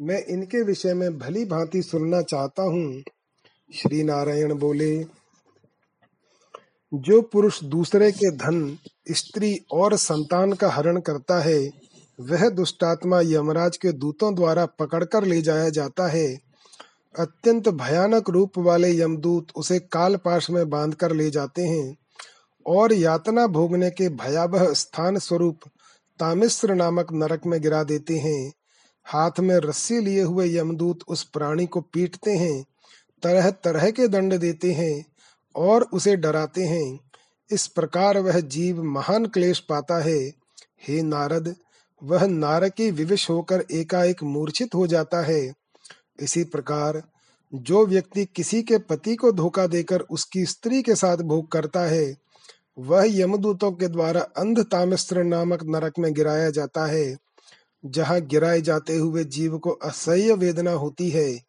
मैं 0.00 0.24
इनके 0.24 0.62
विषय 0.62 0.94
में 0.94 1.18
भली 1.18 1.44
भांति 1.44 1.82
सुनना 1.82 2.22
चाहता 2.22 2.62
हूँ। 2.62 3.02
श्री 3.74 4.02
नारायण 4.02 4.54
बोले, 4.54 5.06
जो 6.94 7.22
पुरुष 7.22 7.64
दूसरे 7.64 8.12
के 8.12 8.30
धन, 8.30 8.78
स्त्री 9.10 9.60
और 9.72 9.96
संतान 9.96 10.52
का 10.52 10.70
हरण 10.70 11.00
करता 11.00 11.40
है, 11.40 11.70
वह 12.20 12.48
दुष्टात्मा 12.48 13.20
यमराज 13.20 13.76
के 13.76 13.92
दूतों 13.92 14.34
द्वारा 14.34 14.66
पकड़कर 14.66 15.24
ले 15.24 15.42
जाया 15.42 15.68
जाता 15.68 16.08
है। 16.08 16.51
अत्यंत 17.18 17.68
भयानक 17.68 18.30
रूप 18.30 18.58
वाले 18.58 19.00
यमदूत 19.00 19.46
उसे 19.56 19.78
काल 19.78 20.16
पाश 20.16 20.50
में 20.50 20.70
बांधकर 20.70 21.12
ले 21.12 21.30
जाते 21.30 21.62
हैं 21.62 21.96
और 22.66 22.92
यातना 22.92 23.46
भोगने 23.46 23.90
के 23.90 24.08
भयावह 24.08 24.72
स्थान 24.72 25.18
स्वरूप 25.18 25.60
तामिश्र 26.20 26.74
नामक 26.74 27.12
नरक 27.12 27.46
में 27.46 27.62
गिरा 27.62 27.82
देते 27.82 28.18
हैं। 28.18 28.52
हाथ 29.04 29.40
में 29.40 29.56
रस्सी 29.56 30.00
लिए 30.00 30.22
हुए 30.22 30.56
यमदूत 30.56 30.98
उस 31.08 31.24
प्राणी 31.24 31.66
को 31.66 31.80
पीटते 31.80 32.30
हैं 32.30 32.64
तरह 33.22 33.50
तरह 33.50 33.90
के 33.90 34.08
दंड 34.08 34.36
देते 34.36 34.72
हैं 34.72 35.04
और 35.56 35.82
उसे 35.82 36.16
डराते 36.16 36.64
हैं। 36.64 37.00
इस 37.50 37.66
प्रकार 37.66 38.18
वह 38.18 38.40
जीव 38.40 38.82
महान 38.82 39.26
क्लेश 39.26 39.58
पाता 39.58 39.98
है। 39.98 40.18
हे 40.88 41.02
नारद, 41.02 41.56
वह 42.02 42.26
नारकी 42.26 42.90
विविश 42.90 43.30
होकर 43.30 43.64
एकाएक 43.70 44.22
मूर्छित 44.22 44.74
हो 44.74 44.86
जाता 44.86 45.22
है। 45.22 45.61
इसी 46.22 46.44
प्रकार 46.44 47.02
जो 47.52 47.86
व्यक्ति 47.86 48.24
किसी 48.24 48.62
के 48.62 48.78
पति 48.78 49.14
को 49.16 49.32
धोखा 49.32 49.66
देकर 49.66 50.00
उसकी 50.00 50.44
स्त्री 50.46 50.82
के 50.82 50.94
साथ 50.94 51.16
भोग 51.16 51.50
करता 51.52 51.80
है, 51.80 52.16
वह 52.78 53.04
यमदूतों 53.08 53.72
के 53.72 53.88
द्वारा 53.88 54.20
अंध 54.20 54.60
तामिस्त्र 54.60 55.22
नामक 55.24 55.62
नरक 55.64 55.98
में 55.98 56.12
गिराया 56.14 56.50
जाता 56.50 56.86
है। 56.86 57.16
जहाँ 57.84 58.20
गिराए 58.20 58.60
जाते 58.60 58.96
हुए 58.96 59.24
जीव 59.24 59.58
को 59.58 59.70
असह्य 59.70 60.32
वेदना 60.32 60.70
होती 60.70 61.10
है, 61.10 61.40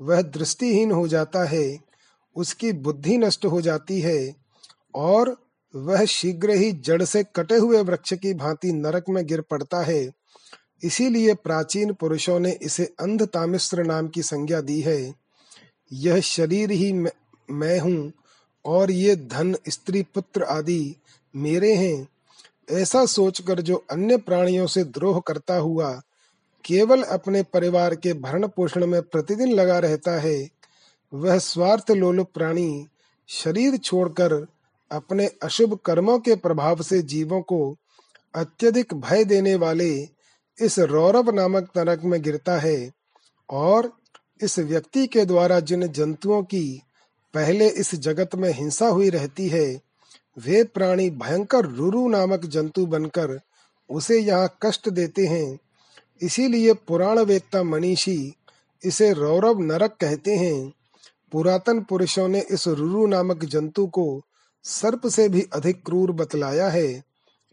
वह 0.00 0.22
दृष्टिहीन 0.22 0.92
हो 0.92 1.08
जाता 1.08 1.44
है, 1.44 1.78
उसकी 2.36 2.72
बुद्धि 2.72 3.18
नष्ट 3.18 3.46
हो 3.46 3.60
जाती 3.60 4.00
है 4.00 4.34
और 4.94 5.36
वह 5.74 6.04
शीघ्र 6.04 6.50
ही 6.50 6.72
जड़ 6.72 7.02
से 7.02 7.24
कटे 7.36 7.56
हुए 7.56 7.82
वृक्ष 7.82 8.12
की 8.12 8.34
भांति 8.34 8.72
नरक 8.72 9.04
में 9.08 9.26
गिर 9.26 9.40
पड़ता 9.40 9.82
है। 9.82 10.23
इसीलिए 10.84 11.34
प्राचीन 11.34 11.92
पुरुषों 11.92 12.38
ने 12.40 12.50
इसे 12.62 12.84
अंध 13.00 13.22
तामिश्र 13.22 13.82
नाम 13.82 14.08
की 14.08 14.22
संज्ञा 14.22 14.60
दी 14.60 14.80
है। 14.80 15.14
यह 15.92 16.20
शरीर 16.20 16.70
ही 16.70 16.92
मैं 17.50 17.78
हूँ 17.80 18.12
और 18.64 18.90
ये 18.90 19.16
धन, 19.16 19.56
स्त्री, 19.68 20.02
पुत्र 20.02 20.42
आदि 20.42 20.96
मेरे 21.34 21.74
हैं। 21.74 22.08
ऐसा 22.70 23.06
सोचकर 23.06 23.60
जो 23.60 23.84
अन्य 23.90 24.16
प्राणियों 24.16 24.66
से 24.66 24.84
द्रोह 24.84 25.20
करता 25.20 25.56
हुआ 25.56 26.02
केवल 26.64 27.02
अपने 27.02 27.42
परिवार 27.42 27.94
के 27.94 28.12
भरण 28.12 28.46
पोषण 28.48 28.86
में 28.86 29.02
प्रतिदिन 29.02 29.52
लगा 29.52 29.78
रहता 29.78 30.20
है, 30.20 30.48
वह 31.12 31.38
स्वार्थ 31.38 31.90
लोलुप 31.90 32.30
प्राणी 32.34 32.86
शरीर 33.28 33.76
छोड़कर 33.76 34.32
अपने 34.90 35.26
अशुभ 35.42 35.78
कर्मों 35.84 36.18
के 36.18 36.34
प्रभाव 36.34 36.82
से 36.82 37.02
जीवों 37.02 37.40
को 37.42 37.76
अत्यधिक 38.34 38.94
भय 38.94 39.24
देने 39.24 39.54
वाले 39.54 40.13
इस 40.60 40.78
रौरव 40.78 41.30
नामक 41.30 41.68
नरक 41.76 42.02
में 42.04 42.22
गिरता 42.22 42.58
है 42.58 42.92
और 43.50 43.92
इस 44.42 44.58
व्यक्ति 44.58 45.06
के 45.06 45.24
द्वारा 45.24 45.60
जिन 45.60 45.86
जंतुओं 45.86 46.42
की 46.42 46.82
पहले 47.34 47.68
इस 47.68 47.94
जगत 47.94 48.34
में 48.34 48.52
हिंसा 48.52 48.86
हुई 48.86 49.10
रहती 49.10 49.48
है, 49.48 49.80
वे 50.38 50.64
प्राणी 50.64 51.10
भयंकर 51.10 51.64
रुरु 51.64 52.08
नामक 52.08 52.46
जंतु 52.46 52.86
बनकर 52.86 53.40
उसे 53.90 54.18
यहाँ 54.20 54.58
कष्ट 54.62 54.88
देते 54.88 55.26
हैं। 55.26 55.58
इसीलिए 56.22 56.72
पुराण 56.72 57.18
वेत्ता 57.18 57.62
मनीषी 57.62 58.34
इसे 58.84 59.12
रौरव 59.12 59.58
नरक 59.58 59.96
कहते 60.00 60.36
हैं। 60.36 60.72
पुरातन 61.32 61.80
पुरुषों 61.80 62.28
ने 62.28 62.40
इस 62.50 62.68
रुरु 62.68 63.06
नामक 63.06 63.44
जंतु 63.44 63.86
को 63.86 64.22
सर्प 64.64 65.06
से 65.06 65.28
भी 65.28 65.46
अधिक 65.52 65.84
क्रूर 65.84 66.12
बतलाया 66.12 66.68
है। 66.68 67.02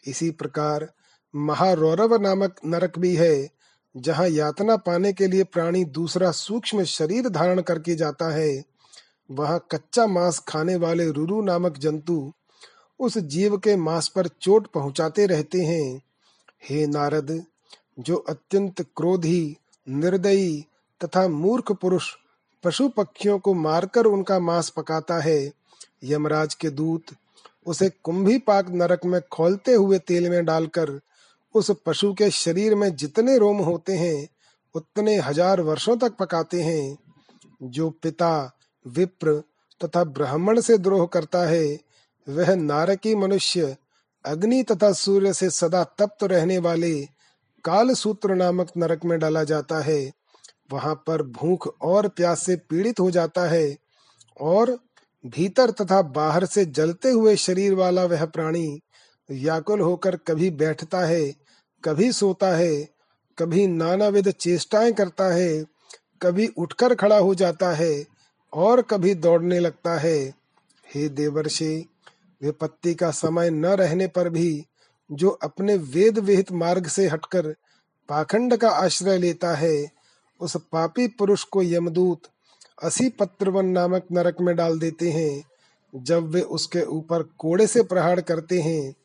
इसी 0.08 0.32
प्रकार 0.32 0.92
महारौरव 1.34 2.16
नामक 2.22 2.56
नरक 2.66 3.00
भी 3.00 3.16
है, 3.16 3.50
जहाँ 3.96 4.28
यातना 4.28 4.76
पाने 4.78 5.14
के 5.14 5.28
लिए 5.28 5.44
प्राणी 5.44 5.84
दूसरा 5.86 6.32
सूक्ष्म 6.32 6.84
शरीर 6.84 7.30
धारण 7.30 7.62
करके 7.62 7.96
जाता 7.96 8.30
है। 8.34 8.64
वहाँ 9.30 9.68
कच्चा 9.72 10.08
मांस 10.08 10.40
खाने 10.40 10.76
वाले 10.76 11.10
रुरु 11.12 11.42
नामक 11.42 11.78
जंतु 11.78 12.32
उस 13.00 13.18
जीव 13.18 13.58
के 13.58 13.76
मांस 13.76 14.08
पर 14.08 14.28
चोट 14.42 14.68
पहुंचाते 14.68 15.26
रहते 15.26 15.62
हैं। 15.62 16.02
हे 16.70 16.86
नारद, 16.88 17.44
जो 18.00 18.16
अत्यंत 18.16 18.82
क्रोधी, 18.82 19.58
निर्दयी 19.88 20.66
तथा 21.02 21.28
मूर्ख 21.28 21.72
पुरुष 21.72 22.10
पशु 22.64 22.90
पक्षियों 22.90 23.40
को 23.40 23.54
मारकर 23.54 24.06
उनका 24.06 24.40
मांस 24.40 24.70
पकाता 24.70 25.20
है, 25.20 25.52
यमराज 26.04 26.54
के 26.54 26.70
दूत 26.70 27.16
उसे 27.66 27.90
कुंभी 28.04 28.38
पाक 28.38 28.70
नरक 28.70 29.06
में 29.06 29.22
खोलते 29.32 29.74
हुए 29.74 30.00
तेल 30.00 30.30
में 30.30 30.46
डालकर 30.46 31.00
उस 31.56 31.72
पशु 31.86 32.14
के 32.14 32.30
शरीर 32.32 32.76
में 32.76 32.96
जितने 32.96 33.38
रोम 33.38 33.58
होते 33.58 33.94
हैं, 33.94 34.28
उतने 34.76 35.16
हज़ार 35.18 35.62
वर्षों 35.62 35.96
तक 35.98 36.16
पकाते 36.20 36.62
हैं। 36.62 36.98
जो 37.62 37.90
पिता 38.04 38.60
विप्र 38.86 39.34
तथा 39.82 40.04
ब्राह्मण 40.04 40.60
से 40.62 40.78
द्रोह 40.78 41.06
करता 41.06 41.46
है, 41.46 41.80
वह 42.28 42.56
नारकी 42.56 43.16
मनुष्य, 43.16 43.76
अग्नि 44.26 44.62
तथा 44.64 44.92
सूर्य 44.94 45.34
से 45.34 45.50
सदा 45.50 45.84
तप्त 46.00 46.24
रहने 46.24 46.58
वाले 46.58 46.94
काल 47.66 47.94
सूत्र 47.94 48.36
नामक 48.36 48.72
नरक 48.78 49.06
में 49.06 49.18
डाला 49.20 49.44
जाता 49.44 49.80
है। 49.80 50.12
वहाँ 50.72 50.94
पर 51.08 51.22
भूख 51.32 51.68
और 51.82 52.08
प्यास 52.08 52.46
से 52.46 52.56
पीड़ित 52.70 53.00
हो 53.00 53.10
जाता 53.12 53.42
है 53.50 53.76
और 54.40 54.78
भीतर 55.24 55.72
तथा 55.72 56.02
बाहर 56.02 56.46
से 56.46 56.66
जलते 56.66 57.10
हुए 57.10 57.36
शरीर 57.36 57.74
वाला 57.74 58.06
वह 58.06 58.26
प्राणी 58.26 58.80
व्याकुल 59.30 59.82
होकर 59.82 60.16
कभी 60.18 60.50
बैठता 60.52 61.00
है। 61.00 61.34
कभी 61.86 62.12
सोता 62.12 62.48
है, 62.48 62.90
कभी 63.38 63.68
नानाविध 63.68 64.32
चेष्टाएँ 64.32 64.94
करता 64.94 65.34
है, 65.34 65.66
कभी 66.22 66.48
उठकर 66.48 66.96
खड़ा 66.96 67.18
हो 67.18 67.36
जाता 67.36 67.72
है 67.72 68.06
और 68.54 68.82
कभी 68.82 69.16
दौड़ने 69.16 69.60
लगता 69.60 69.98
है। 70.00 70.34
हे 70.96 71.10
देवर्षि, 71.10 71.90
विपत्ति 72.44 72.94
का 72.94 73.12
समय 73.12 73.50
न 73.50 73.66
रहने 73.66 74.08
पर 74.08 74.30
भी 74.30 74.66
जो 75.12 75.30
अपने 75.30 75.76
वेद 75.76 76.20
विहित 76.20 76.52
मार्ग 76.52 76.88
से 76.88 77.08
हटकर 77.08 77.56
पाखंड 78.10 78.58
का 78.58 78.70
आश्रय 78.70 79.18
लेता 79.18 79.56
है, 79.56 79.92
उस 80.42 80.58
पापी 80.72 81.08
पुरुष 81.08 81.44
को 81.44 81.64
यमदूत 81.64 82.22
असी 82.84 83.10
पत्रवन 83.10 83.66
नामक 83.66 84.04
नरक 84.12 84.42
में 84.42 84.56
डाल 84.56 84.80
देते 84.80 85.12
हैं। 85.12 85.44
जब 85.96 86.28
वे 86.28 86.42
उसके 86.42 86.82
ऊपर 86.82 87.24
कोड़े 87.24 87.68
से 87.68 87.84
प्रहार 87.84 88.22
करते 88.22 88.62
हैं 88.62 88.96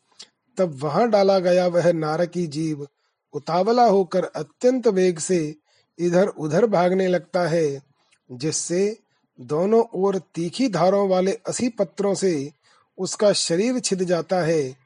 तब 0.58 0.78
वहाँ 0.82 1.08
डाला 1.10 1.38
गया 1.38 1.66
वह 1.66 1.92
नारकी 1.92 2.46
जीव 2.46 2.86
उतावला 3.34 3.84
होकर 3.84 4.24
अत्यंत 4.24 4.86
वेग 4.88 5.18
से 5.18 5.54
इधर 5.98 6.28
उधर 6.28 6.66
भागने 6.66 7.06
लगता 7.08 7.46
है, 7.48 7.82
जिससे 8.30 8.98
दोनों 9.38 9.82
ओर 9.94 10.18
तीखी 10.34 10.68
धारों 10.68 11.08
वाले 11.08 11.32
असी 11.46 11.68
पत्रों 11.68 12.14
से 12.14 12.52
उसका 12.98 13.32
शरीर 13.32 13.80
छिद 13.80 14.02
जाता 14.02 14.40
है। 14.40 14.76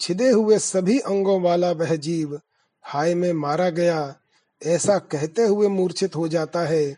छिदे 0.00 0.30
हुए 0.30 0.58
सभी 0.58 0.98
अंगों 0.98 1.40
वाला 1.42 1.70
वह 1.72 1.94
जीव 1.96 2.40
हाय 2.84 3.14
में 3.14 3.32
मारा 3.32 3.68
गया, 3.70 4.14
ऐसा 4.62 4.98
कहते 4.98 5.42
हुए 5.42 5.68
मूर्छित 5.68 6.16
हो 6.16 6.28
जाता 6.28 6.60
है। 6.60 6.96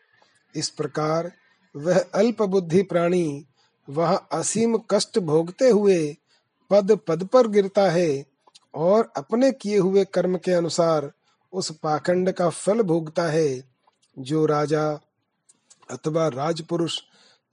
इस 0.54 0.68
प्रकार 0.68 1.30
वह 1.74 1.98
अल्प 2.14 2.42
बुद्धि 2.42 2.82
प्राणी 2.82 3.44
वह 3.88 4.14
असीम 4.14 4.76
कष्ट 4.90 5.18
भोगते 5.18 5.68
हुए 5.68 6.16
पद 6.70 6.98
पद 7.08 7.24
पर 7.24 7.48
गिरता 7.48 7.88
है 7.90 8.24
और 8.74 9.12
अपने 9.16 9.50
किए 9.52 9.78
हुए 9.78 10.04
कर्म 10.04 10.36
के 10.36 10.52
अनुसार 10.52 11.10
उस 11.52 11.70
पाखंड 11.82 12.30
का 12.32 12.48
फल 12.50 12.82
भोगता 12.82 13.22
है, 13.22 13.62
जो 14.18 14.46
राजा 14.46 14.88
अथवा 15.90 16.26
राजपुरुष 16.28 16.98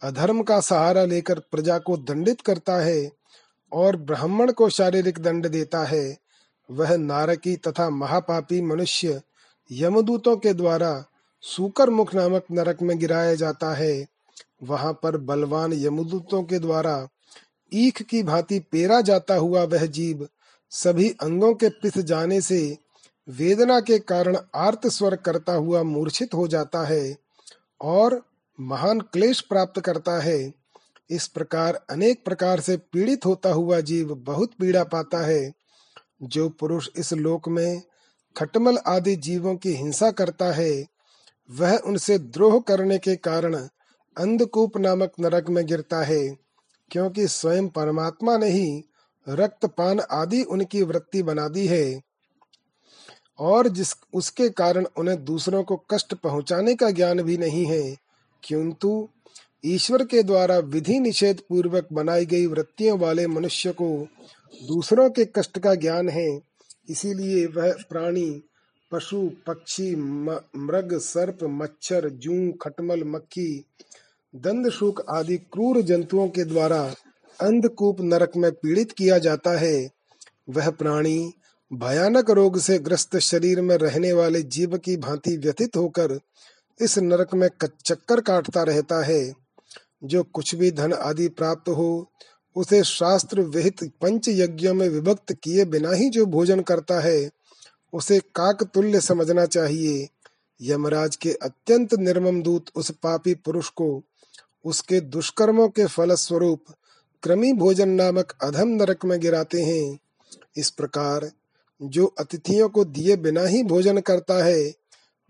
अधर्म 0.01 0.41
का 0.43 0.59
सहारा 0.59 1.03
लेकर 1.05 1.39
प्रजा 1.51 1.77
को 1.79 1.97
दंडित 1.97 2.41
करता 2.41 2.75
है 2.75 3.11
और 3.71 3.95
ब्राह्मण 3.95 4.51
को 4.51 4.69
शारीरिक 4.69 5.19
दंड 5.19 5.47
देता 5.47 5.83
है, 5.83 6.17
वह 6.69 6.95
नारकी 6.97 7.55
तथा 7.57 7.89
महापापी 7.89 8.61
मनुष्य 8.61 9.21
यमदूतों 9.71 10.35
के 10.37 10.53
द्वारा 10.53 11.03
सूकर 11.43 11.89
मुख 11.89 12.13
नामक 12.15 12.45
नरक 12.51 12.81
में 12.81 12.97
गिराया 12.99 13.35
जाता 13.35 13.73
है। 13.73 14.05
वहाँ 14.63 14.93
पर 14.93 15.17
बलवान 15.17 15.73
यमदूतों 15.73 16.43
के 16.43 16.59
द्वारा 16.59 16.95
ईख 17.73 18.01
की 18.01 18.23
भांति 18.23 18.59
पेरा 18.59 19.01
जाता 19.01 19.35
हुआ 19.35 19.63
वह 19.63 19.85
जीव 19.85 20.27
सभी 20.69 21.09
अंगों 21.09 21.53
के 21.53 21.69
पिस 21.69 21.97
जाने 21.97 22.41
से 22.41 22.77
वेदना 23.29 23.79
के 23.79 23.99
कारण 23.99 24.37
आर्त 24.55 24.87
स्वर 24.87 25.15
करता 25.15 25.53
हुआ 25.53 25.83
मूर्छित 25.83 26.33
हो 26.33 26.47
जाता 26.47 26.85
है 26.85 27.17
और 27.81 28.25
महान 28.59 28.99
क्लेश 28.99 29.41
प्राप्त 29.41 29.81
करता 29.81 30.21
है। 30.21 30.53
इस 31.09 31.27
प्रकार, 31.27 31.85
अनेक 31.89 32.25
प्रकार 32.25 32.59
से 32.59 32.77
पीड़ित 32.77 33.25
होता 33.25 33.49
हुआ 33.49 33.79
जीव 33.79 34.15
बहुत 34.15 34.53
पीड़ा 34.53 34.83
पाता 34.83 35.25
है। 35.25 35.53
जो 36.23 36.49
पुरुष 36.49 36.89
इस 36.95 37.13
लोक 37.13 37.49
में 37.49 37.81
खटमल 38.37 38.77
आदि 38.77 39.15
जीवों 39.15 39.55
की 39.55 39.73
हिंसा 39.73 40.11
करता 40.11 40.51
है, 40.51 40.87
वह 41.51 41.77
उनसे 41.77 42.17
द्रोह 42.17 42.59
करने 42.59 42.97
के 42.97 43.15
कारण 43.15 43.55
अंधकूप 44.17 44.77
नामक 44.77 45.11
नरक 45.19 45.49
में 45.49 45.65
गिरता 45.65 46.03
है। 46.03 46.40
क्योंकि 46.91 47.27
स्वयं 47.27 47.67
परमात्मा 47.69 48.37
ने 48.37 48.49
ही 48.49 48.83
रक्तपान 49.29 49.99
आदि 49.99 50.41
उनकी 50.43 50.81
वृत्ति 50.81 51.23
बना 51.23 51.47
दी 51.47 51.67
है। 51.67 52.01
और 53.39 53.67
जिस, 53.67 53.93
उसके 54.13 54.49
कारण 54.49 54.85
उन्हें 54.97 55.23
दूसरों 55.25 55.63
को 55.63 55.75
कष्ट 55.91 56.13
पहुँचाने 56.13 56.75
का 56.75 56.89
ज्ञान 56.91 57.21
भी 57.21 57.37
नहीं 57.37 57.65
है, 57.65 57.97
किंतु 58.43 59.07
ईश्वर 59.65 60.05
के 60.05 60.23
द्वारा 60.23 60.57
विधि 60.57 60.99
निषेध 60.99 61.41
पूर्वक 61.49 61.87
बनाई 61.93 62.25
गई 62.25 62.45
वृत्तियों 62.45 62.99
वाले 62.99 63.27
मनुष्य 63.27 63.71
को 63.71 64.07
दूसरों 64.67 65.09
के 65.09 65.25
कष्ट 65.25 65.59
का 65.59 65.75
ज्ञान 65.75 66.09
है, 66.09 66.41
इसीलिए 66.89 67.45
वह 67.45 67.73
प्राणी, 67.89 68.43
पशु, 68.91 69.31
पक्षी 69.47 69.95
मृग, 69.95 70.97
सर्प, 70.97 71.37
मच्छर, 71.43 72.09
जू, 72.09 72.51
खटमल, 72.61 73.03
मक्खी 73.03 73.65
दंड 74.35 74.69
शुक 74.69 75.05
आदि 75.09 75.37
क्रूर 75.37 75.81
जंतुओं 75.81 76.27
के 76.27 76.43
द्वारा 76.43 76.95
अंधकूप 77.41 77.97
नरक 78.01 78.31
में 78.37 78.51
पीड़ित 78.51 78.91
किया 78.91 79.17
जाता 79.17 79.51
है। 79.59 79.89
वह 80.49 80.69
प्राणी 80.69 81.33
भयानक 81.73 82.29
रोग 82.29 82.59
से 82.59 82.79
ग्रस्त 82.79 83.17
शरीर 83.17 83.61
में 83.61 83.77
रहने 83.77 84.13
वाले 84.13 84.41
जीव 84.41 84.77
की 84.77 84.97
भांति 84.97 85.37
व्यथित 85.37 85.77
होकर 85.77 86.19
इस 86.81 86.97
नरक 86.97 87.33
में 87.33 87.49
चक्कर 87.85 88.21
काटता 88.21 88.63
रहता 88.63 89.03
है। 89.05 89.33
जो 90.03 90.23
कुछ 90.23 90.55
भी 90.55 90.71
धन 90.71 90.93
आदि 90.93 91.27
प्राप्त 91.27 91.69
हो, 91.69 92.11
उसे 92.55 92.83
शास्त्र 92.83 93.41
विहित 93.41 93.83
पंच 94.01 94.29
यज्ञों 94.29 94.73
में 94.73 94.89
विभक्त 94.89 95.33
किए 95.33 95.65
बिना 95.65 95.91
ही 95.91 96.09
जो 96.09 96.25
भोजन 96.25 96.59
करता 96.59 96.99
है, 96.99 97.29
उसे 97.93 98.19
काक 98.19 98.63
तुल्य 98.63 99.01
समझना 99.01 99.45
चाहिए। 99.45 100.07
यमराज 100.61 101.15
के 101.15 101.31
अत्यंत 101.31 101.93
निर्मम 101.93 102.41
दूत 102.41 102.65
उस 102.75 102.91
पापी 102.91 103.33
पुरुष 103.35 103.69
को 103.69 104.03
उसके 104.65 104.99
दुष्कर्मों 105.01 105.69
के 105.69 105.85
फल 105.85 106.13
स्वरूप 106.15 106.63
क्रमी 107.23 107.53
भोजन 107.53 107.89
नामक 107.89 108.33
अधम 108.43 108.67
नरक 108.67 109.05
में 109.05 109.19
गिराते 109.19 109.61
हैं। 109.61 109.99
इस 110.57 110.69
प्रकार 110.69 111.31
जो 111.81 112.05
अतिथियों 112.05 112.69
को 112.69 112.85
दिए 112.85 113.15
बिना 113.15 113.43
ही 113.43 113.63
भोजन 113.63 113.97
करता 113.97 114.43
है, 114.43 114.73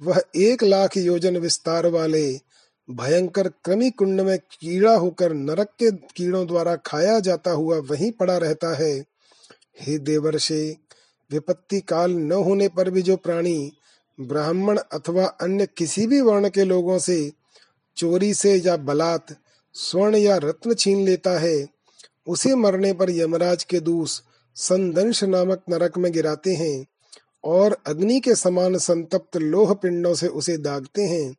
वह 0.01 0.21
एक 0.35 0.63
लाख 0.63 0.97
योजन 0.97 1.37
विस्तार 1.37 1.87
वाले 1.87 2.39
भयंकर 2.91 3.47
क्रमी 3.47 3.89
कुंड 3.89 4.21
में 4.21 4.37
कीड़ा 4.39 4.95
होकर 4.95 5.33
नरक 5.33 5.67
के 5.79 5.91
कीड़ों 5.91 6.47
द्वारा 6.47 6.75
खाया 6.75 7.19
जाता 7.19 7.51
हुआ 7.51 7.77
वहीं 7.77 8.11
पड़ा 8.11 8.37
रहता 8.37 8.75
है। 8.75 9.05
हे 9.79 9.97
देवर्षे, 9.97 10.77
विपत्ति 11.31 11.79
काल 11.79 12.11
न 12.11 12.31
होने 12.31 12.67
पर 12.67 12.89
भी 12.89 13.01
जो 13.01 13.15
प्राणी 13.17 13.71
ब्राह्मण 14.21 14.77
अथवा 14.77 15.25
अन्य 15.25 15.67
किसी 15.77 16.07
भी 16.07 16.21
वर्ण 16.21 16.49
के 16.49 16.63
लोगों 16.63 16.99
से 16.99 17.31
चोरी 17.97 18.33
से 18.33 18.55
या 18.55 18.77
बलात् 18.77 19.33
स्वर्ण 19.73 20.15
या 20.15 20.37
रत्न 20.37 20.73
छीन 20.73 21.05
लेता 21.05 21.31
है, 21.39 21.67
उसे 22.27 22.55
मरने 22.55 22.93
पर 22.93 23.09
यमराज 23.09 23.63
के 23.63 23.79
दूस 23.79 24.21
संदंश 24.55 25.23
नामक 25.23 25.63
नरक 25.69 25.97
में 25.97 26.11
गिराते 26.11 26.53
हैं 26.53 26.85
और 27.43 27.77
अग्नि 27.87 28.19
के 28.19 28.35
समान 28.35 28.77
संतप्त 28.77 29.37
लोह 29.37 29.73
पिंडों 29.73 30.13
से 30.13 30.27
उसे 30.27 30.57
दागते 30.57 31.01
हैं 31.01 31.33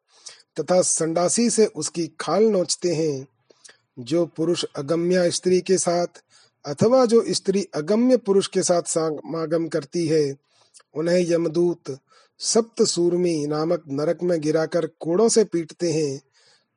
तथा 0.61 0.81
संडासी 0.83 1.51
से 1.51 1.67
उसकी 1.67 2.07
खाल 2.21 2.45
नोचते 2.45 2.95
हैं। 2.95 3.27
जो 3.99 4.27
पुरुष 4.27 4.65
अगम्य 4.77 5.31
स्त्री 5.31 5.61
के 5.61 5.79
साथ 5.79 6.23
अथवा 6.65 7.05
जो 7.07 7.25
स्त्री 7.29 7.67
अगम्य 7.75 8.17
पुरुष 8.17 8.47
के 8.47 8.63
साथ 8.63 8.83
समागम 8.83 9.69
करती 9.69 10.07
है, 10.07 10.35
उन्हें 10.95 11.31
यमदूत 11.31 11.99
सप्त 12.39 12.83
सूरमी 12.83 13.47
नामक 13.47 13.83
नरक 13.89 14.23
में 14.23 14.41
गिराकर 14.41 14.87
कोड़ों 15.01 15.29
से 15.29 15.45
पीटते 15.45 15.93
हैं। 15.93 16.21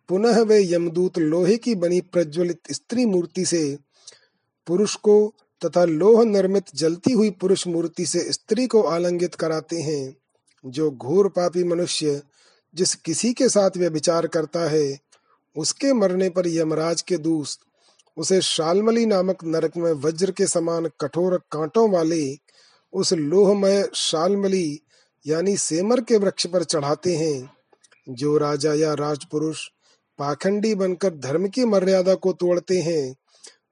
पुनः 0.10 0.42
वे 0.42 0.74
यमदूत 0.74 1.18
लोहे 1.18 1.58
की 1.58 1.76
बनी 1.76 2.02
प्रज्वलित 2.02 2.72
स्त्री 2.72 3.06
मूर्ति 3.06 3.46
से 3.46 3.78
पुरुष 4.68 4.96
को 4.96 5.34
तथा 5.62 5.84
लोह 5.86 6.24
निर्मित 6.26 6.66
जलती 6.76 7.12
हुई 7.12 7.30
पुरुष 7.32 7.68
मूर्ति 7.68 8.06
से 8.06 8.20
स्त्री 8.32 8.68
को 8.68 8.82
आलंगित 8.82 9.36
कराते 9.36 9.82
हैं, 9.82 10.16
जो 10.66 10.92
घोर 10.92 11.30
पापी 11.30 11.64
मनुष्य 11.64 12.22
जिस 12.76 12.96
किसी 12.96 13.34
के 13.34 13.50
साथ 13.50 13.78
वे 13.78 13.88
विचार 13.88 14.28
करता 14.28 14.70
है, 14.70 15.00
उसके 15.56 15.94
मरने 15.94 16.30
पर 16.30 16.48
यमराज 16.48 17.02
के 17.02 17.18
दूत 17.18 17.48
उसे 18.18 18.42
शालमली 18.42 19.06
नामक 19.06 19.44
नरक 19.44 19.78
में 19.78 19.92
वज्र 19.92 20.32
के 20.32 20.48
समान 20.48 20.90
कठोर 21.02 21.38
कांटों 21.52 21.90
वाले 21.92 22.38
उस 22.94 23.14
लोहमय 23.14 23.90
शालमली, 23.96 24.82
यानी 25.26 25.58
सेमर 25.58 26.02
के 26.02 26.18
वृक्ष 26.18 26.48
पर 26.48 26.64
चढ़ाते 26.64 27.16
हैं, 27.16 27.50
जो 28.10 28.38
राजा 28.38 28.74
या 28.74 28.94
राजपुरुष 28.94 29.68
पाखंडी 30.20 30.76
बनकर 30.76 31.10
धर्म 31.10 31.48
की 31.48 31.66
मर्यादा 31.66 32.16
को 32.16 32.34
तोड़ते 32.34 32.80
हैं। 32.80 33.16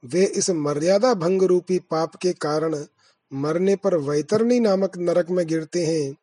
वे 0.05 0.25
इस 0.25 0.49
मर्यादा 0.49 1.13
भंग 1.13 1.43
रूपी 1.43 1.79
पाप 1.79 2.15
के 2.15 2.33
कारण 2.33 2.85
मरने 3.33 3.75
पर 3.75 3.95
वैतरणी 3.97 4.59
नामक 4.59 4.97
नरक 4.97 5.29
में 5.29 5.47
गिरते 5.47 5.85
हैं। 5.85 6.15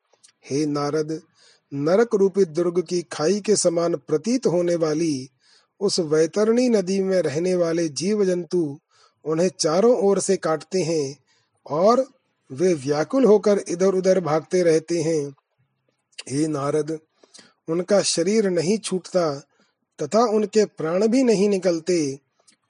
हे 0.50 0.66
नारद, 0.66 1.20
नरक 1.74 2.14
रूपी 2.14 2.44
दुर्ग 2.44 2.82
की 2.82 3.02
खाई 3.02 3.40
के 3.40 3.56
समान 3.56 3.94
प्रतीत 3.94 4.46
होने 4.46 4.74
वाली 4.74 5.28
उस 5.80 6.00
वैतरणी 6.00 6.68
नदी 6.68 7.02
में 7.02 7.20
रहने 7.22 7.54
वाले 7.54 7.88
जीव 7.88 8.24
जंतु 8.24 8.78
उन्हें 9.24 9.50
चारों 9.60 9.96
ओर 9.98 10.20
से 10.20 10.36
काटते 10.36 10.82
हैं 10.82 11.16
और 11.66 12.04
वे 12.50 12.74
व्याकुल 12.74 13.24
होकर 13.24 13.60
इधर 13.68 13.94
उधर 13.94 14.20
भागते 14.20 14.62
रहते 14.62 15.02
हैं। 15.02 15.34
हे 16.28 16.46
नारद, 16.46 16.98
उनका 17.68 18.00
शरीर 18.02 18.50
नहीं 18.50 18.78
छूटता 18.78 19.42
तथा 20.02 20.24
उनके 20.26 20.64
प्राण 20.64 21.06
भी 21.06 21.22
नहीं 21.22 21.48
निकलते, 21.48 22.18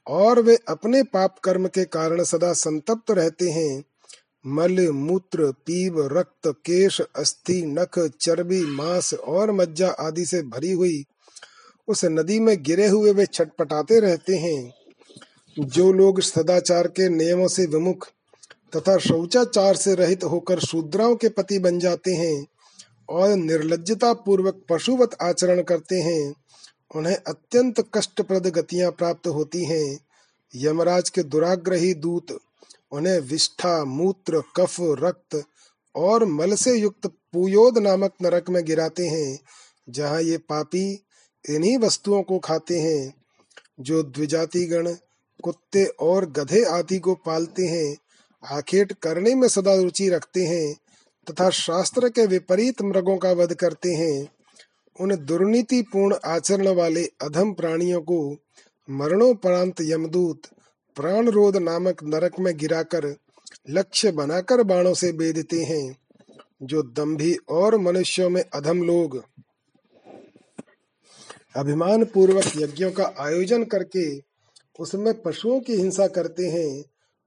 और 0.07 0.41
वे 0.41 0.59
अपने 0.69 1.03
पाप 1.03 1.39
कर्म 1.39 1.67
के 1.67 1.85
कारण 1.85 2.23
सदा 2.25 2.53
संतप्त 2.53 3.11
रहते 3.11 3.51
हैं। 3.51 3.85
मल, 4.47 4.89
मूत्र 4.89 5.51
पीव 5.67 6.01
रक्त, 6.19 6.49
केश, 6.49 7.01
अस्थि, 7.01 7.63
नख, 7.67 7.99
चर्बी, 8.21 8.65
मांस 8.67 9.15
और 9.15 9.53
मज्जा 9.53 9.89
आदि 9.89 10.25
से 10.27 10.43
भरी 10.43 10.73
हुई 10.73 11.05
उस 11.89 12.05
नदी 12.05 12.41
में 12.41 12.63
गिरे 12.63 12.87
हुए 12.89 13.13
वे 13.13 13.27
छटपटाते 13.27 14.01
रहते 14.01 14.37
हैं। 14.37 14.75
जो 15.57 15.93
लोग 15.93 16.21
सदाचार 16.21 16.87
के 16.87 17.09
नियमों 17.09 17.49
से 17.49 17.67
विमुख 17.67 18.09
तथा 18.77 18.97
शौचाचार 18.99 19.77
से 19.77 19.95
रहित 19.95 20.25
होकर 20.25 20.59
शूद्राओं 20.59 21.17
के 21.17 21.29
पति 21.29 21.59
बन 21.59 21.79
जाते 21.79 22.15
हैं 22.15 22.47
और 23.09 23.29
निर्लजता 23.29 24.13
पूर्वक 24.13 24.63
पशुवत 24.69 25.17
आचरण 25.23 25.63
करते 25.63 26.01
हैं 26.01 26.35
उन्हें 26.97 27.17
अत्यंत 27.17 27.85
कष्टप्रद 27.95 28.47
गतियाँ 28.47 28.91
प्राप्त 28.91 29.27
होती 29.27 29.65
हैं। 29.65 30.01
यमराज 30.55 31.11
के 31.11 31.23
दुराग्रही 31.23 31.95
दूत, 31.95 32.41
उन्हें 32.93 33.21
विष्ठा, 33.21 33.85
मूत्र, 33.85 34.43
कफ, 34.57 34.77
रक्त 34.81 35.43
और 35.95 36.25
मल 36.25 36.55
से 36.55 36.77
युक्त 36.79 37.07
पुयोद 37.07 37.79
नामक 37.79 38.13
नरक 38.23 38.51
में 38.51 38.65
गिराते 38.65 39.07
हैं, 39.07 39.39
जहाँ 39.89 40.23
ये 40.23 40.39
पापी 40.39 41.03
इन्हीं 41.51 41.79
वस्तुओं 41.79 42.23
को 42.23 42.39
खाते 42.39 42.81
हैं, 42.81 43.15
जो 43.81 44.03
द्विजाति 44.03 44.67
गण 44.67 44.95
कुत्ते 45.43 45.85
और 45.85 46.27
गधे 46.27 46.65
आदि 46.65 46.99
को 46.99 47.15
पालते 47.15 47.67
हैं, 47.67 47.97
आखेट 48.45 48.93
करने 48.93 49.35
में 49.35 49.49
सदा 49.49 49.75
रुचि 49.75 50.09
रखते 50.09 50.45
हैं, 50.47 50.77
तथा 51.31 51.51
शास्त्र 51.51 52.09
के 52.09 52.27
विपरीत 52.27 52.83
मृगों 52.83 53.17
का 53.17 53.33
वध 53.33 53.55
करते 53.55 53.93
हैं। 53.95 54.29
उन 55.01 55.17
दुर्नीति 55.17 55.83
पूर्ण 55.83 56.17
आचरण 56.25 56.69
वाले 56.69 57.05
अधम 57.05 57.53
प्राणियों 57.53 58.01
को 58.01 58.37
मरणोपरांत 58.91 59.75
यमदूत 59.81 60.43
प्राण 60.97 61.29
रोध 61.29 61.57
नामक 61.57 62.05
नरक 62.05 62.39
में 62.41 62.57
गिराकर 62.57 63.17
लक्ष्य 63.71 64.13
बनाकर 64.13 64.63
बाणों 64.63 64.95
से 64.95 65.13
बेदते 65.13 65.61
हैं, 65.65 65.97
जो 66.63 66.83
दम्भी 66.83 67.37
और 67.49 67.77
मनुष्यों 67.77 68.31
में 68.31 68.43
अधम 68.43 68.83
लोग। 68.83 69.25
अभिमान 71.57 72.05
पूर्वक 72.05 72.53
यज्ञों 72.57 72.91
का 72.91 73.15
आयोजन 73.19 73.65
करके 73.65 74.19
उसमें 74.79 75.23
पशुओं 75.23 75.61
की 75.61 75.75
हिंसा 75.75 76.07
करते 76.07 76.47
हैं, 76.47 76.85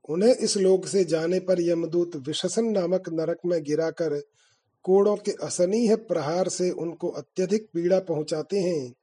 उन्हें 0.09 0.36
इस 0.36 0.57
लोक 0.57 0.88
से 0.88 1.03
जाने 1.03 1.39
पर 1.39 1.61
यमदूत 1.61 2.15
विशसन 2.15 2.65
नामक 2.65 3.09
नरक 3.09 3.38
में 3.45 3.63
गिराकर 3.63 4.21
कोड़ों 4.84 5.15
के 5.15 5.31
असनीय 5.31 5.95
प्रहार 5.95 6.49
से 6.49 6.71
उनको 6.71 7.09
अत्यधिक 7.09 7.67
पीड़ा 7.73 7.99
पहुंचाते 7.99 8.59
हैं। 8.59 8.93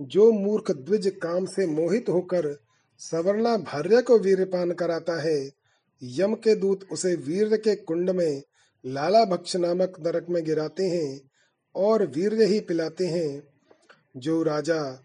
जो 0.00 0.32
मूर्ख 0.32 0.70
द्विज 0.70 1.12
काम 1.22 1.46
से 1.46 1.66
मोहित 1.66 2.08
होकर 2.08 2.58
सवर्णा 2.98 3.56
भार्य 3.56 4.02
को 4.02 4.18
वीरपान 4.18 4.72
कराता 4.72 5.22
है, 5.22 5.50
यम 6.02 6.34
के 6.34 6.54
दूत 6.54 6.80
उसे 6.92 7.14
वीर 7.14 7.56
के 7.56 7.76
कुंड 7.76 8.10
में 8.10 8.42
लाला 8.86 9.24
भक्ष 9.24 9.56
नामक 9.56 9.96
नरक 10.06 10.26
में 10.30 10.44
गिराते 10.44 10.84
हैं 10.84 11.20
और 11.74 12.06
वीर 12.06 12.42
ही 12.42 12.60
पिलाते 12.60 13.06
हैं। 13.06 13.42
जो 14.16 14.42
राजा, 14.42 15.04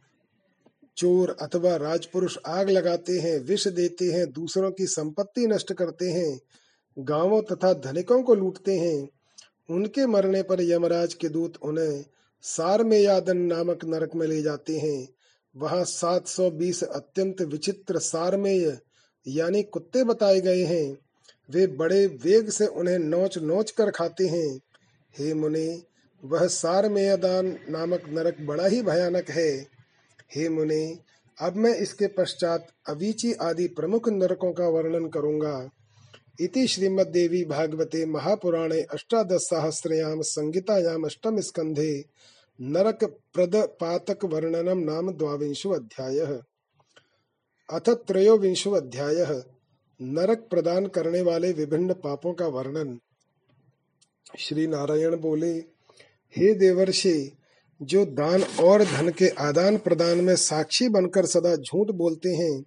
चोर 0.97 1.37
अथवा 1.41 1.75
राजपुरुष 1.75 2.37
आग 2.45 2.69
लगाते 2.69 3.19
हैं, 3.19 3.39
विष 3.39 3.67
देते 3.67 4.05
हैं, 4.05 4.31
दूसरों 4.31 4.71
की 4.71 4.85
संपत्ति 4.85 5.47
नष्ट 5.47 5.73
करते 5.73 6.09
हैं, 6.09 6.39
गाँवों 6.99 7.41
तथा 7.41 7.73
धनिकों 7.73 8.23
को 8.23 8.35
लूटते 8.35 8.77
हैं 8.79 9.09
उनके 9.71 10.05
मरने 10.05 10.41
पर 10.41 10.61
यमराज 10.61 11.13
के 11.13 11.29
दूत 11.29 11.57
उन्हें 11.61 12.03
सार 12.43 12.83
में 12.83 12.99
यादन 12.99 13.37
नामक 13.37 13.85
नरक 13.85 14.15
में 14.15 14.27
ले 14.27 14.41
जाते 14.41 14.77
हैं। 14.77 15.07
वहाँ 15.55 15.83
720 15.83 16.83
अत्यंत 16.83 17.41
विचित्र 17.41 17.99
सारमेय, 17.99 18.79
यानी 19.27 19.63
कुत्ते 19.63 20.03
बताए 20.03 20.41
गए 20.41 20.63
हैं। 20.63 20.97
वे 21.49 21.67
बड़े 21.67 22.05
वेग 22.07 22.49
से 22.49 22.65
उन्हें 22.65 22.99
नोच 22.99 23.37
नोच 23.37 23.71
कर 23.71 23.91
खाते 23.91 24.27
हैं। 24.27 24.59
हे 25.17 25.33
मुने, 25.33 25.81
वह 26.23 26.47
सारमेयदान 26.47 27.57
नामक 27.69 28.01
नरक 28.09 28.41
बड़ा 28.41 28.65
ही 28.65 28.81
भयानक 28.81 29.29
है। 29.29 29.67
हे 30.35 30.49
मुने, 30.49 30.97
अब 31.41 31.55
मैं 31.55 31.75
इसके 31.75 32.07
पश्चात 32.07 32.67
अवीची 32.89 33.33
आदि 33.33 33.67
प्रमुख 33.67 34.09
नरकों 34.09 34.51
का 34.51 34.67
वर्णन 34.67 35.09
करूँगा। 35.09 35.69
इति 36.41 36.67
श्रीमद्देवी 36.67 37.43
भागवते 37.45 38.05
महापुराणे 38.05 38.81
अष्टादश 38.81 39.41
सहस्रयाम 39.41 40.21
संगीतायाम 40.21 41.03
अष्टम 41.03 41.39
स्कंधे 41.39 42.05
नरक 42.59 43.03
प्रद 43.33 43.55
पातक 43.55 44.25
वर्णनम 44.25 44.79
नाम 44.79 45.11
द्वाविंशो 45.11 45.69
अध्याय 45.69 46.19
अथ 47.69 47.89
त्रयोविंशो 47.89 48.71
अध्याय 48.71 49.43
नरक 49.99 50.47
प्रदान 50.49 50.87
करने 50.87 51.21
वाले 51.21 51.51
विभिन्न 51.51 51.93
पापों 51.93 52.33
का 52.33 52.47
वर्णन। 52.47 52.99
श्री 54.39 54.67
नारायण 54.67 55.15
बोले, 55.15 55.53
हे 56.33 56.53
देवर्षि, 56.53 57.31
जो 57.81 58.05
दान 58.05 58.43
और 58.43 58.83
धन 58.83 59.09
के 59.09 59.29
आदान 59.29 59.77
प्रदान 59.77 60.21
में 60.21 60.35
साक्षी 60.35 60.89
बनकर 60.89 61.25
सदा 61.25 61.55
झूठ 61.55 61.91
बोलते 61.91 62.29
हैं, 62.29 62.63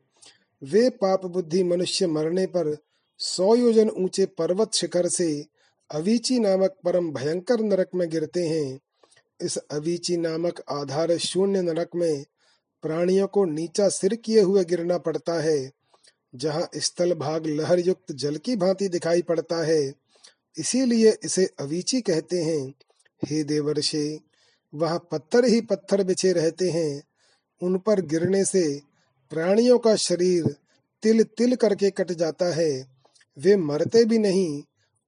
वे 0.62 0.88
पाप 0.90 1.26
बुद्धि 1.26 1.62
मनुष्य 1.64 2.06
मरने 2.06 2.46
पर 2.46 2.76
सौ 3.20 3.54
योजन 3.54 3.88
ऊँचे 3.88 4.26
पर्वत 4.26 4.74
शिखर 4.74 5.08
से 5.08 5.46
अवीची 5.90 6.38
नामक 6.38 6.74
परम 6.84 7.10
भयंकर 7.12 7.60
नरक 7.60 7.88
में 7.94 8.08
गिरते 8.10 8.46
हैं। 8.48 8.78
इस 9.40 9.56
अवीची 9.56 10.16
नामक 10.16 10.60
आधार 10.70 11.16
शून्य 11.18 11.62
नरक 11.62 11.90
में 11.94 12.24
प्राणियों 12.82 13.26
को 13.26 13.44
नीचा 13.44 13.88
सिर 13.88 14.14
किए 14.14 14.40
हुए 14.40 14.64
गिरना 14.64 14.98
पड़ता 14.98 15.40
है, 15.42 15.70
जहाँ 16.34 16.68
स्थल 16.76 17.14
भाग 17.14 17.46
लहर 17.46 17.78
युक्त 17.78 18.12
जल 18.12 18.36
की 18.36 18.56
भांति 18.56 18.88
दिखाई 18.88 19.22
पड़ता 19.22 19.64
है। 19.64 19.92
इसीलिए 20.58 21.16
इसे 21.24 21.48
अवीची 21.60 22.00
कहते 22.00 22.42
हैं। 22.42 22.74
हे 23.22 23.42
देवर्षे, 23.44 24.20
वहाँ 24.72 24.98
पत्थर 25.12 25.44
ही 25.44 25.60
पत्थर 25.60 26.04
बिछे 26.04 26.32
रहते 26.32 26.70
हैं। 26.70 27.02
उन 27.60 27.78
पर 27.78 28.00
गिरने 28.00 28.44
से 28.44 28.80
प्राणियों 29.32 29.78
का 29.78 29.96
शरीर 29.96 30.54
तिल 31.02 31.22
तिल 31.22 31.54
करके 31.56 31.90
कट 31.90 32.12
जाता 32.12 32.54
है। 32.54 32.93
वे 33.38 33.56
मरते 33.56 34.04
भी 34.04 34.18
नहीं 34.18 34.62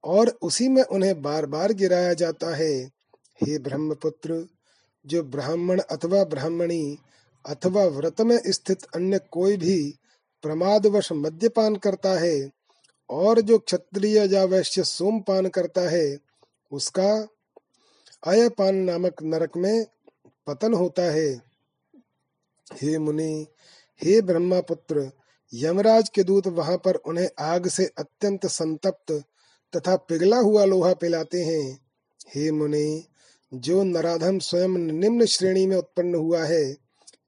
और 0.05 0.29
उसी 0.43 0.69
में 0.69 0.83
उन्हें 0.83 1.23
बार 1.23 1.47
बार 1.47 1.73
गिराया 1.73 2.13
जाता 2.15 2.55
है। 2.57 2.73
हे 3.41 3.59
ब्रह्मपुत्र, 3.59 4.47
जो 5.07 5.23
ब्राह्मण 5.23 5.81
अथवा 5.81 6.25
ब्राह्मणी 6.25 6.99
अथवा 7.45 7.85
व्रत 7.85 8.21
में 8.21 8.39
स्थित 8.47 8.85
अन्य 8.95 9.21
कोई 9.31 9.57
भी 9.57 9.95
प्रमादवश 10.43 11.13
मद्यपान 11.13 11.77
करता 11.77 12.19
है 12.19 12.51
और 13.11 13.41
जो 13.41 13.59
क्षत्रिय 13.59 14.19
या 14.35 14.45
वैश्य 14.45 14.85
सोमपान 14.85 15.49
करता 15.49 15.81
है, 15.91 16.19
उसका 16.73 17.29
अयपान 18.27 18.77
नामक 18.77 19.23
नरक 19.23 19.57
में 19.57 19.87
पतन 20.47 20.75
होता 20.75 21.03
है। 21.03 21.29
हे 22.73 22.99
मुनि, 22.99 23.47
हे 24.03 24.21
ब्रह्मा 24.21 24.61
पुत्र 24.61 25.11
यमराज 25.55 26.09
के 26.09 26.23
दूत 26.23 26.47
वहाँ 26.47 26.77
पर 26.77 26.95
उन्हें 26.95 27.29
आग 27.39 27.69
से 27.69 27.85
अत्यंत 27.99 28.47
संतप्त 28.47 29.23
तथा 29.77 29.97
पिघला 29.97 30.39
हुआ 30.39 30.65
लोहा 30.65 30.95
पिलाते 30.95 31.43
हैं। 31.43 31.81
हे 32.35 32.51
मुनि, 32.51 33.05
जो 33.55 33.83
नराधम 33.85 34.39
स्वयं 34.39 34.69
निम्न 34.69 35.25
श्रेणी 35.25 35.67
में 35.67 35.77
उत्पन्न 35.77 36.15
हुआ 36.15 36.45
है, 36.45 36.77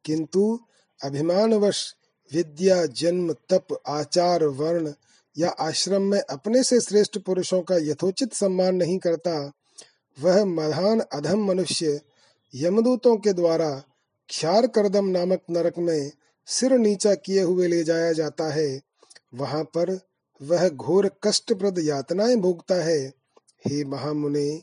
किंतु 0.04 0.60
अभिमानवश 1.04 1.94
विद्या, 2.32 2.86
जन्म, 2.86 3.32
तप, 3.32 3.66
आचार, 3.86 4.44
वर्ण 4.44 4.92
या 5.38 5.48
आश्रम 5.48 6.02
में 6.02 6.20
अपने 6.20 6.62
से 6.62 6.80
श्रेष्ठ 6.80 7.18
पुरुषों 7.18 7.62
का 7.62 7.76
यथोचित 7.76 8.32
सम्मान 8.32 8.74
नहीं 8.74 8.98
करता, 8.98 9.52
वह 10.20 10.44
महान 10.44 11.00
अधम 11.00 11.44
मनुष्य 11.44 12.00
यमदूतों 12.54 13.16
के 13.16 13.32
द्वारा 13.32 13.82
क्षार 14.28 14.66
करदम 14.66 15.06
नामक 15.06 15.42
नरक 15.50 15.78
में 15.78 16.10
सिर 16.50 16.72
नीचा 16.72 17.14
किए 17.14 17.42
हुए 17.42 17.66
ले 17.66 17.84
जाया 17.84 18.12
जाता 18.12 18.52
है। 18.52 18.80
वहाँ 19.34 19.64
पर 19.64 20.00
वह 20.42 20.68
घोर 20.68 21.10
कष्टप्रद 21.24 21.78
यातनाएँ 21.78 22.36
भोगता 22.36 22.74
है। 22.74 23.08
हे 23.66 23.84
महामुने, 23.84 24.62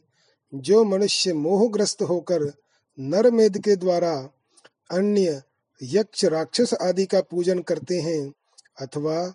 जो 0.54 0.84
मनुष्य 0.84 1.34
मोहग्रस्त 1.34 2.02
होकर 2.02 2.54
नर 3.00 3.32
मेद 3.32 3.58
के 3.58 3.76
द्वारा 3.76 4.30
अन्य 4.92 5.42
यक्ष 5.84 6.26
राक्षस 6.26 6.74
आदि 6.74 7.06
का 7.06 7.22
पूजन 7.22 7.60
करते 7.60 8.02
हैं, 8.02 8.34
अथवा 8.82 9.34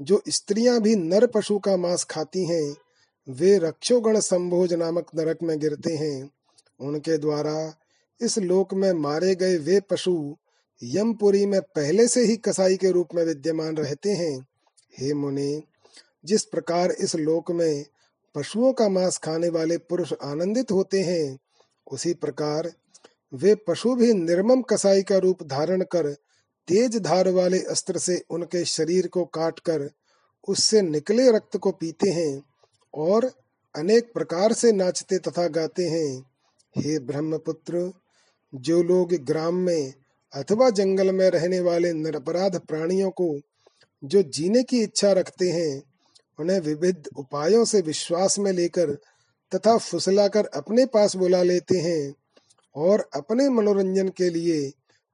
जो 0.00 0.22
स्त्रियाँ 0.28 0.80
भी 0.80 0.96
नर 0.96 1.26
पशु 1.26 1.58
का 1.58 1.76
मांस 1.76 2.04
खाती 2.04 2.44
हैं, 2.44 2.76
वे 3.28 3.58
रक्षोगण 3.58 4.20
संभोज 4.20 4.74
नामक 4.74 5.06
नरक 5.16 5.38
में 5.42 5.58
गिरते 5.58 5.96
हैं। 5.96 6.30
उनके 6.80 7.18
द्वारा 7.18 7.74
इस 8.20 8.38
लोक 8.38 8.74
में 8.74 8.92
मारे 8.92 9.34
गए 9.34 9.56
वे 9.56 9.80
पशु 9.80 10.36
यमपुरी 10.82 11.46
में 11.46 11.60
पहले 11.60 12.08
से 12.08 12.24
ही 12.24 12.36
कसाई 12.36 12.76
के 12.76 12.90
रूप 12.90 13.08
में 13.14 13.24
विद्यमान 13.24 13.76
रहते 13.76 14.10
हैं। 14.10 14.46
हे 14.98 15.14
मुनि, 15.14 15.62
जिस 16.24 16.44
प्रकार 16.44 16.90
इस 16.90 17.14
लोक 17.16 17.50
में 17.50 17.84
पशुओं 18.34 18.72
का 18.72 18.88
मांस 18.88 19.18
खाने 19.18 19.48
वाले 19.48 19.78
पुरुष 19.78 20.12
आनंदित 20.22 20.72
होते 20.72 21.00
हैं, 21.00 21.38
उसी 21.92 22.14
प्रकार 22.14 22.72
वे 23.34 23.54
पशु 23.54 23.94
भी 23.94 24.12
निर्मम 24.14 24.62
कसाई 24.62 25.02
का 25.02 25.18
रूप 25.18 25.42
धारण 25.42 25.82
कर 25.82 26.12
तेज 26.68 26.96
धार 26.96 27.28
वाले 27.28 27.58
अस्त्र 27.58 27.98
से 27.98 28.24
उनके 28.30 28.64
शरीर 28.64 29.06
को 29.06 29.24
काटकर 29.24 29.90
उससे 30.48 30.82
निकले 30.82 31.30
रक्त 31.30 31.56
को 31.56 31.70
पीते 31.70 32.10
हैं 32.10 32.42
और 32.94 33.30
अनेक 33.76 34.12
प्रकार 34.14 34.52
से 34.52 34.72
नाचते 34.72 35.18
तथा 35.18 35.46
गाते 35.48 35.88
हैं। 35.88 36.30
हे 36.76 36.98
ब्रह्मपुत्र, 36.98 37.92
जो 38.54 38.82
लोग 38.82 39.14
ग्राम 39.14 39.54
में 39.54 39.94
अथवा 40.34 40.70
जंगल 40.70 41.12
में 41.12 41.30
रहने 41.30 41.60
वाले 41.60 41.92
निरपराध 41.92 42.60
प्राणियों 42.60 43.10
को 43.10 43.40
जो 44.04 44.22
जीने 44.22 44.62
की 44.62 44.82
इच्छा 44.82 45.12
रखते 45.12 45.48
हैं, 45.50 45.82
उन्हें 46.38 46.60
विविध 46.60 47.08
उपायों 47.16 47.64
से 47.64 47.80
विश्वास 47.80 48.38
में 48.38 48.52
लेकर 48.52 48.90
तथा 49.54 49.76
फुसलाकर 49.76 50.46
अपने 50.46 50.86
पास 50.86 51.16
बुला 51.16 51.42
लेते 51.42 51.78
हैं 51.78 52.14
और 52.76 53.10
अपने 53.14 53.48
मनोरंजन 53.48 54.08
के 54.08 54.30
लिए 54.30 54.72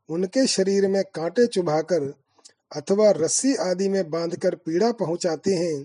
उनके 0.09 0.47
शरीर 0.47 0.89
में 0.89 1.03
कांटे 1.15 1.47
चुभाकर 1.47 2.15
अथवा 2.77 3.11
रस्सी 3.11 3.55
आदि 3.55 3.89
में 3.89 4.11
बांधकर 4.11 4.55
पीड़ा 4.55 4.93
पहुंचाते 4.93 5.55
हैं, 5.55 5.85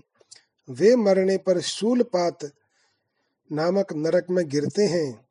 वे 0.70 0.96
मरने 0.96 1.36
पर 1.36 1.60
शूलपात 1.60 2.38
नामक 3.52 3.92
नरक 3.92 4.26
में 4.30 4.48
गिरते 4.48 4.84
हैं। 4.84 5.26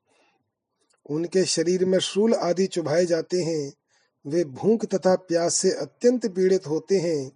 उनके 1.09 1.45
शरीर 1.45 1.85
में 1.85 1.99
शूल 1.99 2.33
आदि 2.33 2.65
चुभाए 2.65 3.05
जाते 3.05 3.37
हैं। 3.37 3.71
वे 4.25 4.43
भूख 4.43 4.85
तथा 4.85 5.15
प्यास 5.15 5.55
से 5.55 5.71
अत्यंत 5.71 6.25
पीड़ित 6.27 6.67
होते 6.67 6.97
हैं 6.99 7.31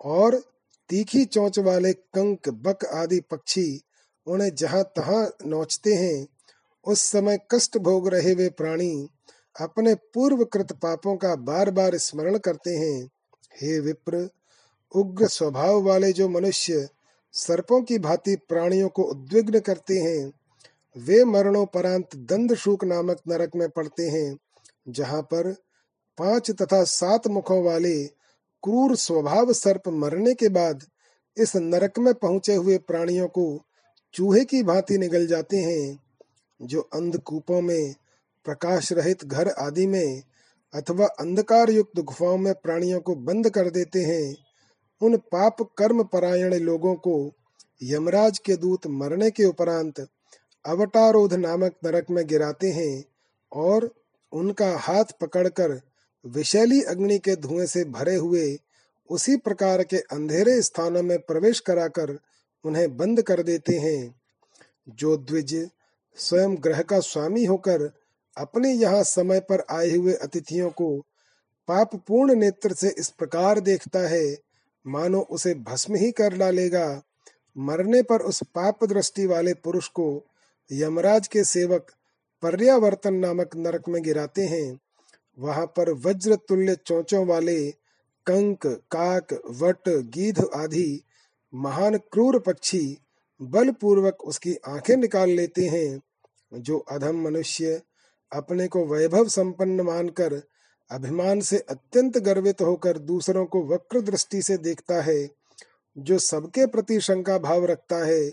और 0.00 0.42
तीखी 0.90 1.24
चोंच 1.24 1.58
वाले 1.58 1.92
कंक, 1.92 2.48
बक 2.48 2.84
आदि 2.84 3.20
पक्षी 3.20 3.80
उन्हें 4.26 4.54
जहाँ 4.54 4.82
तहां 4.96 5.24
नोचते 5.46 5.94
हैं, 5.94 6.26
उस 6.86 7.00
समय 7.00 7.38
कष्ट 7.50 7.78
भोग 7.78 8.08
रहे 8.08 8.34
वे 8.34 8.48
प्राणी 8.48 9.08
अपने 9.60 9.94
पूर्व 9.94 10.44
कृत 10.44 10.72
पापों 10.72 11.16
का 11.16 11.34
बार 11.36 11.70
बार 11.70 11.96
स्मरण 11.96 12.38
करते 12.38 12.70
हैं। 12.70 13.10
हे 13.62 13.80
विप्र, 13.80 14.28
उग्र 14.94 15.26
स्वभाव 15.26 15.82
वाले 15.82 16.12
जो 16.12 16.28
मनुष्य 16.28 16.88
सर्पों 17.32 17.82
की 17.82 17.98
भांति 17.98 18.36
प्राणियों 18.48 18.88
को 18.88 19.02
उद्विग्न 19.02 19.60
करते 19.60 19.98
हैं, 19.98 20.32
वे 20.96 21.24
मरणोपरांत 21.24 22.16
दंड 22.16 22.54
शूक 22.54 22.84
नामक 22.84 23.20
नरक 23.28 23.50
में 23.56 23.68
पड़ते 23.68 24.08
हैं, 24.08 24.36
जहाँ 24.88 25.22
पर 25.22 25.56
पाँच 26.18 26.50
तथा 26.50 26.82
सात 26.84 27.26
मुखों 27.26 27.62
वाले 27.64 28.04
क्रूर 28.62 28.96
स्वभाव 28.96 29.52
सर्प 29.52 29.88
मरने 29.88 30.34
के 30.34 30.48
बाद 30.48 30.82
इस 31.36 31.56
नरक 31.56 31.98
में 31.98 32.14
पहुँचे 32.14 32.54
हुए 32.54 32.78
प्राणियों 32.78 33.28
को 33.28 33.64
चूहे 34.14 34.44
की 34.44 34.62
भांति 34.62 34.98
निगल 34.98 35.26
जाते 35.26 35.56
हैं, 35.56 35.98
जो 36.62 36.80
अंधकूपों 36.80 37.60
में 37.60 37.94
प्रकाश 38.44 38.92
रहित 38.92 39.24
घर 39.24 39.48
आदि 39.48 39.86
में 39.86 40.22
अथवा 40.74 41.06
अंधकार 41.06 41.70
युक्त 41.70 42.00
गुफाओं 42.00 42.38
में 42.38 42.54
प्राणियों 42.54 43.00
को 43.00 43.14
बंद 43.14 43.50
कर 43.50 43.70
देते 43.70 44.02
हैं। 44.02 44.34
उन 45.00 45.16
पाप 45.16 45.62
कर्म 45.78 46.02
परायण 46.04 46.54
लोगों 46.54 46.94
को 46.94 47.32
यमराज 47.82 48.38
के 48.38 48.56
दूत 48.56 48.86
मरने 48.86 49.30
के 49.30 49.44
उपरांत 49.44 50.00
अवटारोध 50.64 51.34
नामक 51.34 51.74
नरक 51.84 52.10
में 52.10 52.26
गिराते 52.26 52.70
हैं 52.70 53.04
और 53.52 53.90
उनका 54.32 54.76
हाथ 54.78 55.04
पकड़कर 55.20 55.80
विशैली 56.26 56.82
अग्नि 56.82 57.18
के 57.18 57.36
धुएँ 57.36 57.66
से 57.66 57.84
भरे 57.84 58.16
हुए 58.16 58.58
उसी 59.10 59.36
प्रकार 59.36 59.82
के 59.82 59.96
अंधेरे 59.96 60.62
स्थानों 60.62 61.02
में 61.02 61.18
प्रवेश 61.18 61.60
कराकर 61.60 62.18
उन्हें 62.64 62.96
बंद 62.96 63.22
कर 63.22 63.42
देते 63.42 63.78
हैं। 63.78 64.14
जो 64.88 65.16
द्विज 65.16 65.70
स्वयं 66.16 66.54
ग्रह 66.54 66.82
का 66.82 67.00
स्वामी 67.00 67.44
होकर 67.44 67.90
अपने 68.36 68.72
यहाँ 68.72 69.02
समय 69.02 69.40
पर 69.40 69.64
आए 69.70 69.90
हुए 69.90 70.12
अतिथियों 70.14 70.70
को 70.70 70.98
पाप 71.68 71.94
पूर्ण 71.96 72.34
नेत्र 72.34 72.72
से 72.72 72.94
इस 72.98 73.08
प्रकार 73.08 73.60
देखता 73.60 74.08
है, 74.08 74.38
मानो 74.86 75.20
उसे 75.20 75.54
भस्म 75.54 75.94
ही 75.94 76.10
कर 76.12 76.36
डालेगा। 76.38 77.02
मरने 77.58 78.02
पर 78.02 78.20
उस 78.20 78.42
पाप 78.54 78.84
दृष्टि 78.84 79.26
वाले 79.26 79.54
पुरुष 79.54 79.88
को 79.88 80.22
यमराज 80.72 81.28
के 81.28 81.44
सेवक 81.44 81.92
पर्यावर्तन 82.42 83.14
नामक 83.14 83.56
नरक 83.56 83.88
में 83.88 84.02
गिराते 84.02 84.42
हैं। 84.42 84.80
वहाँ 85.38 85.66
पर 85.66 85.92
वज्र 85.92 86.34
तुल्य 86.34 86.76
चौचों 86.86 87.26
वाले 87.26 87.70
कंक, 88.26 88.66
काक, 88.66 89.32
वट, 89.32 89.88
गीध 89.88 90.50
आदि 90.54 91.02
महान 91.54 91.96
क्रूर 91.96 92.38
पक्षी 92.38 92.98
बलपूर्वक 93.42 94.20
उसकी 94.20 94.56
आँखें 94.68 94.96
निकाल 94.96 95.30
लेते 95.30 95.64
हैं, 95.64 96.00
जो 96.54 96.78
अधम 96.78 97.22
मनुष्य 97.22 97.82
अपने 98.32 98.68
को 98.68 98.86
वैभव 98.86 99.28
संपन्न 99.28 99.80
मानकर 99.80 100.42
अभिमान 100.90 101.40
से 101.40 101.58
अत्यंत 101.58 102.18
गर्वित 102.18 102.60
होकर 102.60 102.98
दूसरों 102.98 103.46
को 103.46 103.66
वक्र 103.66 104.00
दृष्टि 104.00 104.42
से 104.42 104.56
देखता 104.56 105.02
है, 105.02 105.30
जो 105.98 106.18
सबके 106.18 106.66
प्रति 106.66 107.00
शंका 107.00 107.38
भाव 107.38 107.64
रखता 107.64 108.04
है, 108.04 108.32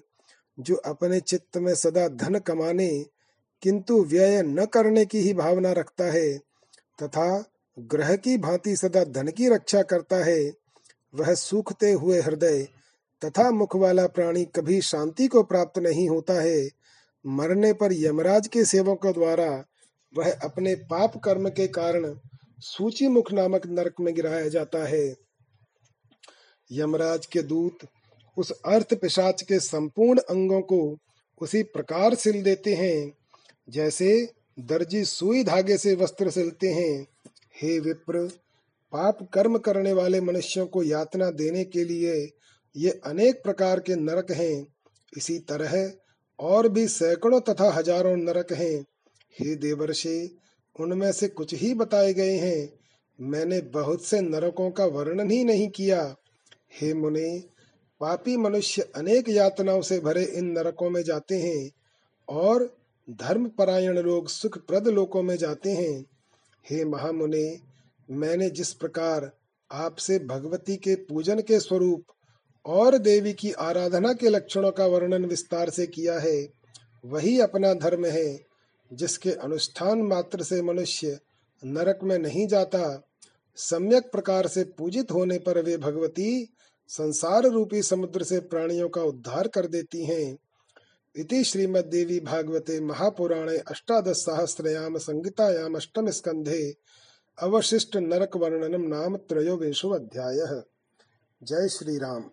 जो 0.60 0.76
अपने 0.76 1.20
चित्त 1.20 1.58
में 1.58 1.76
सदा 1.76 2.08
धन 2.08 2.40
कमाने, 2.40 3.06
किंतु 3.62 4.04
व्यय 4.04 4.44
न 4.44 4.66
करने 4.66 5.06
की 5.06 5.20
ही 5.20 5.34
भावना 5.34 5.72
रखता 5.72 6.04
है। 6.04 6.49
तथा 7.04 7.44
ग्रह 7.78 8.16
की 8.16 8.38
भांति 8.38 8.76
सदा 8.76 9.04
धन 9.04 9.28
की 9.28 9.50
रक्षा 9.50 9.82
करता 9.82 10.24
है, 10.26 10.52
वह 11.14 11.34
सूखते 11.34 11.92
हुए 11.92 12.20
हृदय 12.22 12.68
तथा 13.22 13.50
मुख 13.52 13.76
वाला 13.76 14.06
प्राणी 14.08 14.44
कभी 14.46 14.82
शांति 14.82 15.28
को 15.28 15.44
प्राप्त 15.44 15.80
नहीं 15.80 16.08
होता 16.10 16.34
है। 16.42 16.70
मरने 17.26 17.72
पर 17.74 17.94
यमराज 17.94 18.48
के 18.48 18.66
सेवकों 18.66 19.14
द्वारा 19.14 19.50
वह 20.14 20.32
अपने 20.44 20.76
पाप 20.90 21.18
कर्म 21.18 21.50
के 21.50 21.68
कारण 21.68 22.14
सूची 22.60 23.08
मुख 23.08 23.32
नामक 23.34 23.66
नरक 23.68 24.00
में 24.00 24.14
गिराया 24.16 24.48
जाता 24.48 24.84
है। 24.88 25.16
यमराज 26.72 27.26
के 27.26 27.42
दूत 27.42 27.88
उस 28.38 28.52
अर्थ 28.52 28.94
पिशाच 28.94 29.42
के 29.42 29.60
संपूर्ण 29.60 30.20
अंगों 30.20 30.62
को 30.62 30.98
उसी 31.42 31.64
प्रकार 31.64 32.16
सिल 32.16 32.42
देते 32.44 32.74
हैं, 32.76 33.14
जैसे 33.68 34.34
दर्जी 34.60 35.04
सुई 35.06 35.44
धागे 35.44 35.78
से 35.78 35.96
वस्त्र 35.96 36.30
सिलते 36.30 36.68
हैं। 36.68 37.08
हे 37.62 37.80
विप्र, 37.80 38.28
पाप 38.94 39.28
कर्म 39.34 39.58
करने 39.58 39.94
वाले 39.94 40.22
मनुष्यों 40.22 40.66
को 40.66 40.84
यातना 40.84 41.30
देने 41.32 41.64
के 41.64 41.84
लिए 41.84 42.32
ये 42.76 42.90
अनेक 43.06 43.44
प्रकार 43.44 43.80
के 43.80 43.96
नरक 43.96 44.32
हैं। 44.32 44.68
इसी 45.18 45.38
तरह 45.40 45.92
और 46.40 46.70
भी 46.70 46.88
सैकड़ों 46.88 47.40
तथा 47.40 47.72
हज़ारों 47.72 48.16
नरक 48.18 48.52
हैं। 48.54 48.86
हे 49.40 49.56
देवर्षि, 49.56 50.38
उनमें 50.80 51.12
से 51.12 51.28
कुछ 51.28 51.54
ही 51.54 51.74
बताए 51.74 52.14
गए 52.14 52.38
हैं। 52.38 52.70
मैंने 53.20 53.62
बहुत 53.62 54.06
से 54.06 54.22
नरकों 54.22 54.72
का 54.72 54.86
वर्णन 54.86 55.32
ही 55.32 55.44
नहीं 55.44 55.70
किया। 55.70 56.16
हे 56.82 56.94
मुने, 56.94 57.44
पापी 58.02 58.38
मनुष्य 58.38 58.82
अनेक 58.96 59.30
यातनाओं 59.30 59.82
से 59.82 60.00
भरे 60.00 60.24
इन 60.24 60.46
नरकों 60.46 60.90
में 60.90 61.04
जाते 61.04 61.36
हैं 61.36 61.72
और 62.30 62.79
धर्म 63.10 63.50
परायण 63.50 63.98
लोग 63.98 64.28
सुख 64.28 64.58
प्रद 64.58 64.88
लोकों 64.88 65.24
में 65.24 65.36
जाते 65.38 65.72
हैं। 65.72 66.06
हे 66.70 66.86
महामुने, 66.86 67.60
मैंने 68.12 68.50
जिस 68.50 68.74
प्रकार 68.74 69.32
आपसे 69.72 70.20
भगवती 70.20 70.76
के 70.78 70.96
पूजन 70.96 71.40
के 71.40 71.60
स्वरूप 71.60 72.04
और 72.66 72.98
देवी 72.98 73.34
की 73.34 73.52
आराधना 73.52 74.14
के 74.14 74.30
लक्षणों 74.30 74.72
का 74.72 74.86
वर्णन 74.86 75.26
विस्तार 75.26 75.70
से 75.70 75.88
किया 75.88 76.20
है, 76.20 76.50
वही 77.06 77.40
अपना 77.40 77.74
धर्म 77.74 78.06
है, 78.06 78.40
जिसके 78.94 79.32
अनुष्ठान 79.32 80.02
मात्र 80.02 80.44
से 80.44 80.62
मनुष्य 80.62 81.20
नरक 81.64 82.00
में 82.04 82.18
नहीं 82.20 82.48
जाता, 82.48 83.10
सम्यक 83.56 84.12
प्रकार 84.12 84.48
से 84.48 84.64
पूजित 84.64 85.12
होने 85.12 85.38
पर 85.38 85.64
वे 85.64 85.78
भगवती 85.78 86.50
संसार 86.88 87.44
रूपी 87.44 87.82
समुद्र 87.84 88.24
से 88.24 88.40
प्राणियों 88.40 88.90
का 88.90 89.02
उद्धार 89.02 89.48
कर 89.48 89.68
देती 89.68 90.06
हैं। 90.06 90.38
इति 91.16 91.44
श्रीमद्देवी 91.44 92.20
भागवते 92.20 92.80
महापुराणे 92.80 93.58
अष्टादशसहस्रयाम 93.72 94.98
संहितायाम 94.98 95.76
अष्टम 95.76 96.10
स्कंधे 96.10 96.62
अवशिष्ट 97.38 97.98
नरक 97.98 98.36
वर्णनम 98.38 98.88
नाम 98.88 99.16
त्रयोविंशो 99.30 99.90
अध्याय 99.90 100.46
जय 101.42 101.68
श्री 101.70 101.98
राम 101.98 102.30